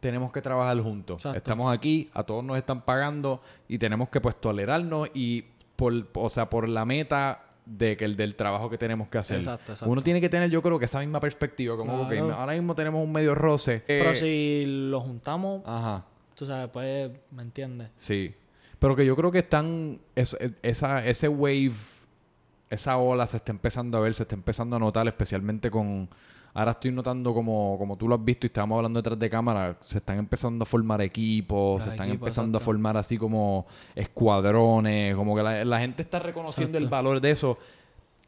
tenemos 0.00 0.30
que 0.32 0.40
trabajar 0.42 0.80
juntos. 0.80 1.18
Exacto. 1.18 1.38
Estamos 1.38 1.72
aquí, 1.72 2.08
a 2.14 2.22
todos 2.22 2.44
nos 2.44 2.56
están 2.56 2.82
pagando 2.82 3.40
y 3.68 3.78
tenemos 3.78 4.08
que 4.08 4.20
pues 4.20 4.40
tolerarnos 4.40 5.08
y 5.14 5.44
por, 5.76 5.92
o 6.14 6.28
sea, 6.28 6.48
por 6.50 6.68
la 6.68 6.84
meta 6.84 7.47
de 7.68 7.96
que 7.96 8.04
el 8.06 8.16
del 8.16 8.34
trabajo 8.34 8.70
que 8.70 8.78
tenemos 8.78 9.08
que 9.08 9.18
hacer. 9.18 9.38
Exacto, 9.38 9.72
exacto. 9.72 9.92
Uno 9.92 10.02
tiene 10.02 10.20
que 10.20 10.28
tener, 10.28 10.48
yo 10.50 10.62
creo 10.62 10.78
que 10.78 10.86
esa 10.86 11.00
misma 11.00 11.20
perspectiva, 11.20 11.76
como 11.76 12.08
Claro. 12.08 12.34
ahora 12.34 12.54
mismo 12.54 12.74
tenemos 12.74 13.04
un 13.04 13.12
medio 13.12 13.34
roce. 13.34 13.82
Pero 13.86 14.10
eh, 14.10 14.14
si 14.16 14.64
lo 14.90 15.00
juntamos, 15.00 15.62
Ajá. 15.66 16.04
tú 16.34 16.46
sabes, 16.46 16.70
pues, 16.72 17.10
¿me 17.30 17.42
entiendes? 17.42 17.90
Sí. 17.96 18.34
Pero 18.78 18.96
que 18.96 19.04
yo 19.04 19.14
creo 19.16 19.30
que 19.30 19.38
están. 19.40 19.98
es- 20.14 20.36
esa, 20.62 21.04
ese 21.04 21.28
wave, 21.28 21.72
esa 22.70 22.96
ola 22.98 23.26
se 23.26 23.38
está 23.38 23.52
empezando 23.52 23.98
a 23.98 24.00
ver, 24.00 24.14
se 24.14 24.22
está 24.24 24.34
empezando 24.34 24.76
a 24.76 24.78
notar, 24.78 25.06
especialmente 25.08 25.70
con. 25.70 26.08
Ahora 26.54 26.72
estoy 26.72 26.90
notando 26.90 27.32
como, 27.34 27.76
como 27.78 27.96
tú 27.96 28.08
lo 28.08 28.14
has 28.16 28.24
visto 28.24 28.46
y 28.46 28.48
estábamos 28.48 28.76
hablando 28.76 28.98
detrás 29.00 29.18
de 29.18 29.30
cámara, 29.30 29.76
se 29.84 29.98
están 29.98 30.18
empezando 30.18 30.64
a 30.64 30.66
formar 30.66 31.00
equipos, 31.02 31.76
Los 31.76 31.84
se 31.84 31.90
están 31.90 32.08
equipos, 32.08 32.28
empezando 32.28 32.58
a 32.58 32.60
formar 32.60 32.96
así 32.96 33.16
como 33.16 33.66
escuadrones, 33.94 35.14
como 35.16 35.36
que 35.36 35.42
la, 35.42 35.64
la 35.64 35.78
gente 35.78 36.02
está 36.02 36.18
reconociendo 36.18 36.78
el 36.78 36.88
valor 36.88 37.20
de 37.20 37.30
eso 37.30 37.58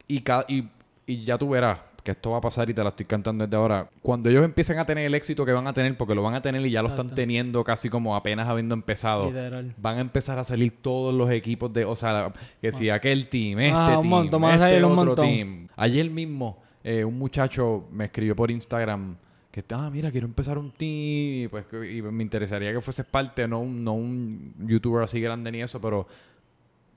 y, 0.07 0.21
ca- 0.21 0.45
y, 0.47 0.63
y 1.05 1.23
ya 1.23 1.37
tú 1.37 1.49
verás 1.49 1.79
que 2.03 2.11
esto 2.11 2.31
va 2.31 2.37
a 2.37 2.41
pasar 2.41 2.67
y 2.67 2.73
te 2.73 2.81
la 2.81 2.89
estoy 2.89 3.05
cantando 3.05 3.45
desde 3.45 3.55
ahora. 3.55 3.87
Cuando 4.01 4.27
ellos 4.29 4.43
empiecen 4.43 4.79
a 4.79 4.85
tener 4.87 5.05
el 5.05 5.13
éxito 5.13 5.45
que 5.45 5.51
van 5.51 5.67
a 5.67 5.73
tener, 5.73 5.95
porque 5.97 6.15
lo 6.15 6.23
van 6.23 6.33
a 6.33 6.41
tener 6.41 6.65
y 6.65 6.71
ya 6.71 6.81
lo 6.81 6.87
están 6.89 7.13
teniendo 7.13 7.63
casi 7.63 7.89
como 7.89 8.15
apenas 8.15 8.47
habiendo 8.47 8.73
empezado 8.73 9.27
Literal. 9.27 9.75
van 9.77 9.97
a 9.99 10.01
empezar 10.01 10.39
a 10.39 10.43
salir 10.43 10.73
todos 10.81 11.13
los 11.13 11.29
equipos 11.29 11.71
de, 11.71 11.85
o 11.85 11.95
sea, 11.95 12.33
que 12.59 12.71
si 12.71 12.89
aquel 12.89 13.27
team, 13.27 13.59
este 13.59 13.77
Ah, 13.77 13.85
un 13.97 14.01
team, 14.01 14.07
montón, 14.07 14.43
este 14.45 14.57
salir 14.57 14.85
un 14.85 14.91
otro 14.93 15.05
montón. 15.05 15.25
team. 15.27 15.67
Ayer 15.75 16.09
mismo 16.09 16.57
eh, 16.83 17.03
un 17.03 17.17
muchacho 17.17 17.87
me 17.91 18.05
escribió 18.05 18.35
por 18.35 18.51
Instagram 18.51 19.15
que 19.51 19.63
ah, 19.71 19.89
mira, 19.91 20.11
quiero 20.11 20.27
empezar 20.27 20.57
un 20.57 20.71
team 20.71 21.43
y 21.43 21.47
pues 21.49 21.65
y 21.73 22.01
me 22.01 22.23
interesaría 22.23 22.71
que 22.71 22.79
fueses 22.79 23.05
parte, 23.05 23.47
no 23.47 23.59
un, 23.59 23.83
no 23.83 23.93
un 23.93 24.55
youtuber 24.59 25.03
así 25.03 25.19
grande 25.19 25.51
ni 25.51 25.61
eso, 25.61 25.81
pero 25.81 26.07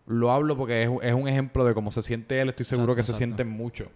lo 0.07 0.31
hablo 0.31 0.57
porque 0.57 0.85
es, 0.85 0.91
es 1.03 1.15
un 1.15 1.27
ejemplo 1.27 1.65
de 1.65 1.75
cómo 1.75 1.91
se 1.91 2.03
siente 2.03 2.41
él, 2.41 2.51
estoy 2.51 2.65
seguro 2.65 2.93
Exacto, 2.93 3.09
que 3.09 3.13
se 3.13 3.19
sienten 3.19 3.49
mucho. 3.49 3.87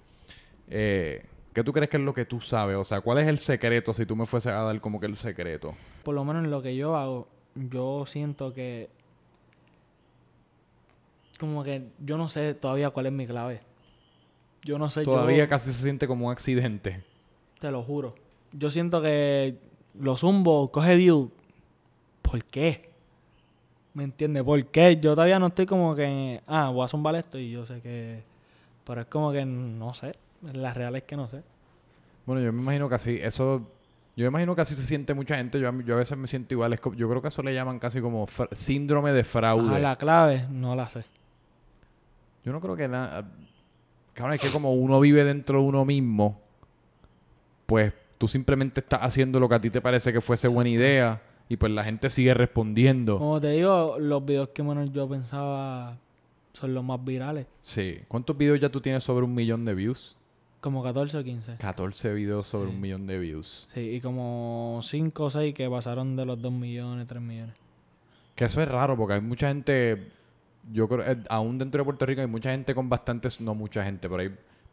Eh, 0.69 1.25
¿Qué 1.53 1.63
tú 1.65 1.73
crees 1.73 1.89
que 1.89 1.97
es 1.99 2.03
lo 2.03 2.15
que 2.15 2.25
tú 2.25 2.41
sabes? 2.41 2.77
O 2.77 2.85
sea, 2.85 3.01
¿cuál 3.01 3.19
es 3.19 3.29
el 3.29 3.39
secreto 3.39 3.95
si 3.95 4.07
tú 4.07 4.17
me 4.17 4.27
fueses 4.27 4.53
a 4.53 4.63
dar 4.63 4.81
como 4.81 4.99
que 4.99 5.07
el 5.07 5.17
secreto? 5.17 5.75
Por 6.03 6.15
lo 6.15 6.25
menos 6.25 6.45
en 6.45 6.51
lo 6.51 6.61
que 6.61 6.77
yo 6.77 6.97
hago, 6.97 7.29
yo 7.55 8.07
siento 8.07 8.53
que... 8.53 8.91
Como 11.39 11.63
que 11.63 11.85
yo 12.05 12.17
no 12.19 12.29
sé 12.29 12.55
todavía 12.55 12.91
cuál 12.91 13.07
es 13.07 13.13
mi 13.13 13.27
clave. 13.27 13.61
Yo 14.69 14.77
no 14.77 14.91
sé, 14.91 15.03
Todavía 15.03 15.45
yo... 15.45 15.49
casi 15.49 15.73
se 15.73 15.83
siente 15.83 16.07
como 16.07 16.27
un 16.27 16.33
accidente. 16.33 17.03
Te 17.59 17.71
lo 17.71 17.83
juro. 17.83 18.15
Yo 18.53 18.71
siento 18.71 19.01
que 19.01 19.57
lo 19.99 20.15
zumbo, 20.19 20.71
coge 20.71 20.95
view. 20.95 21.31
¿Por 22.21 22.45
qué? 22.45 22.91
¿Me 23.95 24.05
entiendes? 24.05 24.43
¿Por 24.43 24.63
qué? 24.67 24.99
Yo 25.01 25.15
todavía 25.15 25.39
no 25.39 25.47
estoy 25.47 25.65
como 25.65 25.95
que, 25.95 26.43
ah, 26.47 26.69
voy 26.69 26.85
a 26.85 26.89
zumbar 26.89 27.15
esto 27.15 27.39
y 27.39 27.51
yo 27.51 27.65
sé 27.65 27.81
que... 27.81 28.23
Pero 28.85 29.01
es 29.01 29.07
como 29.07 29.33
que 29.33 29.43
no 29.47 29.95
sé. 29.95 30.15
La 30.43 30.75
real 30.75 30.97
es 30.97 31.05
que 31.05 31.17
no 31.17 31.31
sé. 31.31 31.43
Bueno, 32.27 32.43
yo 32.43 32.53
me 32.53 32.61
imagino 32.61 32.91
que 32.91 32.95
así, 32.95 33.19
eso, 33.23 33.63
yo 34.17 34.25
me 34.25 34.29
imagino 34.29 34.55
que 34.55 34.61
así 34.61 34.75
se 34.75 34.83
siente 34.83 35.15
mucha 35.15 35.39
gente, 35.39 35.59
yo, 35.59 35.81
yo 35.81 35.95
a 35.95 35.99
veces 35.99 36.19
me 36.19 36.27
siento 36.27 36.53
igual, 36.53 36.75
es 36.75 36.81
yo 36.95 37.09
creo 37.09 37.23
que 37.23 37.29
eso 37.29 37.43
le 37.43 37.55
llaman 37.55 37.79
casi 37.79 38.03
como 38.03 38.27
síndrome 38.53 39.13
de 39.13 39.25
fraude. 39.25 39.77
Ah, 39.77 39.79
la 39.79 39.97
clave 39.97 40.47
no 40.51 40.77
la 40.77 40.91
sé. 40.91 41.07
Yo 42.45 42.53
no 42.53 42.61
creo 42.61 42.77
que 42.77 42.87
nada, 42.87 43.27
cabrón, 44.19 44.35
es 44.35 44.41
que 44.41 44.51
como 44.51 44.75
uno 44.75 45.01
vive 45.01 45.25
dentro 45.25 45.61
de 45.61 45.65
uno 45.67 45.85
mismo, 45.85 46.41
pues 47.67 47.93
tú 48.19 48.29
simplemente 48.29 48.81
estás 48.81 49.01
haciendo 49.03 49.39
lo 49.41 49.49
que 49.49 49.55
a 49.55 49.61
ti 49.61 49.71
te 49.71 49.81
parece 49.81 50.13
que 50.13 50.21
fuese 50.21 50.49
buena 50.49 50.71
idea 50.71 51.23
y 51.49 51.57
pues 51.57 51.73
la 51.73 51.85
gente 51.85 52.11
sigue 52.11 52.35
respondiendo. 52.35 53.19
Como 53.19 53.41
te 53.41 53.51
digo, 53.51 53.97
los 53.99 54.25
videos 54.25 54.49
que 54.51 54.63
menos 54.63 54.93
yo 54.93 55.09
pensaba 55.09 55.97
son 56.53 56.75
los 56.75 56.83
más 56.85 57.03
virales. 57.05 57.47
Sí. 57.63 58.01
¿Cuántos 58.09 58.37
videos 58.37 58.59
ya 58.61 58.69
tú 58.69 58.81
tienes 58.81 59.05
sobre 59.05 59.25
un 59.25 59.35
millón 59.35 59.65
de 59.65 59.75
views? 59.75 60.17
Como 60.61 60.83
14 60.83 61.17
o 61.19 61.23
15. 61.25 61.57
14 61.59 62.15
videos 62.15 62.47
sobre 62.49 62.69
Sí. 62.71 62.75
un 62.75 62.81
millón 62.81 63.07
de 63.07 63.19
views. 63.19 63.69
Sí, 63.73 63.81
y 63.81 64.01
como 64.01 64.81
5 64.83 65.25
o 65.25 65.31
6 65.31 65.55
que 65.55 65.71
pasaron 65.71 66.17
de 66.17 66.27
los 66.27 66.43
2 66.43 66.53
millones, 66.53 67.07
3 67.07 67.23
millones. 67.23 67.55
Que 68.35 68.45
eso 68.47 68.61
es 68.61 68.69
raro 68.69 68.97
porque 68.97 69.15
hay 69.15 69.21
mucha 69.21 69.49
gente, 69.49 70.09
yo 70.73 70.89
creo, 70.89 71.05
eh, 71.11 71.17
aún 71.29 71.59
dentro 71.59 71.81
de 71.81 71.85
Puerto 71.85 72.07
Rico 72.07 72.21
hay 72.21 72.27
mucha 72.27 72.51
gente 72.51 72.75
con 72.75 72.89
bastantes, 72.89 73.41
no 73.41 73.55
mucha 73.55 73.85
gente, 73.85 74.09
pero 74.09 74.23
hay 74.23 74.31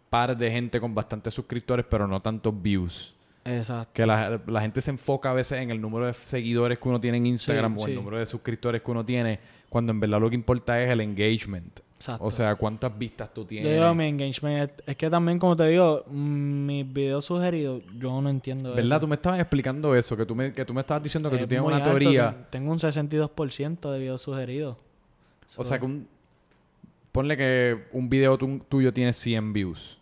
par 0.10 0.38
de 0.38 0.52
gente 0.52 0.80
con 0.80 0.94
bastantes 0.96 1.34
suscriptores, 1.34 1.86
pero 1.90 2.08
no 2.08 2.22
tantos 2.22 2.54
views. 2.62 3.14
Exacto. 3.44 3.92
Que 3.94 4.06
la, 4.06 4.42
la 4.48 4.62
gente 4.62 4.82
se 4.82 4.90
enfoca 4.92 5.30
a 5.30 5.34
veces 5.34 5.60
en 5.62 5.70
el 5.70 5.80
número 5.80 6.08
de 6.08 6.14
seguidores 6.14 6.80
que 6.80 6.90
uno 6.90 7.00
tiene 7.00 7.18
en 7.18 7.28
Instagram 7.28 7.76
Sí, 7.78 7.82
o 7.84 7.86
el 7.86 7.92
sí. 7.92 7.96
número 7.98 8.18
de 8.18 8.26
suscriptores 8.26 8.82
que 8.82 8.90
uno 8.92 9.06
tiene, 9.06 9.40
cuando 9.70 9.92
en 9.92 10.00
verdad 10.00 10.20
lo 10.20 10.30
que 10.30 10.36
importa 10.36 10.82
es 10.82 10.90
el 10.90 11.02
engagement. 11.02 11.80
Exacto. 11.98 12.26
O 12.26 12.32
sea, 12.32 12.56
cuántas 12.56 12.96
vistas 12.98 13.34
tú 13.34 13.42
Yo 13.42 13.48
tienes. 13.48 13.74
digo, 13.74 13.94
mi 13.96 14.06
engagement 14.06 14.70
es, 14.72 14.84
es 14.88 14.96
que 14.98 15.10
también, 15.10 15.40
como 15.40 15.56
te 15.56 15.68
digo, 15.68 16.04
mis 16.10 16.92
videos 16.92 17.26
sugeridos, 17.26 17.84
yo 17.98 18.20
no 18.22 18.30
entiendo 18.30 18.74
¿Verdad? 18.74 18.98
eso. 18.98 19.00
Tú 19.02 19.08
me 19.08 19.16
estabas 19.16 19.40
explicando 19.40 19.96
eso, 19.96 20.18
que 20.18 20.26
tú 20.26 20.36
me, 20.36 20.52
que 20.52 20.66
tú 20.66 20.74
me 20.74 20.82
estabas 20.82 21.04
diciendo 21.04 21.30
que 21.30 21.36
Es 21.38 21.42
tú 21.44 21.48
tienes 21.48 21.66
una 21.66 21.78
alto, 21.78 21.90
teoría. 21.92 22.32
ten- 22.32 22.46
Tengo 22.64 22.72
un 22.74 22.80
62% 22.80 23.92
de 23.92 24.00
videos 24.00 24.22
sugeridos. 24.22 24.78
O 25.58 25.64
sea, 25.64 25.80
que 25.80 25.86
un, 25.86 26.08
ponle 27.12 27.38
que 27.38 27.86
un 27.92 28.10
video 28.10 28.38
tu- 28.38 28.60
tuyo 28.70 28.94
tiene 28.94 29.14
100 29.14 29.54
views. 29.54 30.02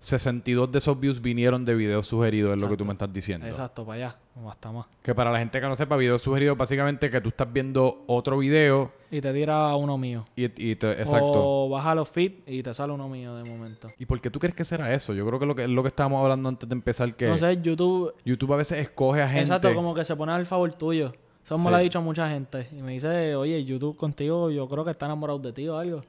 62 0.00 0.70
de 0.70 0.78
esos 0.78 1.00
views 1.00 1.22
vinieron 1.22 1.64
de 1.64 1.74
videos 1.74 2.06
sugeridos, 2.06 2.54
es 2.54 2.60
lo 2.60 2.68
que 2.68 2.76
tú 2.76 2.84
me 2.84 2.92
estás 2.92 3.10
diciendo. 3.10 3.46
Exacto, 3.46 3.86
para 3.86 3.96
allá, 3.96 4.16
o 4.36 4.50
hasta 4.50 4.70
más. 4.70 4.84
Que 5.02 5.14
para 5.14 5.32
la 5.32 5.38
gente 5.38 5.58
que 5.58 5.66
no 5.66 5.74
sepa, 5.76 5.96
videos 5.96 6.20
sugeridos 6.20 6.58
básicamente 6.58 7.08
que 7.10 7.22
tú 7.22 7.30
estás 7.30 7.50
viendo 7.50 8.04
otro 8.06 8.36
video 8.36 8.92
Y 9.10 9.22
te 9.22 9.32
tira 9.32 9.74
uno 9.76 9.96
mío. 9.96 10.26
y, 10.36 10.44
y 10.72 10.76
te- 10.76 10.90
exacto. 11.00 11.32
O 11.32 11.70
baja 11.70 11.94
los 11.94 12.06
feed 12.10 12.32
y 12.46 12.62
te 12.62 12.74
sale 12.74 12.92
uno 12.92 13.08
mío 13.08 13.34
de 13.36 13.44
momento. 13.48 13.88
¿Y 13.98 14.04
por 14.04 14.20
qué 14.20 14.28
tú 14.28 14.38
crees 14.38 14.54
que 14.54 14.64
será 14.64 14.92
eso? 14.92 15.14
Yo 15.14 15.26
creo 15.26 15.38
que 15.40 15.46
lo 15.46 15.54
que 15.54 15.62
es 15.64 15.70
lo 15.70 15.80
que 15.82 15.88
estábamos 15.88 16.20
hablando 16.22 16.50
antes 16.50 16.68
de 16.68 16.74
empezar 16.74 17.14
que 17.16 17.28
No 17.28 17.38
sé, 17.38 17.62
YouTube... 17.62 18.12
YouTube 18.26 18.52
a 18.52 18.56
veces 18.56 18.80
escoge 18.80 19.22
a 19.22 19.26
gente. 19.28 19.44
Exacto, 19.44 19.72
como 19.74 19.94
que 19.94 20.04
se 20.04 20.14
pone 20.14 20.32
al 20.32 20.44
favor 20.44 20.70
tuyo. 20.74 21.14
Eso 21.44 21.58
me 21.58 21.70
lo 21.70 21.76
ha 21.76 21.80
dicho 21.80 22.00
mucha 22.00 22.28
gente. 22.30 22.68
Y 22.72 22.76
me 22.82 22.92
dice, 22.92 23.36
oye, 23.36 23.62
YouTube 23.64 23.96
contigo, 23.96 24.50
yo 24.50 24.66
creo 24.68 24.84
que 24.84 24.92
está 24.92 25.06
enamorado 25.06 25.38
de 25.38 25.52
ti 25.52 25.68
o 25.68 25.76
algo. 25.76 26.02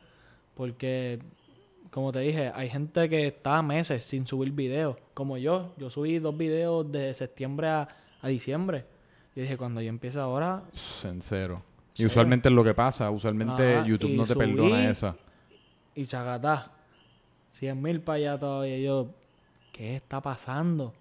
Porque, 0.56 1.20
como 1.92 2.12
te 2.14 2.20
dije, 2.20 2.52
hay 2.56 2.70
gente 2.70 3.10
que 3.10 3.28
está 3.28 3.62
meses 3.62 4.06
sin 4.06 4.26
subir 4.26 4.52
videos. 4.54 4.96
Como 5.14 5.38
yo. 5.38 5.74
Yo 5.78 5.90
subí 5.90 6.20
dos 6.20 6.38
videos 6.38 6.90
de 6.90 7.14
septiembre 7.14 7.68
a, 7.68 7.88
a 8.22 8.28
diciembre. 8.30 8.86
Y 9.36 9.42
dije, 9.42 9.58
cuando 9.58 9.82
yo 9.82 9.90
empiece 9.90 10.18
ahora... 10.20 10.64
En 11.04 11.22
cero. 11.22 11.62
Y 11.96 12.06
usualmente 12.06 12.48
es 12.50 12.56
lo 12.56 12.64
que 12.64 12.74
pasa. 12.74 13.12
Usualmente 13.12 13.76
Ajá, 13.78 13.86
YouTube 13.86 14.12
no 14.16 14.26
te 14.26 14.34
subí- 14.34 14.38
perdona 14.38 14.90
esa. 14.90 15.16
Y 15.94 16.06
chacatá. 16.06 16.72
100 17.54 17.82
mil 17.82 18.00
para 18.02 18.16
allá 18.18 18.38
todavía. 18.40 18.78
Yo, 18.80 19.08
¿qué 19.74 19.98
está 19.98 20.22
pasando? 20.22 20.94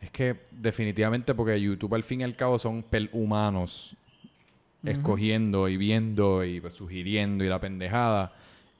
Es 0.00 0.10
que 0.10 0.36
definitivamente 0.50 1.34
porque 1.34 1.60
YouTube 1.60 1.94
al 1.94 2.02
fin 2.04 2.20
y 2.20 2.24
al 2.24 2.36
cabo 2.36 2.58
son 2.58 2.84
pel- 2.84 3.10
humanos 3.12 3.96
escogiendo 4.84 5.68
y 5.68 5.76
viendo 5.76 6.44
y 6.44 6.62
sugiriendo 6.70 7.44
y 7.44 7.48
la 7.48 7.60
pendejada. 7.60 8.32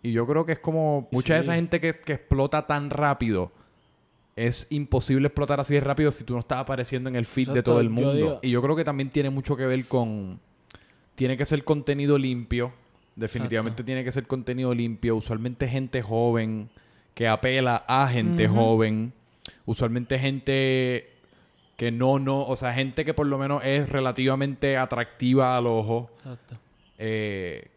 Y 0.02 0.12
yo 0.12 0.26
creo 0.26 0.46
que 0.46 0.52
es 0.52 0.58
como 0.60 1.08
mucha 1.10 1.34
de 1.34 1.40
esa 1.40 1.54
gente 1.54 1.80
que, 1.80 1.98
que 1.98 2.12
explota 2.12 2.66
tan 2.66 2.90
rápido. 2.90 3.50
Es 4.36 4.66
imposible 4.70 5.28
explotar 5.28 5.58
así 5.58 5.74
de 5.74 5.80
rápido 5.80 6.12
si 6.12 6.22
tú 6.22 6.34
no 6.34 6.40
estás 6.40 6.58
apareciendo 6.58 7.08
en 7.08 7.16
el 7.16 7.24
feed 7.26 7.48
de 7.50 7.62
todo 7.62 7.80
el 7.80 7.86
yo 7.88 7.92
mundo. 7.92 8.12
digo- 8.12 8.38
y 8.42 8.50
yo 8.50 8.62
creo 8.62 8.76
que 8.76 8.84
también 8.84 9.10
tiene 9.10 9.30
mucho 9.30 9.56
que 9.56 9.66
ver 9.66 9.84
con... 9.86 10.38
Tiene 11.14 11.36
que 11.38 11.46
ser 11.46 11.64
contenido 11.64 12.18
limpio. 12.18 12.72
Definitivamente 13.16 13.82
tiene 13.82 14.04
que 14.04 14.12
ser 14.12 14.26
contenido 14.26 14.74
limpio. 14.74 15.16
Usualmente 15.16 15.66
gente 15.66 16.02
joven 16.02 16.68
que 17.14 17.26
apela 17.26 17.82
a 17.88 18.06
gente 18.08 18.46
joven. 18.46 19.12
Usualmente 19.64 20.18
gente 20.18 21.10
que 21.76 21.90
no, 21.92 22.18
no, 22.18 22.42
o 22.46 22.56
sea, 22.56 22.72
gente 22.72 23.04
que 23.04 23.12
por 23.14 23.26
lo 23.26 23.36
menos 23.38 23.62
es 23.64 23.88
relativamente 23.88 24.76
atractiva 24.76 25.56
al 25.56 25.66
ojo. 25.66 26.10
Exacto. 26.18 26.56
eh, 26.98 27.68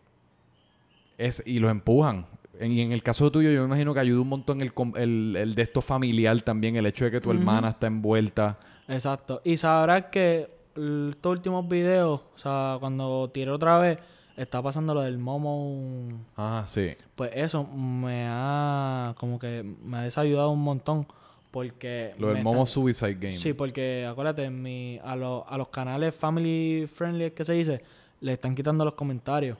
es, 1.17 1.43
y 1.45 1.59
los 1.59 1.69
empujan. 1.71 2.25
En- 2.59 2.71
y 2.71 2.81
en 2.81 2.91
el 2.91 3.03
caso 3.03 3.31
tuyo, 3.31 3.51
yo 3.51 3.61
me 3.61 3.67
imagino 3.67 3.93
que 3.93 3.99
ayuda 3.99 4.21
un 4.21 4.29
montón 4.29 4.61
el, 4.61 4.73
com- 4.73 4.93
el, 4.95 5.35
el 5.37 5.55
de 5.55 5.61
esto 5.63 5.81
familiar 5.81 6.41
también, 6.41 6.75
el 6.77 6.85
hecho 6.85 7.05
de 7.05 7.11
que 7.11 7.21
tu 7.21 7.31
hermana 7.31 7.69
está 7.69 7.87
envuelta. 7.87 8.57
Exacto. 8.87 9.41
Y 9.43 9.57
sabrás 9.57 10.05
que 10.05 10.49
estos 10.75 11.31
últimos 11.31 11.67
videos, 11.67 12.21
o 12.35 12.37
sea, 12.37 12.77
cuando 12.79 13.29
tiré 13.33 13.51
otra 13.51 13.77
vez, 13.79 13.99
está 14.37 14.61
pasando 14.61 14.93
lo 14.93 15.01
del 15.01 15.17
Momo. 15.17 16.07
Ah, 16.37 16.63
sí. 16.65 16.91
Pues 17.15 17.31
eso 17.33 17.65
me 17.65 18.25
ha, 18.29 19.13
como 19.17 19.37
que 19.39 19.63
me 19.83 19.97
ha 19.97 20.01
desayudado 20.03 20.51
un 20.51 20.61
montón. 20.61 21.05
Porque. 21.51 22.13
Lo 22.19 22.27
del 22.29 22.43
Momo 22.43 22.65
Suicide 22.65 23.15
Game. 23.15 23.37
Sí, 23.37 23.53
porque 23.53 24.05
acuérdate, 24.05 24.49
mi, 24.49 24.99
a, 25.03 25.15
los 25.15 25.43
a 25.47 25.57
los 25.57 25.69
canales 25.69 26.13
family 26.13 26.85
friendly 26.87 27.31
que 27.31 27.43
se 27.43 27.53
dice, 27.53 27.81
le 28.21 28.33
están 28.33 28.53
quitando 28.55 28.85
los 28.85 28.93
comentarios. 28.93 29.57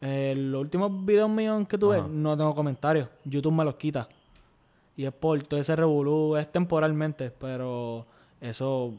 Eh, 0.00 0.34
los 0.36 0.60
últimos 0.60 1.04
videos 1.04 1.28
míos 1.28 1.66
que 1.68 1.76
tuve, 1.76 1.98
Ajá. 1.98 2.08
no 2.08 2.36
tengo 2.36 2.54
comentarios. 2.54 3.08
YouTube 3.24 3.52
me 3.52 3.64
los 3.64 3.74
quita. 3.74 4.08
Y 4.96 5.04
es 5.04 5.12
por 5.12 5.42
todo 5.42 5.58
ese 5.60 5.74
revolú, 5.74 6.36
es 6.36 6.50
temporalmente, 6.52 7.30
pero 7.30 8.06
eso 8.40 8.94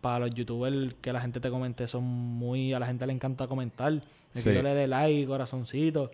para 0.00 0.20
los 0.26 0.34
youtubers 0.34 0.94
que 1.00 1.12
la 1.12 1.20
gente 1.20 1.40
te 1.40 1.50
comente 1.50 1.88
son 1.88 2.04
muy, 2.04 2.72
a 2.72 2.78
la 2.78 2.86
gente 2.86 3.06
le 3.06 3.12
encanta 3.12 3.48
comentar. 3.48 3.92
De 3.92 4.00
Sí. 4.40 4.44
que 4.50 4.54
yo 4.54 4.62
le 4.62 4.74
dé 4.74 4.86
like, 4.86 5.26
corazoncito. 5.26 6.10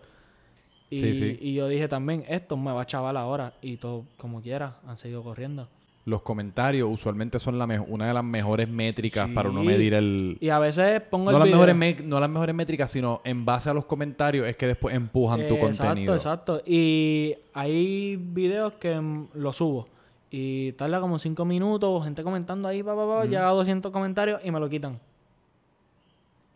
Y, 0.95 0.99
Sí, 0.99 1.13
sí. 1.15 1.37
y 1.41 1.53
yo 1.55 1.67
dije 1.67 1.87
también, 1.87 2.23
esto 2.27 2.55
me 2.57 2.71
va 2.71 2.81
a 2.81 2.85
chaval 2.85 3.17
ahora. 3.17 3.53
Y 3.61 3.77
todo, 3.77 4.05
como 4.17 4.41
quiera, 4.41 4.77
han 4.87 4.97
seguido 4.97 5.23
corriendo. 5.23 5.67
Los 6.05 6.21
comentarios 6.21 6.89
usualmente 6.91 7.39
son 7.39 7.57
la 7.57 7.65
una 7.87 8.07
de 8.07 8.13
las 8.13 8.23
mejores 8.25 8.67
métricas 8.67 9.29
para 9.29 9.49
uno 9.49 9.63
medir 9.63 9.93
el... 9.93 10.37
Y 10.41 10.49
a 10.49 10.59
veces 10.59 11.01
pongo 11.01 11.31
No 11.31 11.37
el 11.37 11.39
las, 11.39 11.45
video. 11.45 11.57
mejores 11.59 11.75
me- 11.77 12.05
no 12.05 12.19
las 12.19 12.29
mejores 12.29 12.53
métricas, 12.53 12.91
sino 12.91 13.21
en 13.23 13.45
base 13.45 13.69
a 13.69 13.73
los 13.73 13.85
comentarios 13.85 14.45
es 14.45 14.57
que 14.57 14.67
después 14.67 14.93
empujan 14.93 15.47
tu 15.47 15.57
contenido. 15.57 16.13
Exacto, 16.13 16.57
exacto. 16.57 16.61
Y 16.69 17.35
hay 17.53 18.17
videos 18.17 18.73
que 18.73 18.99
mm, 18.99 19.27
lo 19.35 19.53
subo. 19.53 19.87
Y 20.29 20.73
tarda 20.73 20.99
como 20.99 21.19
5 21.19 21.45
minutos, 21.45 22.03
gente 22.03 22.21
comentando 22.21 22.67
ahí, 22.67 22.83
pa, 22.83 22.95
pa, 22.95 23.07
pa, 23.07 23.23
llega 23.25 23.47
a 23.47 23.51
200 23.51 23.89
comentarios 23.91 24.41
y 24.43 24.51
me 24.51 24.59
lo 24.59 24.67
quitan. 24.67 24.99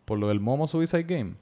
Por 0.04 0.18
lo 0.18 0.28
del 0.28 0.40
Momo 0.40 0.66
Suicide 0.66 1.04
Game. 1.04 1.34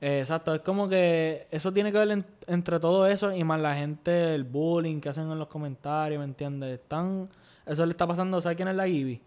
Eh, 0.00 0.20
exacto, 0.20 0.54
es 0.54 0.62
como 0.62 0.88
que 0.88 1.46
eso 1.50 1.72
tiene 1.72 1.92
que 1.92 1.98
ver 1.98 2.10
en- 2.10 2.24
entre 2.46 2.80
todo 2.80 3.06
eso 3.06 3.32
y 3.34 3.44
más 3.44 3.60
la 3.60 3.74
gente, 3.74 4.34
el 4.34 4.44
bullying 4.44 4.98
que 5.00 5.10
hacen 5.10 5.30
en 5.30 5.38
los 5.38 5.48
comentarios, 5.48 6.18
¿me 6.18 6.24
entiendes? 6.24 6.80
Están, 6.80 7.28
eso 7.66 7.84
le 7.84 7.90
está 7.92 8.06
pasando, 8.06 8.40
¿sabes 8.40 8.56
quién 8.56 8.68
es 8.68 8.76
la 8.76 8.86
Gibby? 8.86 9.20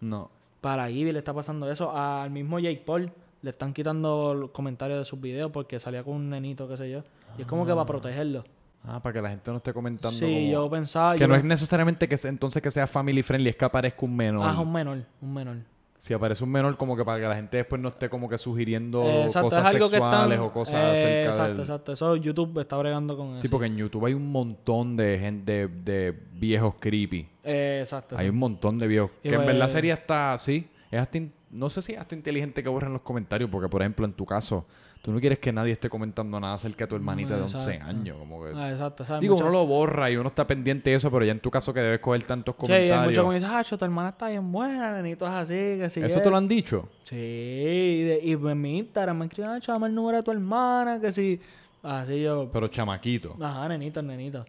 No. 0.00 0.30
Para 0.60 0.84
la 0.84 0.88
Gibby 0.88 1.12
le 1.12 1.18
está 1.18 1.34
pasando 1.34 1.68
eso. 1.70 1.90
Al 1.96 2.30
mismo 2.30 2.58
Jake 2.60 2.82
Paul 2.86 3.10
le 3.42 3.50
están 3.50 3.72
quitando 3.72 4.34
los 4.34 4.50
comentarios 4.50 4.98
de 5.00 5.04
sus 5.04 5.20
videos 5.20 5.50
porque 5.50 5.80
salía 5.80 6.04
con 6.04 6.14
un 6.14 6.30
nenito, 6.30 6.68
qué 6.68 6.76
sé 6.76 6.90
yo. 6.90 7.02
Y 7.36 7.42
es 7.42 7.46
como 7.48 7.64
que 7.66 7.72
para 7.72 7.86
protegerlo. 7.86 8.44
Ah, 8.84 9.02
para 9.02 9.12
que 9.14 9.22
la 9.22 9.28
gente 9.30 9.50
no 9.50 9.56
esté 9.58 9.72
comentando 9.74 10.16
Sí, 10.18 10.24
como- 10.24 10.52
yo 10.52 10.70
pensaba... 10.70 11.14
Que 11.14 11.20
yo 11.20 11.28
no 11.28 11.34
es 11.34 11.44
necesariamente 11.44 12.08
que 12.08 12.16
se- 12.16 12.28
entonces 12.28 12.62
que 12.62 12.70
sea 12.70 12.86
family 12.86 13.22
friendly, 13.22 13.50
es 13.50 13.56
que 13.56 13.64
aparezca 13.64 14.04
un 14.06 14.14
menor. 14.16 14.46
Ah, 14.48 14.52
es 14.52 14.58
un 14.58 14.72
menor, 14.72 14.98
un 15.20 15.34
menor. 15.34 15.56
Si 16.02 16.14
aparece 16.14 16.42
un 16.42 16.50
menor, 16.50 16.78
como 16.78 16.96
que 16.96 17.04
para 17.04 17.20
que 17.20 17.28
la 17.28 17.36
gente 17.36 17.58
después 17.58 17.78
no 17.80 17.88
esté 17.88 18.08
como 18.08 18.26
que 18.26 18.38
sugiriendo 18.38 19.02
Eh, 19.04 19.24
exacto, 19.24 19.50
cosas 19.50 19.70
sexuales 19.70 19.92
están... 19.92 20.40
o 20.40 20.50
cosas 20.50 20.74
eh, 20.74 20.98
acerca 20.98 21.28
Exacto, 21.28 21.52
del... 21.52 21.60
exacto. 21.60 21.92
Eso 21.92 22.16
YouTube 22.16 22.58
está 22.58 22.76
bregando 22.78 23.16
con 23.18 23.38
Sí, 23.38 23.46
eso. 23.46 23.50
porque 23.50 23.66
en 23.66 23.76
YouTube 23.76 24.06
hay 24.06 24.14
un 24.14 24.32
montón 24.32 24.96
de 24.96 25.18
gente, 25.18 25.68
de, 25.68 25.68
de 25.68 26.18
viejos 26.32 26.74
creepy. 26.80 27.28
Eh, 27.44 27.80
exacto. 27.82 28.16
Hay 28.16 28.30
un 28.30 28.38
montón 28.38 28.78
de 28.78 28.86
viejos. 28.88 29.10
Y 29.22 29.28
que 29.28 29.34
en 29.34 29.42
pues- 29.42 29.46
verdad 29.48 29.68
sería 29.68 29.92
hasta, 29.94 30.38
sí, 30.38 30.68
es 30.90 30.98
hasta, 31.00 31.18
in- 31.18 31.32
no 31.50 31.68
sé 31.68 31.82
si 31.82 31.92
es 31.92 31.98
hasta 31.98 32.14
inteligente 32.14 32.62
que 32.62 32.68
borren 32.70 32.94
los 32.94 33.02
comentarios, 33.02 33.50
porque 33.50 33.68
por 33.68 33.82
ejemplo 33.82 34.06
en 34.06 34.14
tu 34.14 34.24
caso, 34.24 34.64
tú 35.02 35.12
no 35.12 35.20
quieres 35.20 35.38
que 35.38 35.52
nadie 35.52 35.72
esté 35.72 35.88
comentando 35.88 36.38
nada 36.40 36.54
acerca 36.54 36.84
de 36.84 36.88
tu 36.88 36.96
hermanita 36.96 37.36
de 37.36 37.42
11 37.42 37.56
Exacto. 37.58 37.86
años. 37.86 38.16
Como 38.18 38.44
que... 38.44 38.52
Ah, 38.54 38.70
exacto. 38.70 39.04
¿sabes? 39.04 39.20
Digo, 39.22 39.36
uno 39.36 39.48
lo 39.50 39.66
borra 39.66 40.10
y 40.10 40.16
uno 40.16 40.28
está 40.28 40.46
pendiente 40.46 40.90
de 40.90 40.96
eso, 40.96 41.10
pero 41.10 41.24
ya 41.24 41.32
en 41.32 41.40
tu 41.40 41.50
caso 41.50 41.72
que 41.72 41.80
debes 41.80 42.00
coger 42.00 42.22
tantos 42.24 42.54
Sí, 42.54 42.60
comentarios. 42.60 43.06
mucho 43.06 43.22
que 43.22 43.28
me 43.28 43.34
dice, 43.36 43.46
ah, 43.50 43.64
tu 43.78 43.84
hermana 43.84 44.08
está 44.10 44.28
bien 44.28 44.52
buena, 44.52 45.00
nenito 45.00 45.24
es 45.24 45.30
así, 45.32 45.54
que 45.54 45.88
sí. 45.90 46.02
¿Eso 46.02 46.20
te 46.20 46.28
lo 46.30 46.36
han 46.36 46.46
dicho? 46.48 46.88
Sí, 47.04 47.16
y, 47.16 48.02
de- 48.04 48.20
y 48.22 48.32
en 48.32 48.60
mi 48.60 48.78
Instagram 48.78 49.18
me 49.18 49.24
escriben, 49.26 49.50
ah, 49.50 49.60
dame 49.66 49.86
el 49.86 49.94
número 49.94 50.18
de 50.18 50.22
tu 50.22 50.30
hermana, 50.32 51.00
que 51.00 51.10
sí. 51.12 51.40
Así 51.82 52.20
yo, 52.22 52.50
Pero 52.52 52.68
chamaquito. 52.68 53.36
ajá, 53.40 53.68
nenito, 53.68 54.02
nenito. 54.02 54.44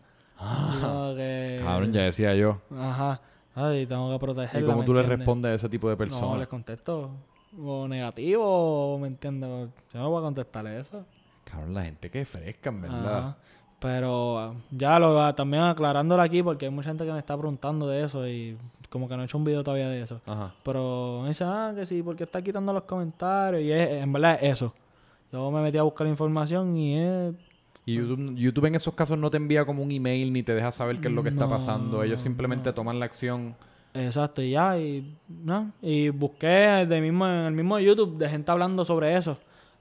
Que... 1.16 1.62
Cabrón, 1.64 1.94
ya 1.94 2.02
decía 2.02 2.34
yo. 2.36 2.60
Ajá. 2.76 3.22
Ay, 3.54 3.86
tengo 3.86 4.12
que 4.12 4.20
protegerla. 4.20 4.62
¿Y 4.62 4.66
cómo 4.66 4.80
¿me 4.80 4.86
tú 4.86 4.94
le 4.94 5.00
entiendes? 5.02 5.20
respondes 5.20 5.52
a 5.52 5.56
ese 5.56 5.70
tipo 5.70 5.88
de 5.90 5.94
No, 5.94 5.98
personas? 5.98 6.40
les 6.40 6.48
contesto. 6.48 7.12
O 7.60 7.88
negativo, 7.88 8.44
o 8.94 8.98
me 9.00 9.08
entiendes. 9.08 9.70
Yo 9.94 10.00
no 10.00 10.10
voy 10.10 10.20
a 10.20 10.24
contestarle 10.24 10.80
eso. 10.80 11.06
Cabrón, 11.44 11.74
la 11.74 11.84
gente 11.84 12.10
que 12.10 12.22
es 12.22 12.28
fresca, 12.28 12.70
en 12.70 12.82
verdad. 12.82 13.18
Ajá. 13.18 13.38
Pero 13.82 14.40
ah, 14.40 14.54
ya 14.70 15.00
lo 15.00 15.20
ah, 15.20 15.36
también 15.36 15.64
aclarándolo 15.64 16.22
aquí, 16.22 16.44
porque 16.44 16.66
hay 16.66 16.72
mucha 16.72 16.90
gente 16.90 17.04
que 17.04 17.12
me 17.12 17.18
está 17.18 17.36
preguntando 17.36 17.88
de 17.88 18.04
eso 18.04 18.28
y 18.28 18.56
como 18.90 19.10
que 19.10 19.16
no 19.16 19.24
he 19.24 19.26
hecho 19.26 19.40
un 19.40 19.44
video 19.44 19.64
todavía 19.64 19.90
de 19.90 20.04
eso. 20.04 20.22
Ajá. 20.28 20.54
Pero 20.64 21.22
me 21.24 21.30
dicen, 21.30 21.48
ah, 21.48 21.74
que 21.76 21.86
sí, 21.88 22.04
porque 22.04 22.26
está 22.26 22.44
quitando 22.44 22.72
los 22.74 22.84
comentarios. 22.84 23.64
Y 23.64 23.72
es, 23.72 24.04
en 24.04 24.14
verdad 24.14 24.38
es 24.40 24.52
eso. 24.52 24.74
Yo 25.32 25.50
me 25.50 25.62
metí 25.62 25.80
a 25.80 25.84
buscar 25.84 26.06
información 26.06 26.78
y 26.78 27.00
es. 27.00 27.34
Y 27.84 27.96
YouTube, 27.96 28.36
YouTube 28.36 28.66
en 28.66 28.76
esos 28.76 28.94
casos 28.94 29.18
no 29.18 29.32
te 29.32 29.38
envía 29.38 29.66
como 29.66 29.82
un 29.82 29.92
email 29.92 30.32
ni 30.32 30.44
te 30.44 30.54
deja 30.54 30.72
saber 30.72 31.02
qué 31.02 31.08
es 31.08 31.14
lo 31.16 31.24
que 31.24 31.30
está 31.30 31.50
pasando. 31.50 32.04
Ellos 32.04 32.22
simplemente 32.22 32.70
no. 32.70 32.76
toman 32.76 33.00
la 33.00 33.06
acción. 33.06 33.56
Exacto, 33.94 34.42
y 34.42 34.52
ya, 34.52 34.78
y, 34.80 35.18
¿no? 35.28 35.72
y 35.82 36.10
busqué 36.10 36.86
de 36.88 37.02
mismo, 37.02 37.26
en 37.28 37.46
el 37.48 37.54
mismo 37.54 37.78
YouTube 37.80 38.18
de 38.18 38.30
gente 38.30 38.50
hablando 38.52 38.86
sobre 38.86 39.16
eso. 39.18 39.32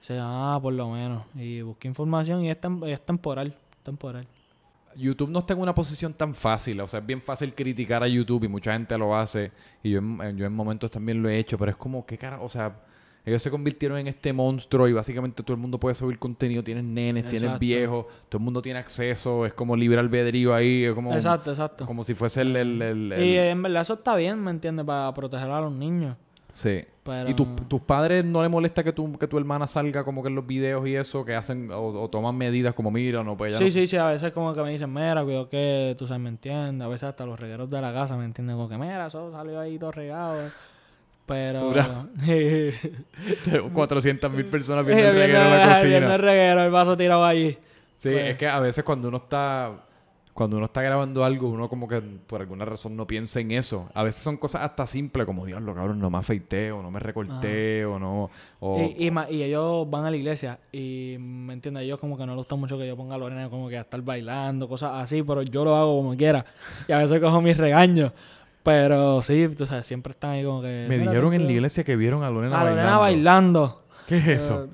O 0.01 0.05
sea, 0.05 0.23
ah, 0.55 0.59
por 0.61 0.73
lo 0.73 0.89
menos. 0.91 1.25
Y 1.35 1.61
busqué 1.61 1.87
información 1.89 2.45
y 2.45 2.51
es, 2.51 2.61
tem- 2.61 2.85
es 2.89 3.01
temporal, 3.05 3.55
temporal. 3.83 4.27
YouTube 4.97 5.31
no 5.31 5.39
está 5.41 5.53
en 5.55 5.61
una 5.61 5.75
posición 5.75 6.13
tan 6.15 6.35
fácil. 6.35 6.81
O 6.81 6.89
sea, 6.89 6.99
es 7.01 7.07
bien 7.07 7.21
fácil 7.23 7.55
criticar 7.55 8.03
a 8.03 8.09
YouTube 8.09 8.45
y 8.45 8.49
mucha 8.49 8.73
gente 8.73 8.99
lo 8.99 9.15
hace. 9.15 9.53
Y 9.83 9.91
yo 9.91 9.99
en, 10.01 10.37
yo 10.37 10.47
en 10.47 10.53
momentos 10.53 10.91
también 10.91 11.23
lo 11.23 11.29
he 11.29 11.39
hecho. 11.39 11.57
Pero 11.59 11.71
es 11.71 11.77
como, 11.77 12.05
¿qué 12.05 12.19
cara? 12.19 12.41
O 12.41 12.49
sea, 12.49 12.75
ellos 13.25 13.43
se 13.43 13.51
convirtieron 13.51 13.99
en 13.99 14.07
este 14.07 14.33
monstruo 14.33 14.89
y 14.89 14.93
básicamente 14.93 15.43
todo 15.43 15.55
el 15.55 15.61
mundo 15.61 15.79
puede 15.79 15.95
subir 15.95 16.19
contenido. 16.19 16.63
Tienes 16.65 16.85
nenes, 16.85 17.29
tienes 17.29 17.59
viejos, 17.59 18.07
todo 18.29 18.39
el 18.39 18.45
mundo 18.45 18.63
tiene 18.63 18.79
acceso. 18.79 19.45
Es 19.47 19.53
como 19.53 19.77
libre 19.77 20.01
albedrío 20.01 20.55
ahí. 20.55 20.85
Es 20.85 20.95
como, 20.95 21.15
exacto, 21.15 21.51
exacto. 21.51 21.87
como 21.87 22.03
si 22.05 22.15
fuese 22.15 22.43
el... 22.43 22.57
el- 22.57 22.83
el- 22.83 23.13
el- 23.13 23.25
Y 23.25 23.37
en 23.37 23.63
verdad 23.63 23.83
eso 23.83 23.95
está 23.95 24.15
bien, 24.17 24.43
¿me 24.43 24.51
entiendes? 24.51 24.87
Para 24.87 25.13
proteger 25.15 25.51
a 25.51 25.61
los 25.61 25.73
niños. 25.73 26.17
Sí. 26.53 26.83
Pero... 27.05 27.31
¿Y 27.31 27.35
tu- 27.35 27.47
tus 27.69 27.81
padres 27.81 28.25
no 28.25 28.43
le 28.43 28.49
molesta 28.49 28.83
que 28.83 28.93
tu, 28.93 29.17
que 29.17 29.29
tu 29.29 29.39
hermana 29.39 29.67
salga 29.69 30.03
como 30.05 30.21
que 30.23 30.29
en 30.29 30.35
los 30.35 30.45
videos 30.47 30.87
y 30.87 30.97
eso? 30.97 31.25
Que 31.25 31.35
hacen 31.37 31.71
o, 31.71 31.81
o 32.03 32.11
toman 32.11 32.37
medidas 32.37 32.75
como, 32.75 32.91
mira, 32.91 33.23
no, 33.23 33.37
pues 33.37 33.51
ella 33.51 33.59
Sí, 33.59 33.65
no- 33.67 33.71
sí, 33.71 33.87
sí, 33.87 33.97
a 33.97 34.07
veces 34.07 34.33
como 34.33 34.53
que 34.53 34.61
me 34.63 34.71
dicen, 34.71 34.93
mira, 34.93 35.23
cuidado 35.23 35.49
que 35.49 35.95
tú 35.97 36.07
sabes, 36.09 36.21
me 36.23 36.29
entiendes. 36.29 36.85
A 36.85 36.89
veces 36.89 37.05
hasta 37.05 37.25
los 37.25 37.39
regueros 37.39 37.71
de 37.71 37.81
la 37.81 37.93
casa 37.93 38.17
me 38.17 38.25
entienden, 38.25 38.57
como 38.57 38.69
que 38.69 38.77
mira, 38.79 39.07
eso 39.07 39.31
salió 39.31 39.61
ahí 39.61 39.79
todo 39.79 39.93
regado. 39.93 40.41
Pero... 41.31 41.69
Pura- 41.69 42.07
400 43.73 44.33
mil 44.35 44.45
personas 44.47 44.85
Viendo, 44.85 45.07
el 45.09 45.15
reguero 45.15 45.39
en 45.43 45.51
la 45.51 45.57
viendo 45.83 45.97
el 45.97 46.03
cocina. 46.03 46.17
reguero, 46.17 46.65
el 46.65 46.71
vaso 46.71 46.97
tirado 46.97 47.25
allí. 47.25 47.57
Sí, 47.99 48.11
Pues- 48.11 48.25
es 48.25 48.37
que 48.37 48.49
a 48.49 48.59
veces 48.61 48.83
cuando 48.85 49.09
uno 49.09 49.19
está... 49.19 49.73
cuando 50.35 50.57
uno 50.57 50.67
está 50.67 50.81
grabando 50.83 51.25
algo, 51.25 51.49
uno 51.51 51.69
como 51.69 51.87
que 51.87 52.01
por 52.01 52.41
alguna 52.41 52.65
razón 52.65 52.97
no 52.97 53.07
piensa 53.07 53.41
en 53.41 53.51
eso. 53.53 53.89
A 53.95 54.03
veces 54.03 54.23
son 54.23 54.39
cosas 54.39 54.63
hasta 54.63 54.87
simples, 54.87 55.27
como, 55.27 55.45
diablo, 55.47 55.75
cabrón, 55.75 55.99
no 56.01 56.09
me 56.11 56.19
afeité, 56.19 56.73
o 56.73 56.83
no 56.83 56.91
me 56.91 56.99
recorté, 56.99 57.85
o 57.85 57.99
no... 57.99 58.31
O, 58.61 58.81
Y, 58.81 59.07
y, 59.07 59.11
ma- 59.11 59.31
y 59.31 59.43
ellos 59.43 59.89
van 59.91 60.07
a 60.07 60.11
la 60.11 60.17
iglesia 60.17 60.59
y, 60.73 61.17
¿me 61.21 61.53
entiendes? 61.53 61.85
Ellos 61.85 61.99
como 62.01 62.17
que 62.17 62.25
no 62.27 62.33
les 62.33 62.39
gusta 62.39 62.57
mucho 62.57 62.77
que 62.79 62.87
yo 62.87 62.97
ponga 62.97 63.15
a 63.15 63.19
Lorena 63.19 63.49
como 63.51 63.69
que 63.69 63.77
a 63.79 63.83
estar 63.83 64.01
bailando, 64.03 64.69
cosas 64.69 64.93
así, 64.95 65.23
pero 65.23 65.43
yo 65.43 65.65
lo 65.65 65.77
hago 65.77 65.97
como 65.99 66.17
quiera. 66.17 66.45
Y 66.89 66.93
a 66.93 66.99
veces 66.99 67.21
cojo 67.21 67.41
mis 67.41 67.57
regaños. 67.57 68.13
Pero 68.63 69.23
sí, 69.23 69.49
tú 69.57 69.67
sabes, 69.67 69.87
siempre 69.87 70.13
están 70.13 70.31
ahí 70.33 70.45
como 70.45 70.61
que... 70.61 70.87
me 70.89 70.99
"Mira, 70.99 71.11
dijeron 71.11 71.33
en 71.33 71.41
la 71.41 71.47
cuidado". 71.47 71.53
iglesia 71.53 71.85
que 71.85 71.97
vieron 71.97 72.23
a 72.23 72.31
Lorena 72.31 72.61
A 72.61 72.65
Lorena 72.65 72.99
bailando. 72.99 73.01
bailando. 73.01 73.83
¿Qué 74.07 74.17
es 74.19 74.27
eso? 74.29 74.65
Eh, 74.65 74.69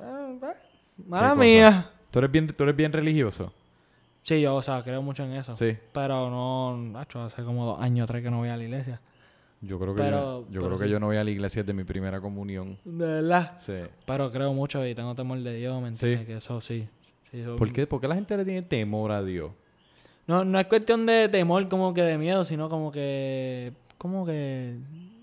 eh, 0.00 0.38
eh, 0.42 1.02
mala 1.06 1.34
mía. 1.34 1.90
¿Tú, 2.10 2.18
eres 2.20 2.30
bien, 2.30 2.46
¿Tú 2.48 2.62
eres 2.64 2.76
bien 2.76 2.92
religioso? 2.92 3.52
Sí, 4.22 4.40
yo, 4.40 4.54
o 4.54 4.62
sea, 4.62 4.82
creo 4.82 5.02
mucho 5.02 5.22
en 5.24 5.32
eso. 5.32 5.54
Sí. 5.54 5.76
Pero 5.92 6.30
no, 6.30 6.76
macho, 6.76 7.22
hace 7.22 7.42
como 7.42 7.64
dos 7.66 7.80
años, 7.82 8.06
tres 8.06 8.22
que 8.22 8.30
no 8.30 8.38
voy 8.38 8.48
a 8.48 8.56
la 8.56 8.64
iglesia. 8.64 9.00
Yo 9.62 9.78
creo 9.78 9.94
que, 9.94 10.02
Pero- 10.02 10.46
yo, 10.48 10.60
yo 10.60 10.66
creo 10.66 10.78
que 10.78 10.88
yo 10.88 10.98
no 11.00 11.06
voy 11.06 11.16
a 11.18 11.24
la 11.24 11.30
iglesia 11.30 11.62
desde 11.62 11.74
mi 11.74 11.84
primera 11.84 12.20
comunión. 12.20 12.78
De 12.84 13.06
verdad. 13.06 13.52
Sí. 13.58 13.74
Pero 14.06 14.30
creo 14.30 14.54
mucho 14.54 14.86
y 14.86 14.94
tengo 14.94 15.14
temor 15.14 15.38
de 15.40 15.54
Dios, 15.54 15.80
¿me 15.82 15.88
entiendes? 15.88 16.20
Sí. 16.20 16.26
Que 16.26 16.36
eso 16.38 16.60
sí. 16.62 16.88
sí 17.30 17.40
eso- 17.40 17.56
¿Por 17.56 17.70
qué, 17.72 17.86
por 17.86 18.00
qué 18.00 18.08
la 18.08 18.14
gente 18.14 18.34
le 18.38 18.44
tiene 18.44 18.62
temor 18.62 19.12
a 19.12 19.22
Dios? 19.22 19.50
No, 20.30 20.44
no 20.44 20.60
es 20.60 20.66
cuestión 20.66 21.06
de 21.06 21.28
temor 21.28 21.68
como 21.68 21.92
que 21.92 22.02
de 22.02 22.16
miedo, 22.16 22.44
sino 22.44 22.68
como 22.68 22.92
que... 22.92 23.72
Como 23.98 24.24
que... 24.24 24.76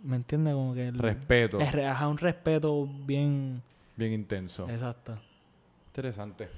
¿Me 0.04 0.18
entiendes? 0.18 0.54
Como 0.54 0.74
que... 0.74 0.90
el- 0.90 0.98
Respeto. 1.00 1.60
Es 1.60 1.74
ajá, 1.74 2.08
un 2.10 2.18
respeto 2.18 2.86
bien... 3.06 3.62
Bien 3.96 4.12
intenso. 4.12 4.68
Exacto. 4.70 5.18
Interesante. 5.88 6.50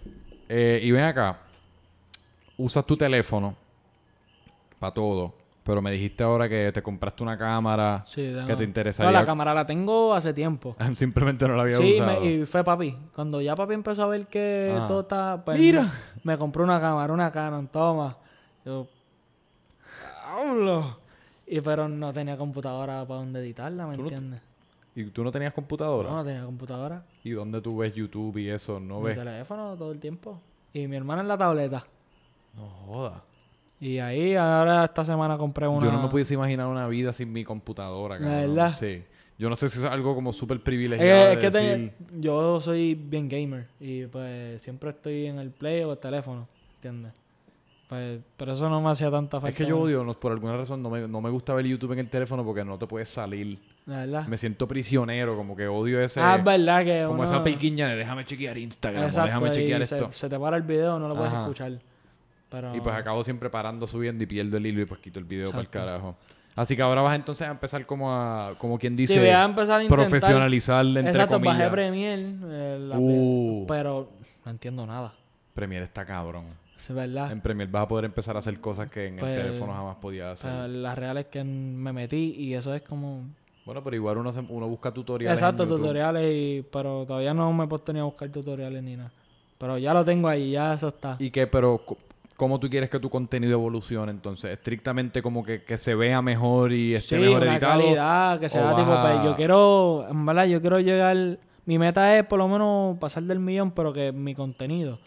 Eh, 0.49 0.79
y 0.81 0.89
ven 0.91 1.03
acá. 1.03 1.37
Usas 2.57 2.83
tu 2.85 2.97
teléfono 2.97 3.55
para 4.79 4.93
todo. 4.93 5.35
Pero 5.63 5.81
me 5.83 5.91
dijiste 5.91 6.23
ahora 6.23 6.49
que 6.49 6.71
te 6.71 6.81
compraste 6.81 7.21
una 7.21 7.37
cámara 7.37 8.01
Sí, 8.07 8.21
que 8.47 8.55
te 8.55 8.57
No, 8.57 8.63
interesaría. 8.63 9.11
la 9.11 9.25
cámara 9.25 9.53
la 9.53 9.67
tengo 9.67 10.13
hace 10.15 10.33
tiempo. 10.33 10.75
Simplemente 10.95 11.47
no 11.47 11.55
la 11.55 11.61
había 11.61 11.77
Sí, 11.77 11.93
usado. 12.01 12.19
me- 12.21 12.25
y 12.31 12.45
fue 12.47 12.63
papi. 12.63 12.97
Cuando 13.13 13.41
ya 13.41 13.55
papi 13.55 13.75
empezó 13.75 14.03
a 14.03 14.07
ver 14.07 14.25
que 14.25 14.73
Ajá. 14.75 14.87
todo 14.87 15.01
está... 15.01 15.41
pues, 15.45 15.59
Mira. 15.59 15.83
Me, 16.23 16.33
me 16.33 16.37
compró 16.39 16.63
una 16.63 16.81
cámara, 16.81 17.13
una 17.13 17.31
Canon, 17.31 17.67
toma. 17.67 18.17
Yo... 18.65 18.87
¡Hablo! 20.25 20.97
Y 21.47 21.61
pero 21.61 21.87
no 21.89 22.13
tenía 22.13 22.37
computadora 22.37 23.05
para 23.07 23.19
donde 23.21 23.39
editarla, 23.39 23.87
¿me 23.87 23.97
no- 23.97 24.03
entiendes? 24.03 24.41
¿Y 24.95 25.05
tú 25.05 25.23
no 25.23 25.31
tenías 25.31 25.53
computadora? 25.53 26.09
No, 26.09 26.17
no 26.17 26.25
tenía 26.25 26.43
computadora. 26.43 27.03
¿Y 27.23 27.31
dónde 27.31 27.61
tú 27.61 27.77
ves 27.77 27.93
YouTube 27.93 28.37
y 28.37 28.49
eso? 28.49 28.79
¿No 28.79 28.99
Mi 28.99 29.07
ves? 29.07 29.17
teléfono 29.17 29.75
todo 29.77 29.91
el 29.91 29.99
tiempo. 29.99 30.39
Y 30.73 30.87
mi 30.87 30.95
hermana 30.97 31.21
en 31.21 31.27
la 31.27 31.37
tableta. 31.37 31.85
No 32.55 32.67
joda. 32.67 33.23
Y 33.79 33.99
ahí 33.99 34.35
ahora 34.35 34.83
esta 34.85 35.05
semana 35.05 35.37
compré 35.37 35.67
una... 35.67 35.85
Yo 35.85 35.91
no 35.91 36.03
me 36.03 36.09
pudiese 36.09 36.33
imaginar 36.33 36.67
una 36.67 36.87
vida 36.87 37.13
sin 37.13 37.31
mi 37.31 37.43
computadora, 37.45 38.15
¿De 38.15 38.21
cabrón. 38.25 38.55
verdad? 38.55 38.75
Sí. 38.77 39.03
Yo 39.37 39.49
no 39.49 39.55
sé 39.55 39.69
si 39.69 39.79
es 39.79 39.85
algo 39.85 40.13
como 40.15 40.33
súper 40.33 40.61
privilegiado 40.61 41.21
que, 41.21 41.27
de 41.27 41.33
es 41.33 41.39
que 41.39 41.51
te- 41.51 41.65
decir... 41.77 41.93
yo 42.19 42.59
soy 42.59 42.93
bien 42.95 43.29
gamer 43.29 43.67
y 43.79 44.05
pues 44.07 44.61
siempre 44.61 44.89
estoy 44.89 45.27
en 45.27 45.39
el 45.39 45.51
play 45.51 45.81
o 45.83 45.93
el 45.93 45.97
teléfono, 45.97 46.45
¿entiendes? 46.75 47.13
Pues, 47.89 48.19
pero 48.37 48.53
eso 48.53 48.69
no 48.69 48.81
me 48.81 48.91
hacía 48.91 49.09
tanta 49.09 49.41
falta. 49.41 49.49
Es 49.49 49.55
que 49.55 49.65
yo 49.65 49.79
odio, 49.79 50.03
no, 50.03 50.13
por 50.13 50.31
alguna 50.31 50.55
razón, 50.55 50.83
no 50.83 50.91
me, 50.91 51.07
no 51.07 51.21
me 51.21 51.31
gusta 51.31 51.55
ver 51.55 51.65
YouTube 51.65 51.93
en 51.93 51.99
el 51.99 52.09
teléfono 52.09 52.45
porque 52.45 52.63
no 52.63 52.77
te 52.77 52.85
puedes 52.85 53.09
salir. 53.09 53.57
La 53.87 53.97
verdad. 54.05 54.27
Me 54.27 54.37
siento 54.37 54.67
prisionero, 54.67 55.35
como 55.35 55.55
que 55.55 55.67
odio 55.67 55.99
ese... 55.99 56.21
ah, 56.21 56.35
es 56.37 56.43
verdad 56.43 56.83
que 56.85 57.01
como 57.07 57.15
uno- 57.15 57.23
esa 57.23 57.41
pequiña 57.41 57.87
de 57.87 57.95
déjame 57.95 58.25
chequear 58.25 58.59
Instagram, 58.59 59.05
o 59.09 59.23
déjame 59.23 59.51
chequear 59.51 59.81
esto. 59.81 60.11
se 60.11 60.29
te 60.29 60.37
para 60.37 60.57
el 60.57 60.61
video, 60.63 60.99
no 60.99 61.07
lo 61.07 61.15
puedes 61.15 61.31
Ajá. 61.33 61.41
escuchar. 61.41 61.79
Pero... 62.51 62.75
Y 62.75 62.79
pues 62.81 62.93
acabo 62.95 63.23
siempre 63.23 63.49
parando, 63.49 63.87
subiendo 63.87 64.23
y 64.23 64.27
pierdo 64.27 64.57
el 64.57 64.65
hilo 64.67 64.81
y 64.81 64.85
pues 64.85 64.99
quito 64.99 65.17
el 65.17 65.25
video 65.25 65.49
para 65.49 65.61
el 65.61 65.69
carajo. 65.69 66.15
Así 66.55 66.75
que 66.75 66.83
ahora 66.83 67.01
vas 67.01 67.15
entonces 67.15 67.47
a 67.47 67.51
empezar 67.51 67.85
como 67.87 68.11
a, 68.13 68.53
como 68.59 68.77
quien 68.77 68.95
dice, 68.95 69.17
voy 69.17 69.29
a 69.29 69.43
empezar 69.45 69.79
a 69.79 69.83
intentar... 69.83 70.07
profesionalizarle 70.09 70.99
entre 70.99 71.11
Exacto, 71.13 71.35
comillas. 71.35 71.57
bajé 71.57 71.69
Premiere, 71.71 72.35
eh, 72.43 72.91
Uh. 72.95 73.65
pero 73.67 74.11
no 74.45 74.51
entiendo 74.51 74.85
nada. 74.85 75.13
Premiere 75.55 75.85
está 75.85 76.05
cabrón. 76.05 76.45
Verdad. 76.87 77.31
En 77.31 77.41
Premiere 77.41 77.71
vas 77.71 77.83
a 77.83 77.87
poder 77.87 78.05
empezar 78.05 78.35
a 78.35 78.39
hacer 78.39 78.59
cosas 78.59 78.89
que 78.89 79.07
en 79.07 79.15
Ah. 79.15 79.21
Pues, 79.21 79.37
el 79.37 79.43
teléfono 79.45 79.73
jamás 79.73 79.95
podías 79.97 80.33
hacer. 80.39 80.49
Sea, 80.51 80.67
la 80.67 80.95
real 80.95 81.17
es 81.17 81.25
que 81.27 81.43
me 81.43 81.91
metí 81.93 82.35
y 82.37 82.53
eso 82.53 82.73
es 82.73 82.81
como... 82.83 83.23
bueno, 83.65 83.83
pero 83.83 83.95
igual 83.95 84.17
uno, 84.17 84.31
se- 84.33 84.39
uno 84.47 84.67
busca 84.67 84.91
tutoriales 84.91 85.39
Exacto, 85.39 85.67
tutoriales, 85.67 86.31
y, 86.31 86.65
pero 86.71 87.05
todavía 87.05 87.33
no 87.33 87.51
me 87.53 87.65
he 87.65 87.67
puesto 87.67 87.91
ni 87.93 87.99
a 87.99 88.03
buscar 88.03 88.29
tutoriales 88.29 88.81
ni 88.81 88.95
nada. 88.95 89.11
Pero 89.57 89.77
ya 89.77 89.93
lo 89.93 90.03
tengo 90.05 90.27
ahí, 90.29 90.51
ya 90.51 90.73
eso 90.73 90.87
está. 90.87 91.17
¿Y 91.19 91.29
qué? 91.31 91.45
Pero, 91.45 91.81
¿cómo 92.37 92.59
tú 92.59 92.69
quieres 92.69 92.89
que 92.89 92.97
tu 92.99 93.09
contenido 93.09 93.51
evolucione 93.53 94.09
entonces? 94.11 94.51
¿Estrictamente 94.53 95.21
como 95.21 95.43
que, 95.43 95.63
que 95.63 95.77
se 95.77 95.93
vea 95.95 96.21
mejor 96.21 96.71
y 96.71 96.95
esté 96.95 97.17
sí, 97.17 97.21
mejor 97.21 97.41
una 97.43 97.51
editado? 97.53 97.81
calidad, 97.81 98.39
que 98.39 98.45
o 98.45 98.49
sea 98.49 98.75
tipo... 98.75 98.91
a- 98.93 99.01
pues, 99.01 99.23
yo 99.25 99.35
quiero, 99.35 100.07
en 100.09 100.25
verdad, 100.25 100.45
yo 100.45 100.61
quiero 100.61 100.79
llegar... 100.79 101.37
Mi 101.65 101.77
meta 101.77 102.17
es 102.17 102.25
por 102.25 102.39
lo 102.39 102.47
menos 102.47 102.97
pasar 102.97 103.21
del 103.23 103.37
millón, 103.39 103.69
pero 103.71 103.93
que 103.93 104.11
mi 104.11 104.33
contenido 104.33 104.97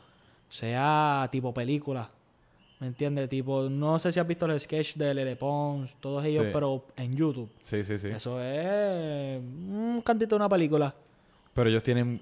sea 0.53 1.29
tipo 1.33 1.53
película. 1.55 2.11
¿Me 2.79 2.89
entiendes? 2.89 3.29
Tipo, 3.29 3.69
no 3.71 3.99
sé 4.01 4.11
si 4.13 4.19
has 4.19 4.27
visto 4.27 4.47
los 4.47 4.61
sketches 4.63 4.99
de 4.99 5.15
Lele 5.15 5.37
Pons, 5.37 5.95
todos 6.01 6.25
ellos, 6.25 6.45
Sí. 6.47 6.51
pero 6.53 6.85
en 6.97 7.17
YouTube. 7.17 7.49
Sí, 7.61 7.85
sí, 7.85 7.97
sí. 7.99 8.09
Eso 8.09 8.43
es 8.43 9.39
un 9.41 10.03
cantito 10.05 10.35
de 10.35 10.37
una 10.37 10.49
película. 10.49 10.93
Pero 11.55 11.71
ellos 11.71 11.83
tienen 11.85 12.21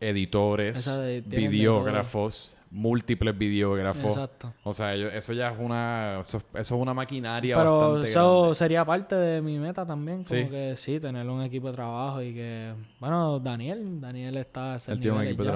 editores, 0.00 0.84
de- 0.84 1.22
tienen 1.22 1.50
videógrafos, 1.52 2.56
múltiples 2.72 3.36
videógrafos. 3.38 4.16
Exacto. 4.16 4.52
O 4.64 4.72
sea, 4.72 4.94
ellos- 4.94 5.12
eso 5.14 5.32
ya 5.32 5.50
es 5.52 5.58
una... 5.60 6.18
Eso, 6.22 6.38
eso 6.54 6.74
es 6.74 6.80
una 6.82 6.94
maquinaria 6.94 7.56
Pero 7.56 7.78
bastante 7.78 8.10
eso 8.10 8.38
grande. 8.40 8.54
sería 8.56 8.84
parte 8.84 9.14
de 9.14 9.40
mi 9.42 9.58
meta 9.58 9.86
también, 9.86 10.24
como 10.24 10.40
Sí. 10.40 10.48
que 10.48 10.74
sí, 10.76 10.98
tener 10.98 11.28
un 11.28 11.42
equipo 11.42 11.68
de 11.68 11.74
trabajo 11.74 12.20
y 12.22 12.32
que, 12.34 12.72
bueno, 12.98 13.38
Daniel, 13.38 14.00
Daniel 14.00 14.36
está 14.38 14.74
Él 14.88 15.00
tiene 15.00 15.16
un 15.18 15.22
equipo 15.24 15.44
de 15.44 15.50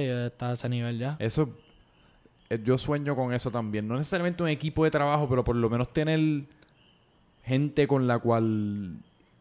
ya. 0.00 0.26
está 0.26 0.50
a 0.50 0.52
ese 0.54 0.68
nivel 0.68 0.98
ya. 0.98 1.16
Eso... 1.18 1.48
eh, 2.50 2.60
Yo 2.64 2.78
sueño 2.78 3.14
con 3.16 3.32
eso 3.32 3.50
también. 3.50 3.86
No 3.88 3.96
necesariamente 3.96 4.42
un 4.42 4.48
equipo 4.48 4.84
de 4.84 4.90
trabajo, 4.90 5.28
pero 5.28 5.42
por 5.44 5.56
lo 5.56 5.68
menos 5.70 5.90
tener 5.92 6.20
gente 7.44 7.86
con 7.86 8.06
la 8.06 8.18
cual 8.18 8.96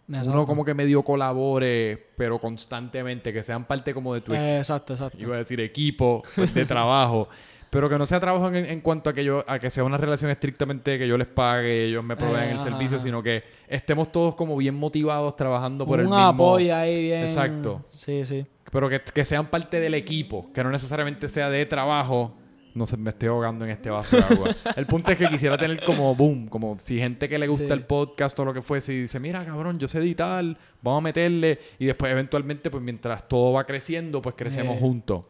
uno 0.08 0.18
Exacto. 0.18 0.45
como 0.45 0.66
que 0.66 0.74
medio 0.74 1.04
colabore, 1.04 2.08
pero 2.18 2.39
constantemente, 2.39 3.32
que 3.32 3.43
sean 3.43 3.66
parte 3.66 3.93
como 3.93 4.14
de 4.14 4.22
tu 4.22 4.34
equipo. 4.34 4.45
Eh, 4.49 4.58
exacto, 4.58 4.93
exacto. 4.93 5.18
Iba 5.22 5.36
a 5.36 5.38
decir 5.39 5.60
equipo 5.62 6.24
pues, 6.36 6.54
de 6.54 6.66
trabajo. 6.66 7.30
Pero 7.72 7.88
que 7.88 7.97
no 7.97 8.06
sea 8.06 8.20
trabajo 8.20 8.49
en, 8.49 8.66
en 8.66 8.82
cuanto 8.82 9.10
a 9.10 9.14
que 9.14 9.24
yo, 9.24 9.45
a 9.47 9.58
que 9.58 9.70
sea 9.70 9.86
una 9.86 9.95
relación 9.95 10.30
estrictamente 10.30 10.99
que 10.99 11.08
yo 11.08 11.18
les 11.18 11.28
pague, 11.28 11.86
ellos 11.86 12.04
me 12.04 12.18
provean 12.18 12.43
Eh, 12.49 12.52
el 12.52 12.56
ajá, 12.58 12.66
servicio, 12.66 12.97
ajá. 12.97 13.06
sino 13.06 13.24
que 13.24 13.45
estemos 13.70 14.12
todos 14.12 14.36
como 14.36 14.58
bien 14.58 14.76
motivados 14.76 15.38
trabajando 15.38 15.86
por 15.86 16.02
el 16.02 16.08
mismo. 16.08 16.20
apoyo 16.20 16.76
ahí 16.76 17.04
bien. 17.04 17.22
Exacto. 17.22 17.86
Sí, 17.88 18.26
sí. 18.26 18.45
Pero 18.72 18.89
que, 18.89 19.01
que 19.01 19.26
sean 19.26 19.47
parte 19.47 19.80
del 19.80 19.93
equipo, 19.93 20.51
que 20.53 20.63
no 20.63 20.72
necesariamente 20.72 21.30
sea 21.30 21.49
de 21.49 21.65
trabajo. 21.65 22.38
No 22.74 22.88
sé, 22.88 22.95
me 22.95 23.09
estoy 23.09 23.28
ahogando 23.28 23.65
en 23.65 23.72
este 23.72 23.89
vaso 23.89 24.15
de 24.15 24.24
agua. 24.24 24.55
el 24.78 24.86
punto 24.86 25.11
es 25.11 25.17
que 25.17 25.28
quisiera 25.28 25.57
tener 25.57 25.84
como 25.84 26.15
boom, 26.15 26.47
como 26.47 26.80
si 26.80 26.97
gente 26.97 27.28
que 27.28 27.38
le 27.38 27.45
gusta 27.47 27.67
Sí. 27.67 27.74
el 27.74 27.84
podcast 27.86 28.39
o 28.39 28.45
lo 28.45 28.53
que 28.53 28.61
fuese 28.61 28.93
y 28.93 29.01
dice, 29.01 29.19
mira 29.19 29.43
cabrón, 29.43 29.78
yo 29.78 29.89
sé 29.89 29.97
editar, 29.97 30.45
vamos 30.82 30.99
a 30.99 31.01
meterle. 31.01 31.59
Y 31.80 31.86
después 31.88 32.09
eventualmente, 32.13 32.69
pues 32.72 32.82
mientras 32.82 33.28
todo 33.28 33.51
va 33.51 33.65
creciendo, 33.65 34.22
pues 34.22 34.36
crecemos 34.38 34.78
Eh, 34.78 34.80
juntos. 34.80 35.26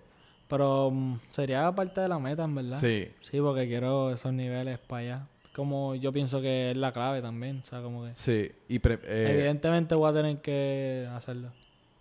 Pero 0.47 0.91
mm, 0.91 1.17
sería 1.31 1.71
parte 1.73 2.01
de 2.01 2.07
la 2.09 2.19
meta, 2.19 2.43
en 2.43 2.53
verdad. 2.53 2.77
Sí. 2.77 3.07
Sí, 3.21 3.39
porque 3.39 3.67
quiero 3.67 4.11
esos 4.11 4.31
niveles 4.33 4.77
para 4.77 4.99
allá. 5.01 5.27
Como 5.55 5.95
yo 5.95 6.13
pienso 6.13 6.41
que 6.41 6.69
es 6.71 6.77
la 6.77 6.91
clave 6.91 7.23
también. 7.23 7.63
O 7.63 7.65
sea, 7.65 7.81
como 7.81 8.05
que... 8.05 8.13
Sí, 8.13 8.51
y 8.69 8.77
pre- 8.77 8.99
eh, 9.03 9.27
Evidentemente 9.33 9.95
voy 9.95 10.11
a 10.11 10.13
tener 10.13 10.37
que 10.41 11.07
hacerlo. 11.15 11.49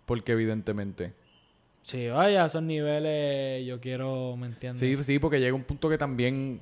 porque 0.05 0.33
evidentemente. 0.33 1.13
Sí, 1.83 2.07
vaya, 2.07 2.45
esos 2.45 2.63
niveles 2.63 3.65
yo 3.65 3.79
quiero, 3.79 4.35
¿me 4.37 4.47
entiendes? 4.47 4.79
Sí, 4.79 5.03
sí, 5.03 5.19
porque 5.19 5.39
llega 5.39 5.55
un 5.55 5.63
punto 5.63 5.89
que 5.89 5.97
también... 5.97 6.61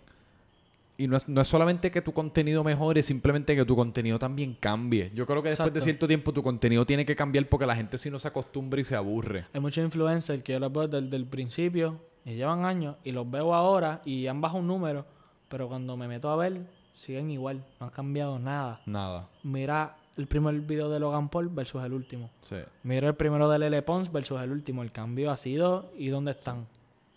Y 0.98 1.08
no 1.08 1.16
es, 1.16 1.30
no 1.30 1.40
es 1.40 1.48
solamente 1.48 1.92
que 1.92 2.02
tu 2.02 2.12
contenido 2.12 2.62
mejore, 2.62 3.02
simplemente 3.04 3.56
que 3.56 3.64
tu 3.64 3.74
contenido 3.74 4.20
también 4.20 4.58
cambie. 4.60 5.12
Yo 5.16 5.26
creo 5.26 5.42
que 5.42 5.50
después 5.50 5.74
de 5.74 5.80
cierto 5.80 6.08
tiempo 6.10 6.34
tu 6.34 6.44
contenido 6.44 6.86
tiene 6.86 7.06
que 7.06 7.16
cambiar 7.16 7.48
porque 7.48 7.66
la 7.66 7.74
gente 7.74 7.98
si 7.98 8.10
no 8.10 8.20
se 8.20 8.28
acostumbra 8.28 8.82
y 8.82 8.84
se 8.84 8.98
aburre. 8.98 9.46
Hay 9.54 9.62
muchos 9.62 9.82
influencers 9.82 10.44
que 10.44 10.52
yo 10.52 10.60
los 10.60 10.74
veo 10.74 10.90
desde 10.90 11.16
el 11.16 11.26
principio 11.26 12.02
y 12.26 12.34
llevan 12.34 12.66
años 12.66 12.98
y 13.06 13.14
los 13.14 13.32
veo 13.32 13.54
ahora 13.54 14.02
y 14.04 14.28
han 14.28 14.42
bajado 14.42 14.60
un 14.60 14.68
número, 14.68 15.06
pero 15.48 15.70
cuando 15.70 15.96
me 15.96 16.10
meto 16.10 16.30
a 16.30 16.36
ver, 16.36 16.64
siguen 16.96 17.32
igual, 17.32 17.64
no 17.80 17.86
han 17.86 17.94
cambiado 17.94 18.38
nada. 18.38 18.82
Nada. 18.86 19.30
Mira 19.44 19.96
el 20.18 20.28
primer 20.28 20.60
video 20.62 20.90
de 20.90 21.00
Logan 21.00 21.30
Paul 21.30 21.50
versus 21.50 21.84
el 21.84 21.94
último. 21.94 22.30
Sí. 22.42 22.58
Mira 22.84 23.08
el 23.08 23.16
primero 23.16 23.50
de 23.50 23.60
Lele 23.60 23.82
Pons 23.82 24.12
versus 24.12 24.42
el 24.42 24.52
último. 24.52 24.84
El 24.84 24.92
cambio 24.92 25.32
ha 25.32 25.38
sido 25.38 25.92
¿y 25.98 26.10
dónde 26.10 26.32
están? 26.32 26.68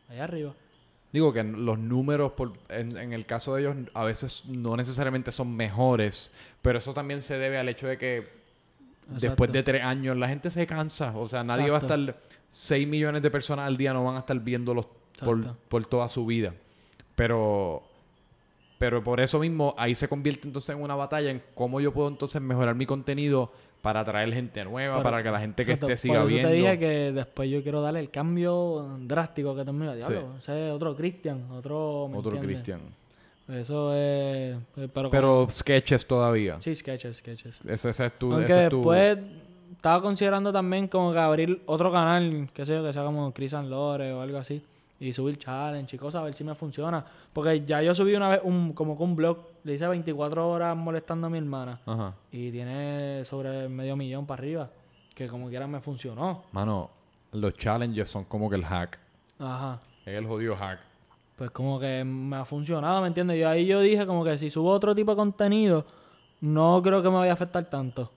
Allá 0.08 0.24
arriba. 0.24 0.54
Digo 1.12 1.32
que 1.32 1.44
los 1.44 1.78
números, 1.78 2.32
por, 2.32 2.52
en, 2.70 2.96
en 2.96 3.12
el 3.12 3.26
caso 3.26 3.54
de 3.54 3.62
ellos, 3.62 3.76
a 3.92 4.04
veces 4.04 4.44
no 4.46 4.76
necesariamente 4.76 5.30
son 5.30 5.54
mejores, 5.54 6.32
pero 6.62 6.78
eso 6.78 6.94
también 6.94 7.20
se 7.20 7.36
debe 7.36 7.58
al 7.58 7.68
hecho 7.68 7.86
de 7.86 7.98
que 7.98 8.28
después 9.08 9.52
de 9.52 9.62
tres 9.62 9.82
años 9.82 10.16
la 10.16 10.28
gente 10.28 10.50
se 10.50 10.66
cansa. 10.66 11.16
O 11.16 11.28
sea, 11.28 11.44
nadie 11.44 11.70
va 11.70 11.78
a 11.78 11.80
estar, 11.80 12.16
6 12.48 12.86
millones 12.88 13.22
de 13.22 13.30
personas 13.30 13.66
al 13.66 13.76
día 13.76 13.92
no 13.92 14.04
van 14.04 14.16
a 14.16 14.20
estar 14.20 14.38
viéndolos 14.38 14.86
por, 15.22 15.54
por 15.56 15.86
toda 15.86 16.08
su 16.08 16.26
vida. 16.26 16.54
Pero 17.14 17.82
Pero 18.82 19.04
por 19.04 19.20
eso 19.20 19.38
mismo, 19.38 19.74
ahí 19.78 19.94
se 19.94 20.08
convierte 20.08 20.48
entonces 20.48 20.74
en 20.74 20.82
una 20.82 20.96
batalla 20.96 21.30
en 21.30 21.40
cómo 21.54 21.80
yo 21.80 21.92
puedo 21.92 22.08
entonces 22.08 22.42
mejorar 22.42 22.74
mi 22.74 22.84
contenido 22.84 23.52
para 23.80 24.00
atraer 24.00 24.32
gente 24.34 24.64
nueva, 24.64 24.94
Pero- 24.96 25.04
para 25.04 25.22
que 25.22 25.30
la 25.30 25.38
gente 25.38 25.64
que 25.64 25.72
esté 25.74 25.96
siga 25.96 26.14
por 26.22 26.22
eso 26.22 26.28
viendo. 26.28 26.48
te 26.48 26.54
dije 26.56 26.78
que 26.80 27.12
después 27.12 27.48
yo 27.48 27.62
quiero 27.62 27.80
darle 27.80 28.00
el 28.00 28.10
cambio 28.10 28.88
drástico 29.02 29.54
que 29.54 29.64
termina. 29.64 29.94
Diablo, 29.94 30.20
Sí. 30.20 30.38
ese 30.42 30.66
es 30.68 30.72
otro 30.74 30.96
Cristian, 30.96 31.48
otro... 31.52 32.08
¿me 32.10 32.18
Otro 32.18 32.32
entiendes? 32.36 32.56
Cristian. 32.64 32.80
Eso 33.60 33.92
es... 33.94 34.56
eh, 34.78 34.88
Pero, 35.10 35.46
sketches 35.48 36.04
todavía. 36.06 36.58
Sí, 36.60 36.74
sketches, 36.74 37.18
sketches. 37.18 37.60
Ese, 37.64 37.90
ese 37.90 38.06
es 38.06 38.18
tu... 38.18 38.32
Aunque 38.32 38.52
ese 38.52 38.64
es 38.64 38.68
tu- 38.70 38.76
después 38.78 39.18
estaba 39.76 40.02
considerando 40.02 40.52
también 40.52 40.88
como 40.88 41.12
que 41.12 41.18
abrir 41.20 41.62
otro 41.66 41.92
canal, 41.92 42.48
qué 42.52 42.66
sé 42.66 42.72
yo, 42.74 42.84
que 42.84 42.92
sea 42.92 43.04
como 43.04 43.32
Chris 43.32 43.54
and 43.54 43.68
Lore 43.70 44.12
o 44.12 44.20
algo 44.22 44.38
así. 44.38 44.60
Y 45.02 45.12
subir 45.12 45.36
challenge 45.36 45.96
y 45.96 45.98
cosas, 45.98 46.20
a 46.20 46.24
ver 46.24 46.32
si 46.32 46.44
me 46.44 46.54
funciona. 46.54 47.04
Porque 47.32 47.64
ya 47.64 47.82
yo 47.82 47.92
subí 47.92 48.14
una 48.14 48.28
vez 48.28 48.40
un, 48.44 48.72
como 48.72 48.96
que 48.96 49.02
un 49.02 49.16
blog, 49.16 49.36
le 49.64 49.74
hice 49.74 49.88
24 49.88 50.48
horas 50.48 50.76
molestando 50.76 51.26
a 51.26 51.30
mi 51.30 51.38
hermana. 51.38 51.80
Ajá. 51.84 52.14
Y 52.30 52.52
tiene 52.52 53.24
sobre 53.24 53.68
medio 53.68 53.96
millón 53.96 54.26
para 54.26 54.40
arriba. 54.40 54.70
Que 55.12 55.26
como 55.26 55.48
quiera 55.48 55.66
me 55.66 55.80
funcionó. 55.80 56.44
Mano, 56.52 56.88
los 57.32 57.52
challenges 57.54 58.08
son 58.08 58.26
como 58.26 58.48
que 58.48 58.54
el 58.54 58.64
hack. 58.64 59.00
Ajá. 59.40 59.80
Es 60.06 60.14
el 60.14 60.24
jodido 60.24 60.54
hack. 60.54 60.78
Pues 61.34 61.50
como 61.50 61.80
que 61.80 62.04
me 62.04 62.36
ha 62.36 62.44
funcionado, 62.44 63.00
¿me 63.00 63.08
entiendes? 63.08 63.38
Y 63.38 63.42
ahí 63.42 63.66
yo 63.66 63.80
dije 63.80 64.06
como 64.06 64.22
que 64.22 64.38
si 64.38 64.50
subo 64.50 64.70
otro 64.70 64.94
tipo 64.94 65.10
de 65.10 65.16
contenido, 65.16 65.84
no 66.40 66.80
creo 66.80 67.02
que 67.02 67.08
me 67.08 67.16
vaya 67.16 67.32
a 67.32 67.34
afectar 67.34 67.64
tanto. 67.64 68.12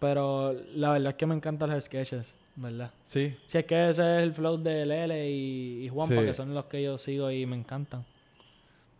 Pero 0.00 0.52
la 0.74 0.90
verdad 0.90 1.10
es 1.10 1.14
que 1.14 1.26
me 1.26 1.36
encantan 1.36 1.70
los 1.70 1.84
sketches, 1.84 2.36
¿verdad? 2.60 2.92
Sí. 3.04 3.36
Si 3.46 3.58
es 3.58 3.64
que 3.64 3.90
ese 3.90 4.16
es 4.18 4.22
el 4.22 4.32
flow 4.32 4.56
de 4.58 4.84
Lele 4.84 5.30
y, 5.30 5.84
y 5.84 5.88
Juanpa, 5.88 6.16
Sí. 6.16 6.24
que 6.26 6.34
son 6.34 6.52
los 6.54 6.64
que 6.66 6.82
yo 6.82 6.98
sigo 6.98 7.30
y 7.30 7.46
me 7.46 7.56
encantan. 7.56 8.04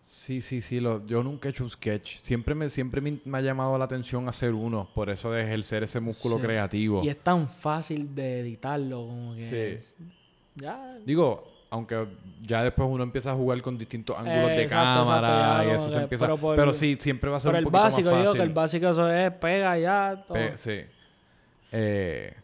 Sí, 0.01 0.41
sí, 0.41 0.63
sí. 0.63 0.81
Lo, 0.81 1.05
yo 1.07 1.23
nunca 1.23 1.49
he 1.49 1.51
hecho 1.51 1.65
un 1.65 1.71
sketch. 1.71 2.21
Siempre 2.23 2.55
me, 2.55 2.71
siempre 2.71 3.01
me, 3.01 3.19
me 3.25 3.39
ha 3.39 3.41
llamado 3.43 3.77
la 3.77 3.85
atención 3.85 4.27
hacer 4.29 4.55
uno. 4.55 4.89
Por 4.95 5.11
eso 5.11 5.31
de 5.33 5.43
ejercer 5.43 5.83
ese 5.83 6.01
músculo 6.01 6.37
Sí. 6.37 6.43
creativo. 6.43 7.03
Y 7.05 7.09
es 7.11 7.19
tan 7.19 7.49
fácil 7.49 8.15
de 8.15 8.41
editarlo, 8.41 9.07
como 9.07 9.35
que... 9.35 9.83
Sí. 9.99 10.05
Ya... 10.55 10.97
Digo, 11.05 11.53
aunque 11.71 12.07
ya 12.41 12.63
después 12.63 12.89
uno 12.91 13.03
empieza 13.03 13.33
a 13.33 13.35
jugar 13.35 13.61
con 13.61 13.77
distintos 13.77 14.17
ángulos 14.17 14.51
Eh, 14.51 14.55
de 14.55 14.63
exacto, 14.63 15.05
cámara 15.05 15.29
exacto, 15.29 15.69
y 15.69 15.77
eso 15.77 15.91
se 15.91 16.03
empieza... 16.03 16.27
pero 16.27 16.57
Pero, 16.57 16.73
sí, 16.73 16.97
siempre 16.99 17.29
va 17.29 17.37
a 17.37 17.41
ser 17.41 17.51
un 17.51 17.57
el 17.57 17.65
poquito 17.65 17.79
básico, 17.83 18.03
más 18.05 18.13
yo 18.13 18.19
digo 18.19 18.25
fácil. 18.31 18.41
que 18.41 18.47
el 18.47 18.55
básico 18.55 18.89
eso 18.89 19.11
es 19.13 19.33
pega 19.33 19.79
ya, 19.79 20.25
todo. 20.27 20.35
Pe- 20.39 20.57
sí. 20.57 20.81
Eh, 21.71 22.35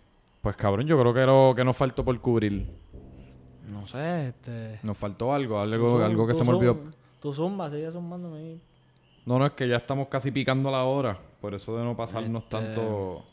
pues 0.44 0.56
cabrón, 0.56 0.86
yo 0.86 1.00
creo 1.00 1.12
que, 1.14 1.24
lo, 1.26 1.54
que 1.56 1.64
nos 1.64 1.74
faltó 1.76 2.04
por 2.04 2.20
cubrir. 2.20 2.70
No 3.68 3.86
sé, 3.88 4.28
este... 4.28 4.78
Nos 4.82 4.96
faltó 4.96 5.32
algo, 5.32 5.58
algo, 5.58 5.98
algo 6.04 6.26
que 6.26 6.34
se 6.34 6.44
me 6.44 6.50
olvidó. 6.50 6.78
Tu 7.18 7.32
zumba, 7.32 7.70
sigue 7.70 7.90
zumbándome 7.90 8.38
ahí. 8.38 8.60
No, 9.24 9.38
no, 9.38 9.46
es 9.46 9.52
que 9.52 9.66
ya 9.66 9.76
estamos 9.76 10.08
casi 10.08 10.30
picando 10.30 10.70
la 10.70 10.84
hora. 10.84 11.18
Por 11.40 11.54
eso 11.54 11.76
de 11.78 11.82
no 11.82 11.96
pasarnos 11.96 12.42
Este- 12.44 12.56
tanto... 12.56 13.24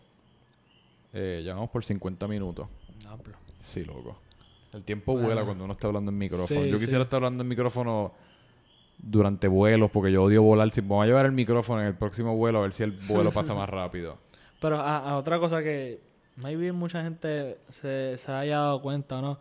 Eh, 1.13 1.43
ya 1.45 1.53
vamos 1.53 1.69
por 1.69 1.83
50 1.83 2.25
minutos. 2.29 2.65
No, 3.03 3.17
pero- 3.17 3.37
Sí, 3.61 3.83
loco. 3.83 4.17
El 4.71 4.83
tiempo 4.83 5.11
Bueno. 5.11 5.27
vuela 5.27 5.43
cuando 5.43 5.65
uno 5.65 5.73
está 5.73 5.87
hablando 5.87 6.09
en 6.11 6.17
micrófono. 6.17 6.61
Sí, 6.61 6.69
yo 6.69 6.79
sí. 6.79 6.85
quisiera 6.85 7.03
estar 7.03 7.17
hablando 7.17 7.43
en 7.43 7.49
micrófono 7.49 8.13
durante 8.97 9.49
vuelos 9.49 9.91
porque 9.91 10.13
yo 10.13 10.23
odio 10.23 10.41
volar. 10.41 10.71
Si 10.71 10.79
voy 10.79 11.03
a 11.03 11.07
llevar 11.07 11.25
el 11.25 11.33
micrófono 11.33 11.81
en 11.81 11.87
el 11.87 11.95
próximo 11.95 12.37
vuelo 12.37 12.59
a 12.59 12.61
ver 12.61 12.71
si 12.71 12.83
el 12.83 12.91
vuelo 12.93 13.31
pasa 13.33 13.53
más 13.53 13.69
rápido. 13.69 14.17
Pero 14.61 14.79
a, 14.79 14.97
a 15.09 15.17
otra 15.17 15.37
cosa 15.39 15.61
que 15.61 15.99
maybe 16.35 16.71
mucha 16.71 17.03
gente 17.03 17.57
se, 17.69 18.17
se 18.17 18.31
haya 18.31 18.59
dado 18.59 18.81
cuenta, 18.81 19.21
¿no? 19.21 19.39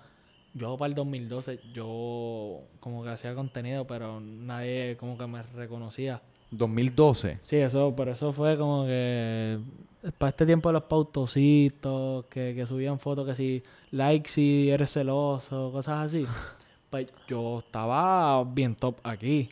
Yo 0.55 0.77
para 0.77 0.89
el 0.89 0.95
2012, 0.95 1.61
yo 1.73 2.63
como 2.81 3.05
que 3.05 3.11
hacía 3.11 3.35
contenido, 3.35 3.87
pero 3.87 4.21
nadie 4.21 4.97
como 4.99 5.17
que 5.17 5.27
me 5.27 5.43
reconocía. 5.43 6.21
2012. 6.51 7.39
Sí, 7.43 7.57
eso, 7.57 7.95
pero 7.97 8.13
eso 8.13 8.33
fue 8.33 8.57
como 8.59 8.85
que 8.85 9.61
para 10.19 10.31
este 10.31 10.47
tiempo 10.47 10.69
de 10.69 10.73
los 10.75 10.85
pautocitos, 10.85 12.25
que, 12.27 12.55
que 12.55 12.67
subían 12.67 12.99
fotos 12.99 13.27
que 13.27 13.35
si 13.35 13.63
like 13.91 14.29
si 14.29 14.71
eres 14.71 14.93
celoso, 14.93 15.71
cosas 15.73 16.07
así. 16.07 16.27
pues 16.91 17.07
yo 17.29 17.61
estaba 17.61 18.43
bien 18.45 18.75
top 18.75 18.97
aquí. 19.05 19.49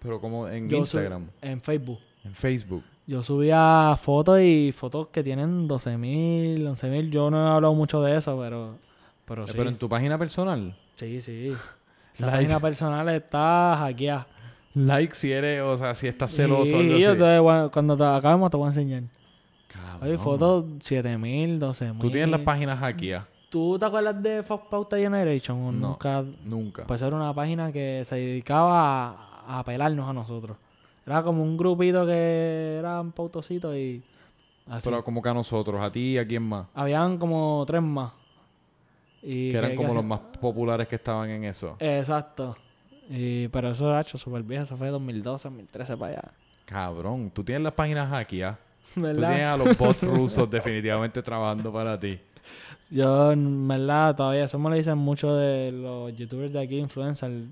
Pero 0.00 0.20
como 0.20 0.46
en 0.48 0.68
Yo 0.68 0.78
Instagram, 0.78 1.30
en 1.40 1.60
Facebook. 1.62 1.98
en 2.24 2.34
Facebook. 2.34 2.84
Yo 3.06 3.22
subía 3.22 3.96
fotos 4.00 4.40
y 4.40 4.72
fotos 4.72 5.08
que 5.08 5.22
tienen 5.22 5.68
12.000, 5.68 6.62
11.000. 6.66 7.10
Yo 7.10 7.30
no 7.30 7.46
he 7.46 7.50
hablado 7.50 7.74
mucho 7.74 8.00
de 8.02 8.16
eso, 8.16 8.38
pero, 8.40 8.76
pero 9.26 9.44
Eh, 9.44 9.48
sí. 9.48 9.52
Pero 9.56 9.68
en 9.68 9.76
tu 9.78 9.88
página 9.88 10.16
personal. 10.18 10.74
Sí, 10.96 11.20
sí. 11.20 11.52
Like. 12.20 12.36
página 12.36 12.60
personal 12.60 13.08
está 13.10 13.76
hackeada. 13.78 14.26
Like 14.74 15.14
si 15.14 15.32
eres, 15.32 15.62
o 15.62 15.76
sea, 15.76 15.94
si 15.94 16.06
estás 16.06 16.32
celoso 16.32 16.80
yo 16.82 17.16
te 17.16 17.24
a- 17.36 17.68
cuando 17.72 17.96
te 17.96 18.04
acabemos 18.04 18.50
te 18.50 18.56
voy 18.56 18.66
a 18.66 18.68
enseñar. 18.70 19.02
Cabrón. 19.68 20.10
Hay 20.10 20.16
fotos 20.16 20.64
7.000, 20.78 21.58
12.000. 21.58 21.98
Tú 22.00 22.10
tienes 22.10 22.30
las 22.30 22.40
páginas 22.40 22.78
¿ah? 22.80 23.26
¿Tú 23.50 23.78
te 23.78 23.84
acuerdas 23.84 24.20
de 24.22 24.42
Fox 24.42 24.64
Pauta 24.70 24.96
Generation? 24.96 25.56
¿O 25.60 25.72
No. 25.72 25.88
Nunca. 25.90 26.24
Nunca. 26.44 26.84
Pues 26.86 27.02
era 27.02 27.14
una 27.14 27.32
página 27.34 27.70
que 27.70 28.02
se 28.04 28.16
dedicaba 28.16 29.10
a, 29.46 29.58
a 29.60 29.64
pelarnos 29.64 30.08
a 30.08 30.12
nosotros. 30.12 30.56
Era 31.06 31.22
como 31.22 31.42
un 31.42 31.56
grupito 31.56 32.06
que 32.06 32.76
eran 32.78 33.12
pautocitos 33.12 33.74
y. 33.76 34.02
Así. 34.66 34.80
Pero 34.88 35.04
como 35.04 35.20
que 35.20 35.28
a 35.28 35.34
nosotros, 35.34 35.80
a 35.82 35.92
ti 35.92 36.12
y 36.12 36.18
a 36.18 36.26
quién 36.26 36.42
más. 36.42 36.66
Habían 36.74 37.18
como 37.18 37.62
tres 37.66 37.82
más. 37.82 38.12
Y 39.22 39.50
Que 39.52 39.58
eran 39.58 39.70
que- 39.70 39.76
como 39.76 39.88
que 39.90 39.94
los 39.96 40.04
más 40.04 40.20
populares 40.40 40.88
que 40.88 40.96
estaban 40.96 41.28
en 41.30 41.44
eso. 41.44 41.76
Exacto. 41.78 42.56
Y, 43.10 43.48
pero 43.48 43.70
eso, 43.70 43.98
hecho 43.98 44.16
súper 44.16 44.42
viejo. 44.42 44.64
Eso 44.64 44.76
fue 44.78 44.88
2012, 44.88 45.48
2013 45.48 45.96
para 45.96 46.12
allá. 46.12 46.22
Cabrón, 46.64 47.30
tú 47.30 47.44
tienes 47.44 47.62
las 47.62 47.74
páginas 47.74 48.10
aquí, 48.12 48.40
¿ah? 48.42 48.58
Tú 48.94 49.00
tienes 49.02 49.16
¿Verdad? 49.20 49.52
a 49.54 49.56
los 49.58 49.76
bots 49.76 50.02
rusos 50.06 50.48
definitivamente 50.48 51.22
trabajando 51.22 51.70
para 51.72 51.98
ti. 52.00 52.18
Yo, 52.90 53.32
en 53.32 53.66
verdad, 53.68 54.14
todavía, 54.16 54.44
eso 54.44 54.58
me 54.58 54.70
lo 54.70 54.76
dicen 54.76 54.96
mucho 54.96 55.34
de 55.34 55.72
los 55.72 56.16
youtubers 56.16 56.52
de 56.52 56.60
aquí, 56.62 56.78
influencers. 56.78 57.44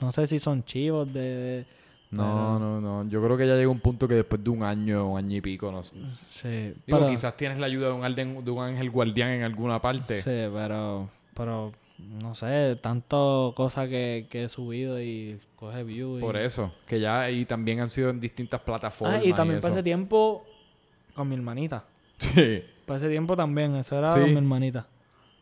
No 0.00 0.10
sé 0.10 0.26
si 0.26 0.38
son 0.40 0.64
chivos 0.64 1.12
de... 1.12 1.20
de- 1.20 1.66
No, 2.10 2.22
Pero- 2.22 2.58
no, 2.58 2.80
no. 3.04 3.10
Yo 3.10 3.22
creo 3.22 3.36
que 3.36 3.46
ya 3.46 3.54
llega 3.56 3.68
un 3.68 3.80
punto 3.80 4.08
que 4.08 4.14
después 4.14 4.42
de 4.42 4.48
un 4.50 4.62
año, 4.62 5.10
un 5.12 5.18
año 5.18 5.36
y 5.36 5.40
pico, 5.42 5.70
no 5.70 5.82
sé. 5.82 5.96
sí, 6.30 6.48
Digo, 6.48 6.74
pero, 7.00 7.08
quizás 7.10 7.36
tienes 7.36 7.58
la 7.58 7.66
ayuda 7.66 7.88
de 7.88 7.92
un, 7.94 8.04
ángel, 8.04 8.44
de 8.44 8.50
un 8.50 8.62
ángel 8.64 8.90
guardián 8.90 9.30
en 9.30 9.42
alguna 9.42 9.80
parte. 9.80 10.22
Sí, 10.22 10.30
pero, 10.54 11.10
pero, 11.34 11.72
no 11.98 12.34
sé, 12.34 12.76
tanto 12.80 13.52
cosas 13.56 13.88
que, 13.88 14.26
que 14.30 14.44
he 14.44 14.48
subido 14.48 15.00
y 15.02 15.38
coge 15.56 15.84
views. 15.84 16.18
y- 16.18 16.22
Por 16.22 16.36
eso. 16.38 16.72
Que 16.86 16.98
ya 16.98 17.20
ahí 17.20 17.44
también 17.44 17.80
han 17.80 17.90
sido 17.90 18.08
en 18.08 18.20
distintas 18.20 18.60
plataformas. 18.60 19.20
Ah, 19.22 19.24
y 19.26 19.32
también 19.34 19.58
ese 19.58 19.82
tiempo 19.82 20.44
con 21.14 21.28
mi 21.28 21.34
hermanita. 21.34 21.84
Sí. 22.18 22.62
Ese 22.88 23.08
tiempo 23.10 23.36
también, 23.36 23.76
eso 23.76 23.96
era 23.98 24.12
Sí. 24.14 24.20
con 24.20 24.30
mi 24.30 24.36
hermanita. 24.38 24.86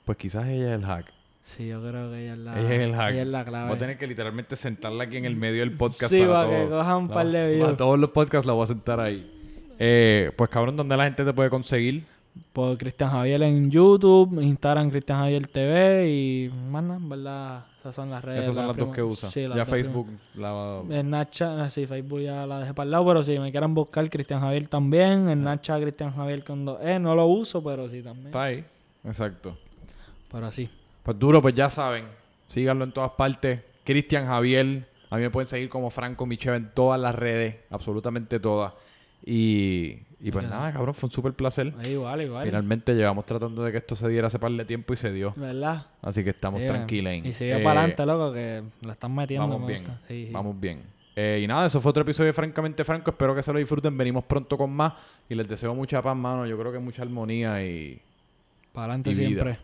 Pues 0.04 0.18
quizás 0.18 0.46
ella 0.48 0.74
es 0.74 0.80
el 0.80 0.84
hack. 0.84 1.12
Sí, 1.46 1.68
yo 1.68 1.80
creo 1.80 2.10
que 2.10 2.22
ella 2.24 2.32
es 2.34 2.38
la, 2.38 2.60
ella 2.60 2.74
es 2.74 2.80
el 2.80 2.94
hack. 2.94 3.12
ella 3.12 3.22
es 3.22 3.28
la 3.28 3.44
clave. 3.44 3.68
Voy 3.68 3.76
a 3.76 3.78
tener 3.78 3.98
que 3.98 4.06
literalmente 4.06 4.56
sentarla 4.56 5.04
aquí 5.04 5.16
en 5.16 5.24
el 5.24 5.36
medio 5.36 5.60
del 5.60 5.72
podcast 5.76 6.12
Sí, 6.12 6.20
para, 6.20 6.32
para 6.44 6.50
que 6.50 6.64
todo. 6.66 6.78
coja 6.78 6.96
un 6.96 7.08
La- 7.08 7.14
par 7.14 7.26
de 7.28 7.58
Para 7.60 7.76
todos 7.76 7.98
los 7.98 8.10
podcasts 8.10 8.46
la 8.46 8.52
voy 8.52 8.64
a 8.64 8.66
sentar 8.66 9.00
ahí. 9.00 9.32
Eh, 9.78 10.32
pues 10.36 10.50
cabrón, 10.50 10.76
¿dónde 10.76 10.96
la 10.96 11.04
gente 11.04 11.24
te 11.24 11.32
puede 11.32 11.48
conseguir? 11.50 12.04
Por 12.52 12.76
Cristian 12.76 13.10
Javier 13.10 13.42
en 13.44 13.70
YouTube, 13.70 14.42
Instagram 14.42 14.90
Cristian 14.90 15.18
Javier 15.20 15.46
TV 15.46 16.10
y 16.10 16.50
más 16.70 16.82
nada, 16.82 17.00
¿verdad? 17.02 17.64
Esas 17.80 17.94
son 17.94 18.10
las 18.10 18.22
redes. 18.24 18.42
Esas 18.42 18.54
son 18.54 18.66
las 18.66 18.76
las 18.76 18.86
dos 18.86 18.94
que 18.94 19.02
usa. 19.02 19.30
Sí, 19.30 19.46
ya 19.54 19.64
Facebook 19.64 20.08
la... 20.34 20.80
prim- 20.86 20.92
En 20.98 21.10
Nacha, 21.10 21.64
ah, 21.64 21.70
sí, 21.70 21.86
Facebook 21.86 22.20
ya 22.20 22.44
la 22.46 22.58
dejé 22.60 22.74
para 22.74 22.84
el 22.84 22.90
lado, 22.90 23.06
pero 23.06 23.22
si 23.22 23.38
me 23.38 23.50
quieren 23.52 23.72
buscar 23.72 24.10
Cristian 24.10 24.40
Javier 24.40 24.66
también. 24.66 25.28
En 25.30 25.44
Nacha 25.44 25.80
Cristian 25.80 26.12
Javier 26.14 26.42
con 26.44 26.64
dos 26.64 26.78
E, 26.82 26.98
no 26.98 27.14
lo 27.14 27.26
uso, 27.26 27.62
pero 27.62 27.88
sí 27.88 28.02
también. 28.02 28.26
Está 28.26 28.42
ahí. 28.44 28.64
Exacto. 29.04 29.56
Pero 30.30 30.50
sí. 30.50 30.68
Pues 31.06 31.18
duro, 31.18 31.40
pues 31.40 31.54
ya 31.54 31.70
saben. 31.70 32.04
Síganlo 32.48 32.84
en 32.84 32.90
todas 32.92 33.12
partes. 33.12 33.60
Cristian 33.84 34.26
Javier. 34.26 34.88
A 35.08 35.16
mí 35.16 35.22
me 35.22 35.30
pueden 35.30 35.48
seguir 35.48 35.68
como 35.68 35.88
Franco 35.90 36.26
Michel 36.26 36.54
en 36.54 36.70
todas 36.74 37.00
las 37.00 37.14
redes. 37.14 37.54
Absolutamente 37.70 38.40
todas. 38.40 38.72
Y, 39.24 39.98
y 40.20 40.30
pues 40.32 40.48
nada, 40.48 40.72
cabrón, 40.72 40.94
fue 40.94 41.06
un 41.06 41.12
súper 41.12 41.32
placer. 41.32 41.72
Igual, 41.88 42.22
igual. 42.22 42.44
Finalmente 42.44 42.92
llevamos 42.94 43.24
tratando 43.24 43.62
de 43.62 43.70
que 43.70 43.78
esto 43.78 43.94
se 43.94 44.08
diera 44.08 44.26
hace 44.26 44.40
par 44.40 44.50
de 44.50 44.64
tiempo 44.64 44.92
y 44.94 44.96
se 44.96 45.12
dio. 45.12 45.32
¿Verdad? 45.36 45.86
Así 46.02 46.24
que 46.24 46.30
estamos 46.30 46.60
Sí, 46.60 46.66
tranquilos. 46.66 47.14
Y 47.24 47.32
sigue 47.32 47.58
para 47.60 47.80
adelante, 47.82 48.04
loco, 48.06 48.32
que 48.32 48.62
la 48.82 48.92
están 48.92 49.14
metiendo. 49.14 49.46
Vamos 49.48 49.66
bien. 49.68 49.84
gusta. 49.84 50.00
Sí, 50.08 50.26
sí. 50.26 50.32
Vamos 50.32 50.60
bien. 50.60 50.82
Eh, 51.14 51.40
y 51.42 51.46
nada, 51.46 51.66
eso 51.66 51.80
fue 51.80 51.90
otro 51.90 52.02
episodio 52.02 52.26
de 52.28 52.32
Francamente 52.32 52.84
Franco. 52.84 53.10
Espero 53.10 53.32
que 53.34 53.42
se 53.42 53.52
lo 53.52 53.58
disfruten. 53.60 53.96
Venimos 53.96 54.24
pronto 54.24 54.58
con 54.58 54.72
más. 54.72 54.92
Y 55.28 55.34
les 55.36 55.48
deseo 55.48 55.72
mucha 55.74 56.02
paz, 56.02 56.16
mano. 56.16 56.46
Yo 56.46 56.58
creo 56.58 56.72
que 56.72 56.78
mucha 56.78 57.02
armonía 57.02 57.64
y 57.64 58.00
Para 58.72 58.86
adelante 58.94 59.10
vida. 59.10 59.26
siempre. 59.26 59.58